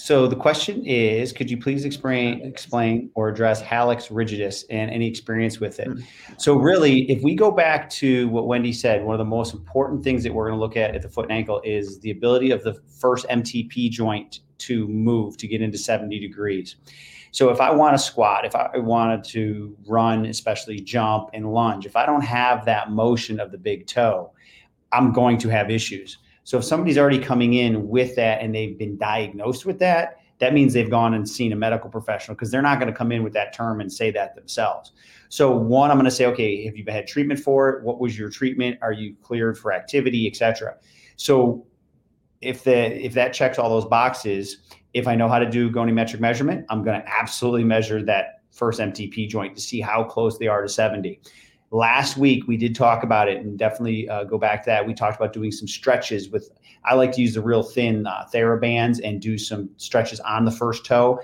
so 0.00 0.26
the 0.26 0.36
question 0.36 0.84
is, 0.86 1.30
could 1.30 1.50
you 1.50 1.58
please 1.58 1.84
explain, 1.84 2.40
explain 2.40 3.10
or 3.14 3.28
address 3.28 3.62
hallux 3.62 4.10
rigidus 4.10 4.64
and 4.70 4.90
any 4.90 5.06
experience 5.06 5.60
with 5.60 5.78
it? 5.78 5.88
Hmm. 5.88 6.00
So 6.38 6.56
really, 6.56 7.10
if 7.10 7.22
we 7.22 7.34
go 7.34 7.50
back 7.50 7.90
to 7.90 8.26
what 8.28 8.46
Wendy 8.46 8.72
said, 8.72 9.04
one 9.04 9.14
of 9.14 9.18
the 9.18 9.26
most 9.26 9.52
important 9.52 10.02
things 10.02 10.22
that 10.22 10.32
we're 10.32 10.48
going 10.48 10.58
to 10.58 10.60
look 10.60 10.76
at 10.76 10.94
at 10.94 11.02
the 11.02 11.08
foot 11.10 11.24
and 11.24 11.32
ankle 11.32 11.60
is 11.64 12.00
the 12.00 12.12
ability 12.12 12.50
of 12.50 12.62
the 12.62 12.74
first 12.98 13.26
MTP 13.28 13.90
joint 13.90 14.40
to 14.58 14.88
move 14.88 15.36
to 15.36 15.46
get 15.46 15.60
into 15.60 15.76
70 15.76 16.18
degrees. 16.18 16.76
So 17.32 17.50
if 17.50 17.60
I 17.60 17.70
want 17.70 17.94
to 17.94 18.02
squat, 18.02 18.46
if 18.46 18.56
I 18.56 18.78
wanted 18.78 19.22
to 19.24 19.76
run, 19.86 20.24
especially 20.24 20.80
jump 20.80 21.28
and 21.34 21.52
lunge, 21.52 21.84
if 21.84 21.94
I 21.94 22.06
don't 22.06 22.24
have 22.24 22.64
that 22.64 22.90
motion 22.90 23.38
of 23.38 23.52
the 23.52 23.58
big 23.58 23.86
toe, 23.86 24.32
I'm 24.92 25.12
going 25.12 25.36
to 25.38 25.48
have 25.50 25.70
issues. 25.70 26.18
So 26.50 26.58
if 26.58 26.64
somebody's 26.64 26.98
already 26.98 27.20
coming 27.20 27.52
in 27.52 27.86
with 27.88 28.16
that 28.16 28.42
and 28.42 28.52
they've 28.52 28.76
been 28.76 28.96
diagnosed 28.96 29.64
with 29.66 29.78
that, 29.78 30.16
that 30.38 30.52
means 30.52 30.72
they've 30.72 30.90
gone 30.90 31.14
and 31.14 31.28
seen 31.28 31.52
a 31.52 31.54
medical 31.54 31.88
professional 31.88 32.34
because 32.34 32.50
they're 32.50 32.60
not 32.60 32.80
going 32.80 32.92
to 32.92 32.98
come 32.98 33.12
in 33.12 33.22
with 33.22 33.32
that 33.34 33.52
term 33.54 33.80
and 33.80 33.92
say 33.92 34.10
that 34.10 34.34
themselves. 34.34 34.90
So 35.28 35.56
one, 35.56 35.92
I'm 35.92 35.96
going 35.96 36.06
to 36.06 36.10
say, 36.10 36.26
okay, 36.26 36.64
have 36.64 36.76
you 36.76 36.84
had 36.88 37.06
treatment 37.06 37.38
for 37.38 37.68
it? 37.68 37.84
What 37.84 38.00
was 38.00 38.18
your 38.18 38.30
treatment? 38.30 38.78
Are 38.82 38.90
you 38.90 39.14
cleared 39.22 39.56
for 39.56 39.72
activity, 39.72 40.26
etc. 40.26 40.74
So 41.14 41.64
if 42.40 42.64
the 42.64 42.74
if 42.74 43.14
that 43.14 43.32
checks 43.32 43.56
all 43.56 43.70
those 43.70 43.88
boxes, 43.88 44.56
if 44.92 45.06
I 45.06 45.14
know 45.14 45.28
how 45.28 45.38
to 45.38 45.48
do 45.48 45.70
goniometric 45.70 46.18
measurement, 46.18 46.66
I'm 46.68 46.82
going 46.82 47.00
to 47.00 47.08
absolutely 47.08 47.62
measure 47.62 48.02
that 48.06 48.40
first 48.50 48.80
MTP 48.80 49.28
joint 49.28 49.54
to 49.54 49.62
see 49.62 49.80
how 49.80 50.02
close 50.02 50.36
they 50.36 50.48
are 50.48 50.62
to 50.62 50.68
70. 50.68 51.20
Last 51.72 52.16
week 52.16 52.48
we 52.48 52.56
did 52.56 52.74
talk 52.74 53.04
about 53.04 53.28
it, 53.28 53.38
and 53.38 53.56
definitely 53.56 54.08
uh, 54.08 54.24
go 54.24 54.38
back 54.38 54.64
to 54.64 54.70
that. 54.70 54.86
We 54.86 54.92
talked 54.92 55.16
about 55.16 55.32
doing 55.32 55.52
some 55.52 55.68
stretches 55.68 56.28
with. 56.28 56.50
I 56.84 56.94
like 56.94 57.12
to 57.12 57.20
use 57.20 57.34
the 57.34 57.42
real 57.42 57.62
thin 57.62 58.06
uh, 58.06 58.26
TheraBands 58.32 59.00
and 59.04 59.20
do 59.20 59.38
some 59.38 59.70
stretches 59.76 60.18
on 60.20 60.44
the 60.44 60.50
first 60.50 60.84
toe. 60.84 61.20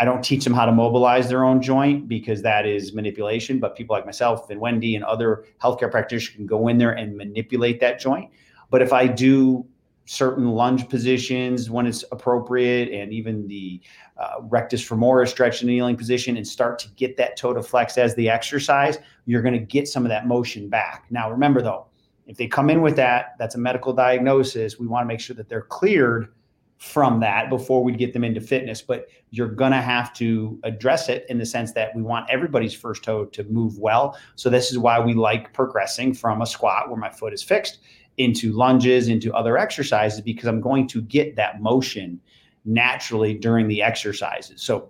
I 0.00 0.04
don't 0.04 0.24
teach 0.24 0.42
them 0.42 0.52
how 0.52 0.66
to 0.66 0.72
mobilize 0.72 1.28
their 1.28 1.44
own 1.44 1.62
joint 1.62 2.08
because 2.08 2.42
that 2.42 2.66
is 2.66 2.94
manipulation. 2.94 3.60
But 3.60 3.76
people 3.76 3.94
like 3.94 4.04
myself 4.04 4.50
and 4.50 4.60
Wendy 4.60 4.96
and 4.96 5.04
other 5.04 5.44
healthcare 5.62 5.90
practitioners 5.90 6.34
can 6.34 6.46
go 6.46 6.68
in 6.68 6.78
there 6.78 6.92
and 6.92 7.16
manipulate 7.16 7.78
that 7.80 8.00
joint. 8.00 8.30
But 8.70 8.82
if 8.82 8.92
I 8.92 9.06
do 9.06 9.66
certain 10.06 10.50
lunge 10.52 10.88
positions 10.88 11.68
when 11.68 11.86
it's 11.86 12.04
appropriate, 12.12 12.88
and 12.92 13.12
even 13.12 13.46
the 13.48 13.80
uh, 14.16 14.36
rectus 14.42 14.86
femoris 14.86 15.28
stretch 15.28 15.60
the 15.60 15.66
kneeling 15.66 15.96
position, 15.96 16.36
and 16.36 16.46
start 16.46 16.78
to 16.78 16.88
get 16.90 17.16
that 17.16 17.36
toe 17.36 17.52
to 17.52 17.62
flex 17.62 17.98
as 17.98 18.14
the 18.14 18.28
exercise, 18.28 18.98
you're 19.26 19.42
going 19.42 19.54
to 19.54 19.60
get 19.60 19.86
some 19.88 20.04
of 20.04 20.08
that 20.08 20.26
motion 20.26 20.68
back. 20.68 21.06
Now, 21.10 21.30
remember 21.30 21.60
though, 21.60 21.86
if 22.26 22.36
they 22.36 22.46
come 22.46 22.70
in 22.70 22.82
with 22.82 22.96
that, 22.96 23.34
that's 23.38 23.54
a 23.54 23.58
medical 23.58 23.92
diagnosis. 23.92 24.78
We 24.78 24.86
want 24.86 25.04
to 25.04 25.06
make 25.06 25.20
sure 25.20 25.36
that 25.36 25.48
they're 25.48 25.62
cleared 25.62 26.32
from 26.78 27.20
that 27.20 27.48
before 27.48 27.82
we 27.82 27.92
get 27.92 28.12
them 28.12 28.24
into 28.24 28.40
fitness. 28.40 28.82
But 28.82 29.08
you're 29.30 29.48
going 29.48 29.72
to 29.72 29.80
have 29.80 30.12
to 30.14 30.58
address 30.64 31.08
it 31.08 31.24
in 31.28 31.38
the 31.38 31.46
sense 31.46 31.72
that 31.72 31.94
we 31.94 32.02
want 32.02 32.28
everybody's 32.30 32.74
first 32.74 33.02
toe 33.02 33.24
to 33.26 33.44
move 33.44 33.78
well. 33.78 34.18
So, 34.34 34.50
this 34.50 34.70
is 34.70 34.78
why 34.78 35.00
we 35.00 35.14
like 35.14 35.52
progressing 35.52 36.14
from 36.14 36.42
a 36.42 36.46
squat 36.46 36.88
where 36.88 36.98
my 36.98 37.10
foot 37.10 37.32
is 37.32 37.42
fixed 37.42 37.78
into 38.18 38.52
lunges, 38.52 39.08
into 39.08 39.32
other 39.34 39.58
exercises, 39.58 40.20
because 40.20 40.48
I'm 40.48 40.60
going 40.60 40.86
to 40.88 41.02
get 41.02 41.36
that 41.36 41.60
motion 41.60 42.20
naturally 42.64 43.34
during 43.34 43.68
the 43.68 43.82
exercises. 43.82 44.62
So, 44.62 44.88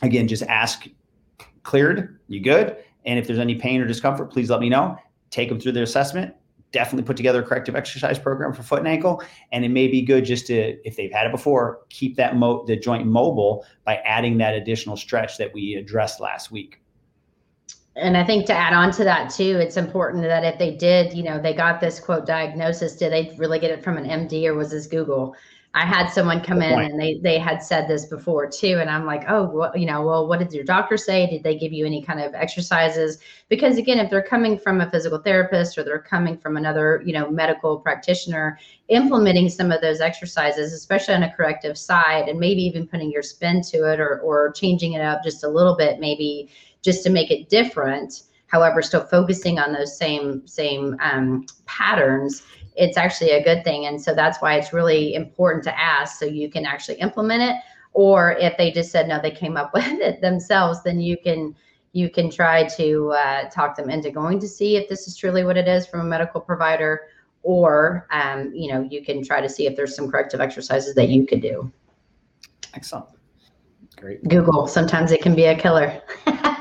again, 0.00 0.28
just 0.28 0.44
ask 0.44 0.86
cleared, 1.62 2.18
you 2.28 2.40
good? 2.40 2.76
And 3.04 3.18
if 3.18 3.26
there's 3.26 3.38
any 3.38 3.54
pain 3.54 3.80
or 3.80 3.86
discomfort, 3.86 4.30
please 4.30 4.50
let 4.50 4.60
me 4.60 4.68
know. 4.68 4.96
Take 5.30 5.48
them 5.48 5.58
through 5.58 5.72
their 5.72 5.82
assessment. 5.82 6.34
Definitely 6.70 7.06
put 7.06 7.16
together 7.16 7.42
a 7.42 7.44
corrective 7.44 7.76
exercise 7.76 8.18
program 8.18 8.52
for 8.52 8.62
foot 8.62 8.78
and 8.78 8.88
ankle. 8.88 9.22
And 9.50 9.64
it 9.64 9.68
may 9.70 9.88
be 9.88 10.02
good 10.02 10.24
just 10.24 10.46
to, 10.46 10.86
if 10.86 10.96
they've 10.96 11.12
had 11.12 11.26
it 11.26 11.32
before, 11.32 11.80
keep 11.90 12.16
that 12.16 12.36
mo- 12.36 12.64
the 12.66 12.76
joint 12.76 13.06
mobile 13.06 13.66
by 13.84 13.96
adding 13.96 14.38
that 14.38 14.54
additional 14.54 14.96
stretch 14.96 15.36
that 15.38 15.52
we 15.52 15.74
addressed 15.74 16.20
last 16.20 16.50
week 16.50 16.82
and 17.96 18.16
I 18.16 18.24
think 18.24 18.46
to 18.46 18.54
add 18.54 18.72
on 18.72 18.90
to 18.92 19.04
that 19.04 19.30
too, 19.30 19.58
it's 19.60 19.76
important 19.76 20.22
that 20.22 20.44
if 20.44 20.58
they 20.58 20.74
did, 20.74 21.12
you 21.12 21.22
know, 21.22 21.38
they 21.38 21.52
got 21.52 21.80
this 21.80 22.00
quote 22.00 22.26
diagnosis, 22.26 22.96
did 22.96 23.12
they 23.12 23.34
really 23.36 23.58
get 23.58 23.70
it 23.70 23.84
from 23.84 23.98
an 23.98 24.04
MD 24.04 24.46
or 24.46 24.54
was 24.54 24.70
this 24.70 24.86
Google? 24.86 25.36
I 25.74 25.86
had 25.86 26.08
someone 26.08 26.42
come 26.42 26.60
in 26.60 26.78
and 26.78 27.00
they 27.00 27.18
they 27.22 27.38
had 27.38 27.62
said 27.62 27.88
this 27.88 28.04
before 28.04 28.46
too, 28.46 28.76
and 28.78 28.90
I'm 28.90 29.06
like, 29.06 29.24
oh, 29.28 29.44
well, 29.44 29.72
you 29.74 29.86
know, 29.86 30.04
well, 30.04 30.28
what 30.28 30.38
did 30.38 30.52
your 30.52 30.64
doctor 30.64 30.98
say? 30.98 31.26
Did 31.26 31.42
they 31.42 31.56
give 31.56 31.72
you 31.72 31.86
any 31.86 32.02
kind 32.02 32.20
of 32.20 32.34
exercises? 32.34 33.20
Because 33.48 33.78
again, 33.78 33.98
if 33.98 34.10
they're 34.10 34.22
coming 34.22 34.58
from 34.58 34.82
a 34.82 34.90
physical 34.90 35.18
therapist 35.18 35.78
or 35.78 35.82
they're 35.82 35.98
coming 35.98 36.36
from 36.36 36.58
another, 36.58 37.02
you 37.06 37.14
know, 37.14 37.30
medical 37.30 37.78
practitioner, 37.78 38.58
implementing 38.88 39.48
some 39.48 39.72
of 39.72 39.80
those 39.80 40.02
exercises, 40.02 40.74
especially 40.74 41.14
on 41.14 41.22
a 41.22 41.32
corrective 41.32 41.78
side, 41.78 42.28
and 42.28 42.38
maybe 42.38 42.60
even 42.62 42.86
putting 42.86 43.10
your 43.10 43.22
spin 43.22 43.62
to 43.62 43.90
it 43.90 43.98
or 43.98 44.20
or 44.20 44.52
changing 44.52 44.92
it 44.92 45.00
up 45.00 45.24
just 45.24 45.42
a 45.42 45.48
little 45.48 45.74
bit, 45.74 46.00
maybe 46.00 46.50
just 46.82 47.02
to 47.04 47.08
make 47.08 47.30
it 47.30 47.48
different. 47.48 48.24
However, 48.46 48.82
still 48.82 49.04
focusing 49.04 49.58
on 49.58 49.72
those 49.72 49.96
same 49.96 50.46
same 50.46 50.98
um, 51.00 51.46
patterns 51.64 52.42
it's 52.76 52.96
actually 52.96 53.30
a 53.30 53.42
good 53.42 53.64
thing. 53.64 53.86
And 53.86 54.00
so 54.00 54.14
that's 54.14 54.40
why 54.40 54.54
it's 54.54 54.72
really 54.72 55.14
important 55.14 55.64
to 55.64 55.78
ask 55.78 56.18
so 56.18 56.24
you 56.24 56.50
can 56.50 56.64
actually 56.64 56.96
implement 56.96 57.42
it. 57.42 57.56
Or 57.92 58.32
if 58.32 58.56
they 58.56 58.70
just 58.70 58.90
said 58.90 59.08
no, 59.08 59.20
they 59.20 59.30
came 59.30 59.56
up 59.56 59.72
with 59.74 59.86
it 59.86 60.20
themselves, 60.20 60.82
then 60.82 61.00
you 61.00 61.16
can 61.16 61.54
you 61.94 62.08
can 62.08 62.30
try 62.30 62.66
to 62.66 63.12
uh, 63.12 63.50
talk 63.50 63.76
them 63.76 63.90
into 63.90 64.10
going 64.10 64.40
to 64.40 64.48
see 64.48 64.76
if 64.76 64.88
this 64.88 65.06
is 65.06 65.14
truly 65.14 65.44
what 65.44 65.58
it 65.58 65.68
is 65.68 65.86
from 65.86 66.00
a 66.00 66.04
medical 66.04 66.40
provider, 66.40 67.02
or 67.42 68.06
um, 68.10 68.50
you 68.54 68.72
know 68.72 68.80
you 68.90 69.04
can 69.04 69.22
try 69.22 69.42
to 69.42 69.48
see 69.48 69.66
if 69.66 69.76
there's 69.76 69.94
some 69.94 70.10
corrective 70.10 70.40
exercises 70.40 70.94
that 70.94 71.10
you 71.10 71.26
could 71.26 71.42
do. 71.42 71.70
Excellent, 72.72 73.06
great. 73.96 74.26
Google 74.26 74.66
sometimes 74.66 75.12
it 75.12 75.20
can 75.20 75.34
be 75.34 75.44
a 75.44 75.54
killer. 75.54 76.00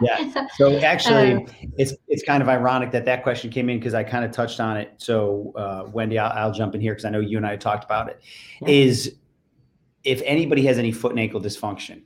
yeah. 0.00 0.46
So 0.56 0.78
actually, 0.78 1.32
um, 1.34 1.46
it's 1.76 1.94
it's 2.08 2.22
kind 2.22 2.42
of 2.42 2.48
ironic 2.48 2.90
that 2.92 3.04
that 3.04 3.22
question 3.22 3.50
came 3.50 3.68
in 3.68 3.78
because 3.78 3.94
I 3.94 4.04
kind 4.04 4.24
of 4.24 4.32
touched 4.32 4.60
on 4.60 4.76
it. 4.76 4.94
So 4.98 5.52
uh, 5.56 5.88
Wendy, 5.92 6.18
I'll, 6.18 6.32
I'll, 6.32 6.52
jump 6.52 6.74
in 6.74 6.80
here 6.80 6.92
because 6.92 7.04
I 7.04 7.10
know 7.10 7.20
you 7.20 7.36
and 7.36 7.46
I 7.46 7.56
talked 7.56 7.84
about 7.84 8.08
it. 8.08 8.20
Yeah. 8.62 8.68
Is 8.68 9.16
if 10.04 10.22
anybody 10.24 10.64
has 10.66 10.78
any 10.78 10.92
foot 10.92 11.12
and 11.12 11.20
ankle 11.20 11.40
dysfunction, 11.40 12.02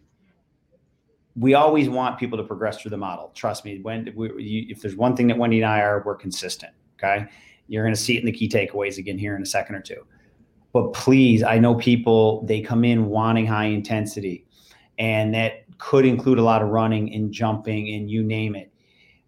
we 1.36 1.54
always 1.54 1.88
want 1.88 2.18
people 2.18 2.38
to 2.38 2.44
progress 2.44 2.80
through 2.80 2.90
the 2.90 2.96
model. 2.96 3.30
Trust 3.34 3.64
me. 3.64 3.80
When 3.80 4.12
we, 4.14 4.42
you, 4.42 4.66
if 4.68 4.82
there's 4.82 4.96
one 4.96 5.16
thing 5.16 5.28
that 5.28 5.38
Wendy 5.38 5.62
and 5.62 5.66
I 5.70 5.80
are, 5.80 6.02
we're 6.04 6.16
consistent. 6.16 6.72
Okay, 6.98 7.26
you're 7.68 7.84
going 7.84 7.94
to 7.94 8.00
see 8.00 8.16
it 8.16 8.20
in 8.20 8.26
the 8.26 8.32
key 8.32 8.48
takeaways 8.48 8.98
again 8.98 9.18
here 9.18 9.34
in 9.34 9.42
a 9.42 9.46
second 9.46 9.76
or 9.76 9.80
two. 9.80 10.06
But 10.72 10.92
please, 10.92 11.42
I 11.42 11.58
know 11.58 11.74
people 11.74 12.44
they 12.46 12.60
come 12.60 12.84
in 12.84 13.06
wanting 13.06 13.46
high 13.46 13.66
intensity, 13.66 14.46
and 14.98 15.34
that 15.34 15.61
could 15.82 16.06
include 16.06 16.38
a 16.38 16.42
lot 16.42 16.62
of 16.62 16.68
running 16.68 17.12
and 17.12 17.32
jumping 17.32 17.94
and 17.94 18.08
you 18.08 18.22
name 18.22 18.54
it. 18.54 18.72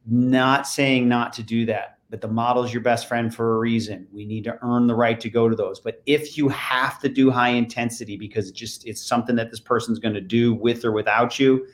Not 0.06 0.68
saying 0.68 1.08
not 1.08 1.32
to 1.32 1.42
do 1.42 1.66
that, 1.66 1.98
but 2.10 2.20
the 2.20 2.28
model 2.28 2.62
is 2.62 2.72
your 2.72 2.82
best 2.82 3.08
friend 3.08 3.34
for 3.34 3.56
a 3.56 3.58
reason. 3.58 4.06
We 4.12 4.24
need 4.24 4.44
to 4.44 4.56
earn 4.62 4.86
the 4.86 4.94
right 4.94 5.18
to 5.18 5.28
go 5.28 5.48
to 5.48 5.56
those. 5.56 5.80
But 5.80 6.00
if 6.06 6.38
you 6.38 6.48
have 6.50 7.00
to 7.00 7.08
do 7.08 7.28
high 7.28 7.48
intensity 7.48 8.16
because 8.16 8.48
it 8.48 8.54
just 8.54 8.86
it's 8.86 9.04
something 9.04 9.34
that 9.34 9.50
this 9.50 9.58
person's 9.58 9.98
going 9.98 10.14
to 10.14 10.20
do 10.20 10.54
with 10.54 10.84
or 10.84 10.92
without 10.92 11.40
you, 11.40 11.66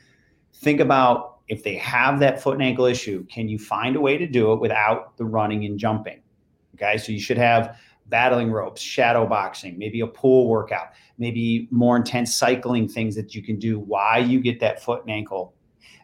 think 0.55 0.79
about 0.79 1.37
if 1.47 1.63
they 1.63 1.75
have 1.75 2.19
that 2.19 2.41
foot 2.41 2.55
and 2.55 2.63
ankle 2.63 2.85
issue, 2.85 3.23
can 3.27 3.47
you 3.47 3.59
find 3.59 3.95
a 3.95 4.01
way 4.01 4.17
to 4.17 4.25
do 4.25 4.51
it 4.51 4.59
without 4.59 5.15
the 5.17 5.25
running 5.25 5.63
and 5.65 5.77
jumping? 5.77 6.21
Okay, 6.73 6.97
so 6.97 7.11
you 7.11 7.19
should 7.19 7.37
have 7.37 7.77
battling 8.11 8.51
ropes, 8.51 8.81
shadow 8.81 9.25
boxing, 9.25 9.79
maybe 9.79 10.01
a 10.01 10.07
pool 10.07 10.47
workout, 10.47 10.89
maybe 11.17 11.67
more 11.71 11.95
intense 11.95 12.35
cycling 12.35 12.87
things 12.87 13.15
that 13.15 13.33
you 13.33 13.41
can 13.41 13.57
do 13.57 13.79
why 13.79 14.19
you 14.19 14.39
get 14.39 14.59
that 14.59 14.83
foot 14.83 15.01
and 15.01 15.09
ankle. 15.09 15.55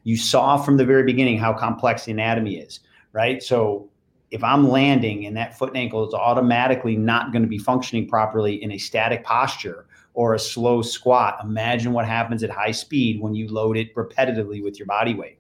You 0.03 0.17
saw 0.17 0.57
from 0.57 0.77
the 0.77 0.85
very 0.85 1.03
beginning 1.03 1.37
how 1.37 1.53
complex 1.53 2.05
the 2.05 2.13
anatomy 2.13 2.57
is, 2.57 2.79
right? 3.11 3.43
So 3.43 3.89
if 4.31 4.43
I'm 4.43 4.69
landing 4.69 5.25
and 5.25 5.37
that 5.37 5.57
foot 5.57 5.69
and 5.69 5.77
ankle 5.77 6.07
is 6.07 6.13
automatically 6.13 6.95
not 6.95 7.31
going 7.31 7.43
to 7.43 7.47
be 7.47 7.57
functioning 7.57 8.07
properly 8.07 8.63
in 8.63 8.71
a 8.71 8.77
static 8.77 9.23
posture 9.23 9.85
or 10.13 10.33
a 10.33 10.39
slow 10.39 10.81
squat, 10.81 11.39
imagine 11.43 11.93
what 11.93 12.05
happens 12.05 12.41
at 12.41 12.49
high 12.49 12.71
speed 12.71 13.21
when 13.21 13.35
you 13.35 13.47
load 13.49 13.77
it 13.77 13.93
repetitively 13.95 14.63
with 14.63 14.79
your 14.79 14.85
body 14.85 15.13
weight. 15.13 15.37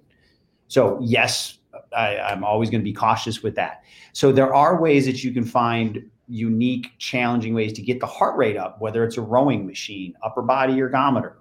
So, 0.67 0.99
yes, 1.01 1.57
I, 1.95 2.31
am 2.31 2.43
always 2.43 2.69
going 2.69 2.81
to 2.81 2.85
be 2.85 2.93
cautious 2.93 3.41
with 3.41 3.55
that. 3.55 3.83
So, 4.11 4.31
there 4.31 4.53
are 4.53 4.81
ways 4.81 5.05
that 5.05 5.23
you 5.23 5.31
can 5.31 5.45
find 5.45 6.09
unique, 6.27 6.91
challenging 6.97 7.53
ways 7.53 7.73
to 7.73 7.81
get 7.81 7.99
the 7.99 8.05
heart 8.05 8.37
rate 8.37 8.57
up, 8.57 8.81
whether 8.81 9.03
it's 9.03 9.17
a 9.17 9.21
rowing 9.21 9.65
machine, 9.65 10.13
upper 10.23 10.41
body 10.41 10.75
ergometer, 10.75 11.35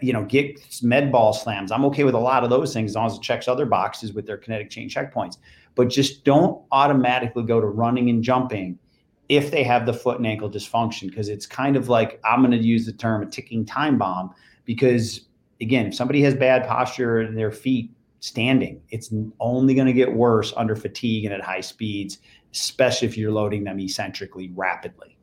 you 0.00 0.12
know, 0.12 0.24
get 0.24 0.80
med 0.82 1.10
ball 1.10 1.32
slams. 1.32 1.72
I'm 1.72 1.84
okay 1.86 2.04
with 2.04 2.14
a 2.14 2.20
lot 2.20 2.44
of 2.44 2.50
those 2.50 2.72
things 2.72 2.92
as 2.92 2.96
long 2.96 3.06
as 3.06 3.16
it 3.16 3.22
checks 3.22 3.48
other 3.48 3.66
boxes 3.66 4.12
with 4.12 4.26
their 4.26 4.36
kinetic 4.36 4.70
chain 4.70 4.88
checkpoints. 4.88 5.38
But 5.74 5.88
just 5.88 6.24
don't 6.24 6.62
automatically 6.70 7.44
go 7.44 7.60
to 7.60 7.66
running 7.66 8.10
and 8.10 8.22
jumping 8.22 8.78
if 9.28 9.50
they 9.50 9.64
have 9.64 9.86
the 9.86 9.94
foot 9.94 10.18
and 10.18 10.26
ankle 10.26 10.50
dysfunction, 10.50 11.08
because 11.08 11.28
it's 11.28 11.46
kind 11.46 11.76
of 11.76 11.88
like 11.88 12.20
I'm 12.24 12.40
going 12.40 12.50
to 12.50 12.58
use 12.58 12.84
the 12.84 12.92
term 12.92 13.22
a 13.22 13.26
ticking 13.26 13.64
time 13.64 13.96
bomb. 13.96 14.34
Because 14.66 15.22
again, 15.60 15.86
if 15.86 15.94
somebody 15.94 16.20
has 16.22 16.34
bad 16.34 16.66
posture 16.68 17.22
in 17.22 17.34
their 17.34 17.50
feet 17.50 17.90
standing, 18.20 18.82
it's 18.90 19.12
only 19.40 19.74
going 19.74 19.86
to 19.86 19.92
get 19.92 20.12
worse 20.12 20.52
under 20.56 20.76
fatigue 20.76 21.24
and 21.24 21.32
at 21.32 21.40
high 21.40 21.62
speeds 21.62 22.18
especially 22.52 23.08
if 23.08 23.16
you're 23.16 23.32
loading 23.32 23.64
them 23.64 23.80
eccentrically 23.80 24.52
rapidly. 24.54 25.16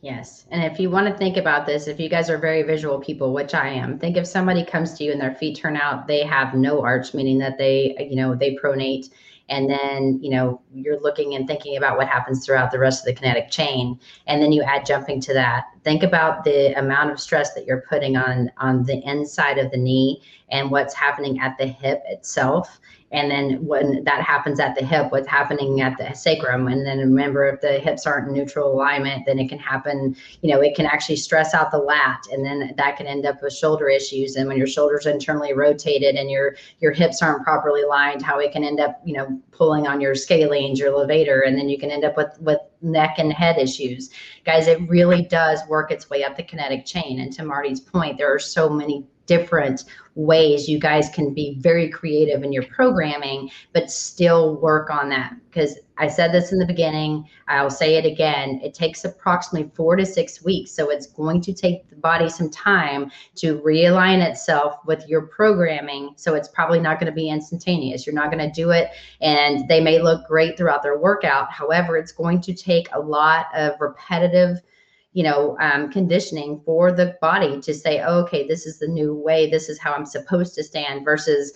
Yes. 0.00 0.46
And 0.52 0.62
if 0.62 0.78
you 0.78 0.90
want 0.90 1.08
to 1.08 1.14
think 1.14 1.36
about 1.36 1.66
this, 1.66 1.88
if 1.88 1.98
you 1.98 2.08
guys 2.08 2.30
are 2.30 2.38
very 2.38 2.62
visual 2.62 3.00
people, 3.00 3.32
which 3.34 3.52
I 3.52 3.68
am, 3.68 3.98
think 3.98 4.16
if 4.16 4.28
somebody 4.28 4.64
comes 4.64 4.94
to 4.94 5.04
you 5.04 5.10
and 5.10 5.20
their 5.20 5.34
feet 5.34 5.56
turn 5.56 5.76
out, 5.76 6.06
they 6.06 6.22
have 6.22 6.54
no 6.54 6.80
arch, 6.82 7.14
meaning 7.14 7.38
that 7.38 7.58
they, 7.58 7.96
you 8.08 8.14
know, 8.14 8.36
they 8.36 8.54
pronate. 8.54 9.10
And 9.48 9.68
then, 9.68 10.20
you 10.22 10.30
know, 10.30 10.60
you're 10.72 11.00
looking 11.00 11.34
and 11.34 11.48
thinking 11.48 11.76
about 11.76 11.96
what 11.96 12.06
happens 12.06 12.44
throughout 12.44 12.70
the 12.70 12.78
rest 12.78 13.00
of 13.00 13.06
the 13.06 13.18
kinetic 13.18 13.50
chain. 13.50 13.98
And 14.26 14.40
then 14.40 14.52
you 14.52 14.62
add 14.62 14.86
jumping 14.86 15.20
to 15.22 15.32
that. 15.32 15.64
Think 15.88 16.02
about 16.02 16.44
the 16.44 16.78
amount 16.78 17.12
of 17.12 17.18
stress 17.18 17.54
that 17.54 17.64
you're 17.64 17.80
putting 17.88 18.14
on 18.14 18.50
on 18.58 18.84
the 18.84 19.02
inside 19.08 19.56
of 19.56 19.70
the 19.70 19.78
knee 19.78 20.20
and 20.50 20.70
what's 20.70 20.92
happening 20.92 21.40
at 21.40 21.56
the 21.56 21.66
hip 21.66 22.02
itself. 22.04 22.78
And 23.10 23.30
then 23.30 23.64
when 23.64 24.04
that 24.04 24.22
happens 24.22 24.60
at 24.60 24.74
the 24.74 24.84
hip 24.84 25.10
what's 25.10 25.26
happening 25.26 25.80
at 25.80 25.96
the 25.96 26.12
sacrum. 26.12 26.68
And 26.68 26.84
then 26.84 26.98
remember 26.98 27.48
if 27.48 27.62
the 27.62 27.78
hips 27.78 28.06
aren't 28.06 28.28
in 28.28 28.34
neutral 28.34 28.70
alignment 28.70 29.24
then 29.24 29.38
it 29.38 29.48
can 29.48 29.58
happen 29.58 30.14
you 30.42 30.52
know 30.52 30.60
it 30.60 30.76
can 30.76 30.84
actually 30.84 31.16
stress 31.16 31.54
out 31.54 31.70
the 31.70 31.78
lat 31.78 32.22
and 32.30 32.44
then 32.44 32.74
that 32.76 32.98
can 32.98 33.06
end 33.06 33.24
up 33.24 33.42
with 33.42 33.54
shoulder 33.54 33.88
issues. 33.88 34.36
And 34.36 34.46
when 34.46 34.58
your 34.58 34.66
shoulders 34.66 35.06
internally 35.06 35.54
rotated 35.54 36.16
and 36.16 36.30
your 36.30 36.56
your 36.80 36.92
hips 36.92 37.22
aren't 37.22 37.44
properly 37.44 37.80
aligned 37.80 38.20
how 38.20 38.38
it 38.40 38.52
can 38.52 38.62
end 38.62 38.78
up 38.78 39.00
you 39.06 39.14
know 39.14 39.40
pulling 39.52 39.86
on 39.86 40.02
your 40.02 40.12
scalenes 40.12 40.76
your 40.76 40.92
levator. 40.92 41.48
And 41.48 41.56
then 41.56 41.70
you 41.70 41.78
can 41.78 41.90
end 41.90 42.04
up 42.04 42.14
with 42.18 42.38
with 42.40 42.58
neck 42.80 43.16
and 43.18 43.32
head 43.32 43.58
issues. 43.58 44.10
Guys 44.44 44.66
it 44.66 44.80
really 44.88 45.22
does 45.22 45.60
work 45.68 45.90
its 45.90 46.08
way 46.10 46.24
up 46.24 46.36
the 46.36 46.42
kinetic 46.42 46.84
chain. 46.84 47.20
And 47.20 47.32
to 47.34 47.44
marty's 47.44 47.80
point 47.80 48.18
there 48.18 48.32
are 48.32 48.38
so 48.38 48.68
many 48.68 49.04
different 49.28 49.84
ways 50.16 50.68
you 50.68 50.80
guys 50.80 51.08
can 51.10 51.32
be 51.32 51.56
very 51.60 51.88
creative 51.88 52.42
in 52.42 52.52
your 52.52 52.64
programming, 52.64 53.48
but 53.72 53.88
still 53.88 54.56
work 54.56 54.90
on 54.90 55.08
that. 55.08 55.32
Because 55.48 55.78
I 55.96 56.08
said 56.08 56.32
this 56.32 56.50
in 56.50 56.58
the 56.58 56.66
beginning, 56.66 57.24
I'll 57.46 57.70
say 57.70 57.96
it 57.96 58.04
again. 58.04 58.60
It 58.64 58.74
takes 58.74 59.04
approximately 59.04 59.70
four 59.76 59.94
to 59.94 60.04
six 60.04 60.42
weeks. 60.42 60.72
So 60.72 60.90
it's 60.90 61.06
going 61.06 61.40
to 61.42 61.52
take 61.52 61.88
the 61.88 61.96
body 61.96 62.28
some 62.28 62.50
time 62.50 63.12
to 63.36 63.60
realign 63.60 64.20
itself 64.20 64.78
with 64.86 65.06
your 65.08 65.22
programming. 65.22 66.14
So 66.16 66.34
it's 66.34 66.48
probably 66.48 66.80
not 66.80 66.98
going 66.98 67.12
to 67.12 67.16
be 67.16 67.28
instantaneous. 67.28 68.04
You're 68.04 68.14
not 68.14 68.32
going 68.32 68.44
to 68.44 68.52
do 68.52 68.70
it, 68.70 68.90
and 69.20 69.68
they 69.68 69.80
may 69.80 70.00
look 70.00 70.26
great 70.26 70.56
throughout 70.56 70.82
their 70.82 70.98
workout. 70.98 71.52
However, 71.52 71.96
it's 71.96 72.12
going 72.12 72.40
to 72.40 72.54
take 72.54 72.88
a 72.92 72.98
lot 72.98 73.46
of 73.54 73.80
repetitive 73.80 74.58
you 75.18 75.24
know 75.24 75.56
um, 75.60 75.90
conditioning 75.90 76.60
for 76.64 76.92
the 76.92 77.16
body 77.20 77.60
to 77.60 77.74
say 77.74 78.00
oh, 78.00 78.20
okay 78.20 78.46
this 78.46 78.66
is 78.66 78.78
the 78.78 78.86
new 78.86 79.14
way 79.14 79.50
this 79.50 79.68
is 79.68 79.78
how 79.78 79.92
i'm 79.92 80.06
supposed 80.06 80.54
to 80.54 80.62
stand 80.62 81.04
versus 81.04 81.52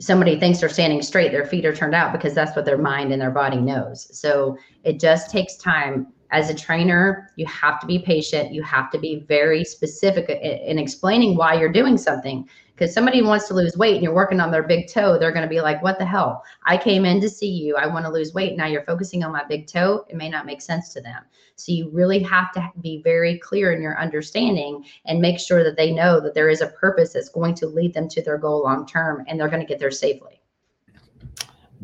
somebody 0.00 0.38
thinks 0.38 0.60
they're 0.60 0.68
standing 0.68 1.02
straight 1.02 1.32
their 1.32 1.44
feet 1.44 1.64
are 1.64 1.74
turned 1.74 1.94
out 1.94 2.12
because 2.12 2.34
that's 2.34 2.54
what 2.54 2.64
their 2.64 2.78
mind 2.78 3.12
and 3.12 3.20
their 3.20 3.30
body 3.30 3.60
knows. 3.60 4.16
So 4.18 4.56
it 4.84 5.00
just 5.00 5.30
takes 5.30 5.56
time. 5.56 6.08
As 6.30 6.50
a 6.50 6.54
trainer 6.54 7.32
you 7.36 7.46
have 7.46 7.80
to 7.80 7.86
be 7.86 8.00
patient. 8.00 8.52
You 8.52 8.62
have 8.62 8.90
to 8.90 8.98
be 8.98 9.24
very 9.26 9.64
specific 9.64 10.28
in 10.28 10.78
explaining 10.78 11.36
why 11.36 11.54
you're 11.54 11.72
doing 11.72 11.96
something 11.96 12.46
because 12.78 12.94
somebody 12.94 13.22
wants 13.22 13.48
to 13.48 13.54
lose 13.54 13.76
weight 13.76 13.94
and 13.94 14.04
you're 14.04 14.14
working 14.14 14.38
on 14.38 14.52
their 14.52 14.62
big 14.62 14.88
toe, 14.88 15.18
they're 15.18 15.32
going 15.32 15.42
to 15.42 15.48
be 15.48 15.60
like, 15.60 15.82
what 15.82 15.98
the 15.98 16.04
hell? 16.04 16.44
I 16.62 16.76
came 16.76 17.04
in 17.04 17.20
to 17.20 17.28
see 17.28 17.50
you. 17.50 17.76
I 17.76 17.88
want 17.88 18.04
to 18.04 18.12
lose 18.12 18.34
weight. 18.34 18.56
Now 18.56 18.66
you're 18.66 18.84
focusing 18.84 19.24
on 19.24 19.32
my 19.32 19.42
big 19.48 19.66
toe. 19.66 20.04
It 20.08 20.14
may 20.14 20.28
not 20.28 20.46
make 20.46 20.62
sense 20.62 20.92
to 20.92 21.00
them. 21.00 21.24
So 21.56 21.72
you 21.72 21.90
really 21.90 22.20
have 22.20 22.52
to 22.52 22.70
be 22.80 23.02
very 23.02 23.36
clear 23.40 23.72
in 23.72 23.82
your 23.82 23.98
understanding 23.98 24.84
and 25.06 25.20
make 25.20 25.40
sure 25.40 25.64
that 25.64 25.76
they 25.76 25.90
know 25.90 26.20
that 26.20 26.34
there 26.34 26.48
is 26.48 26.60
a 26.60 26.68
purpose 26.68 27.12
that's 27.12 27.28
going 27.28 27.56
to 27.56 27.66
lead 27.66 27.94
them 27.94 28.08
to 28.10 28.22
their 28.22 28.38
goal 28.38 28.62
long 28.62 28.86
term 28.86 29.24
and 29.26 29.40
they're 29.40 29.48
going 29.48 29.62
to 29.62 29.66
get 29.66 29.80
there 29.80 29.90
safely. 29.90 30.40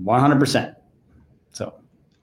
100%. 0.01 0.77
So, 1.51 1.75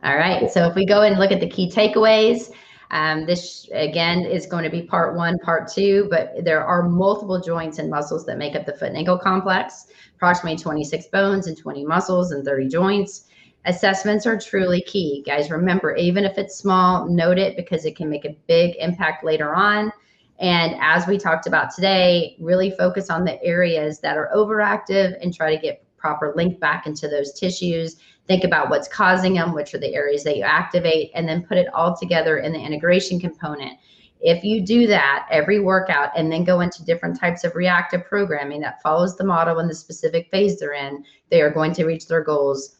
all 0.01 0.15
right. 0.15 0.49
So 0.49 0.65
if 0.65 0.75
we 0.75 0.85
go 0.85 1.01
and 1.01 1.19
look 1.19 1.33
at 1.33 1.41
the 1.41 1.49
key 1.49 1.69
takeaways, 1.69 2.51
um, 2.91 3.25
this 3.25 3.69
again 3.71 4.25
is 4.25 4.45
going 4.45 4.65
to 4.65 4.69
be 4.69 4.81
part 4.81 5.15
one, 5.15 5.39
part 5.39 5.71
two, 5.71 6.07
but 6.09 6.33
there 6.43 6.63
are 6.63 6.83
multiple 6.83 7.39
joints 7.39 7.79
and 7.79 7.89
muscles 7.89 8.25
that 8.25 8.37
make 8.37 8.55
up 8.55 8.65
the 8.65 8.73
foot 8.73 8.89
and 8.89 8.97
ankle 8.97 9.17
complex, 9.17 9.87
approximately 10.15 10.57
26 10.57 11.07
bones 11.07 11.47
and 11.47 11.57
20 11.57 11.85
muscles 11.85 12.31
and 12.31 12.43
30 12.43 12.67
joints. 12.67 13.27
Assessments 13.65 14.25
are 14.25 14.37
truly 14.37 14.81
key. 14.81 15.23
Guys, 15.25 15.49
remember, 15.49 15.95
even 15.95 16.25
if 16.25 16.37
it's 16.37 16.57
small, 16.57 17.07
note 17.07 17.37
it 17.37 17.55
because 17.55 17.85
it 17.85 17.95
can 17.95 18.09
make 18.09 18.25
a 18.25 18.35
big 18.47 18.75
impact 18.77 19.23
later 19.23 19.55
on. 19.55 19.91
And 20.39 20.75
as 20.81 21.07
we 21.07 21.17
talked 21.17 21.47
about 21.47 21.73
today, 21.73 22.35
really 22.39 22.71
focus 22.71 23.09
on 23.09 23.23
the 23.23 23.41
areas 23.43 23.99
that 23.99 24.17
are 24.17 24.31
overactive 24.35 25.15
and 25.21 25.33
try 25.33 25.55
to 25.55 25.61
get 25.61 25.85
proper 25.97 26.33
link 26.35 26.59
back 26.59 26.87
into 26.87 27.07
those 27.07 27.39
tissues. 27.39 27.97
Think 28.31 28.45
about 28.45 28.69
what's 28.69 28.87
causing 28.87 29.33
them, 29.33 29.53
which 29.53 29.73
are 29.73 29.77
the 29.77 29.93
areas 29.93 30.23
that 30.23 30.37
you 30.37 30.43
activate, 30.43 31.11
and 31.13 31.27
then 31.27 31.43
put 31.43 31.57
it 31.57 31.67
all 31.73 31.97
together 31.97 32.37
in 32.37 32.53
the 32.53 32.59
integration 32.61 33.19
component. 33.19 33.77
If 34.21 34.45
you 34.45 34.65
do 34.65 34.87
that 34.87 35.27
every 35.29 35.59
workout 35.59 36.11
and 36.15 36.31
then 36.31 36.45
go 36.45 36.61
into 36.61 36.85
different 36.85 37.19
types 37.19 37.43
of 37.43 37.55
reactive 37.55 38.05
programming 38.05 38.61
that 38.61 38.81
follows 38.81 39.17
the 39.17 39.25
model 39.25 39.59
and 39.59 39.69
the 39.69 39.75
specific 39.75 40.29
phase 40.31 40.61
they're 40.61 40.71
in, 40.71 41.03
they 41.29 41.41
are 41.41 41.49
going 41.49 41.73
to 41.73 41.83
reach 41.83 42.07
their 42.07 42.23
goals 42.23 42.77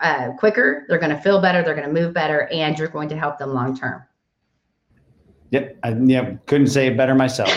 uh, 0.00 0.32
quicker. 0.38 0.84
They're 0.90 0.98
going 0.98 1.16
to 1.16 1.22
feel 1.22 1.40
better. 1.40 1.62
They're 1.62 1.74
going 1.74 1.88
to 1.88 1.98
move 1.98 2.12
better, 2.12 2.48
and 2.52 2.78
you're 2.78 2.88
going 2.88 3.08
to 3.08 3.16
help 3.16 3.38
them 3.38 3.54
long 3.54 3.74
term. 3.78 4.02
Yep, 5.52 5.78
I 5.82 5.96
yeah, 6.04 6.34
couldn't 6.44 6.66
say 6.66 6.88
it 6.88 6.98
better 6.98 7.14
myself. 7.14 7.50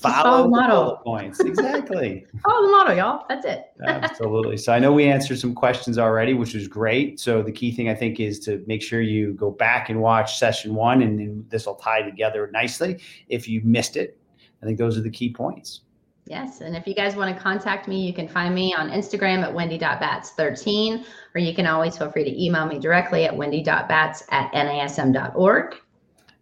Follow, 0.00 0.22
follow 0.22 0.42
the 0.44 0.48
model 0.48 0.96
points 1.04 1.40
exactly. 1.40 2.24
follow 2.42 2.66
the 2.66 2.72
model, 2.72 2.96
y'all. 2.96 3.26
That's 3.28 3.44
it. 3.44 3.72
Absolutely. 3.86 4.56
So 4.56 4.72
I 4.72 4.78
know 4.78 4.94
we 4.94 5.04
answered 5.04 5.38
some 5.38 5.54
questions 5.54 5.98
already, 5.98 6.32
which 6.32 6.54
was 6.54 6.66
great. 6.68 7.20
So 7.20 7.42
the 7.42 7.52
key 7.52 7.70
thing 7.70 7.90
I 7.90 7.94
think 7.94 8.18
is 8.18 8.38
to 8.40 8.64
make 8.66 8.82
sure 8.82 9.02
you 9.02 9.34
go 9.34 9.50
back 9.50 9.90
and 9.90 10.00
watch 10.00 10.38
session 10.38 10.74
one, 10.74 11.02
and, 11.02 11.18
then 11.18 11.44
this 11.50 11.66
will 11.66 11.74
tie 11.74 12.00
together 12.00 12.48
nicely. 12.50 12.98
If 13.28 13.46
you 13.46 13.60
missed 13.62 13.96
it, 13.96 14.18
I 14.62 14.66
think 14.66 14.78
those 14.78 14.96
are 14.96 15.02
the 15.02 15.10
key 15.10 15.34
points. 15.34 15.82
Yes. 16.24 16.62
And 16.62 16.76
if 16.76 16.86
you 16.86 16.94
guys 16.94 17.14
want 17.14 17.36
to 17.36 17.42
contact 17.42 17.86
me, 17.88 18.06
you 18.06 18.14
can 18.14 18.28
find 18.28 18.54
me 18.54 18.72
on 18.72 18.90
Instagram 18.90 19.42
at 19.42 19.52
wendy.bats13, 19.52 21.04
or 21.34 21.40
you 21.40 21.54
can 21.54 21.66
always 21.66 21.98
feel 21.98 22.10
free 22.10 22.24
to 22.24 22.42
email 22.42 22.66
me 22.66 22.78
directly 22.78 23.24
at 23.24 23.36
wendy.bats 23.36 24.22
at 24.30 24.50
nasm.org. 24.52 25.76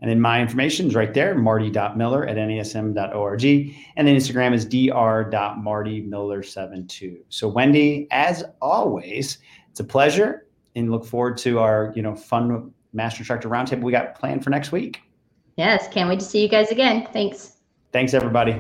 And 0.01 0.09
then 0.11 0.21
my 0.21 0.41
information 0.41 0.87
is 0.87 0.95
right 0.95 1.13
there, 1.13 1.35
marty.miller 1.35 2.25
at 2.27 2.37
nasm.org. 2.37 3.45
And 3.97 4.07
then 4.07 4.17
Instagram 4.17 4.55
is 4.55 4.65
dr.martymiller72. 4.65 7.19
So 7.29 7.49
Wendy, 7.49 8.07
as 8.11 8.45
always, 8.63 9.39
it's 9.71 9.81
a 9.81 9.85
pleasure 9.85 10.47
and 10.77 10.91
look 10.91 11.05
forward 11.05 11.37
to 11.39 11.59
our, 11.59 11.93
you 11.97 12.03
know, 12.03 12.15
fun 12.15 12.73
Master 12.93 13.21
Instructor 13.21 13.49
Roundtable 13.49 13.83
we 13.83 13.93
got 13.93 14.15
planned 14.15 14.45
for 14.45 14.51
next 14.51 14.73
week. 14.73 15.03
Yes, 15.57 15.89
can't 15.89 16.09
wait 16.09 16.21
to 16.21 16.25
see 16.25 16.41
you 16.41 16.49
guys 16.49 16.71
again. 16.71 17.09
Thanks. 17.13 17.57
Thanks, 17.93 18.15
everybody. 18.15 18.59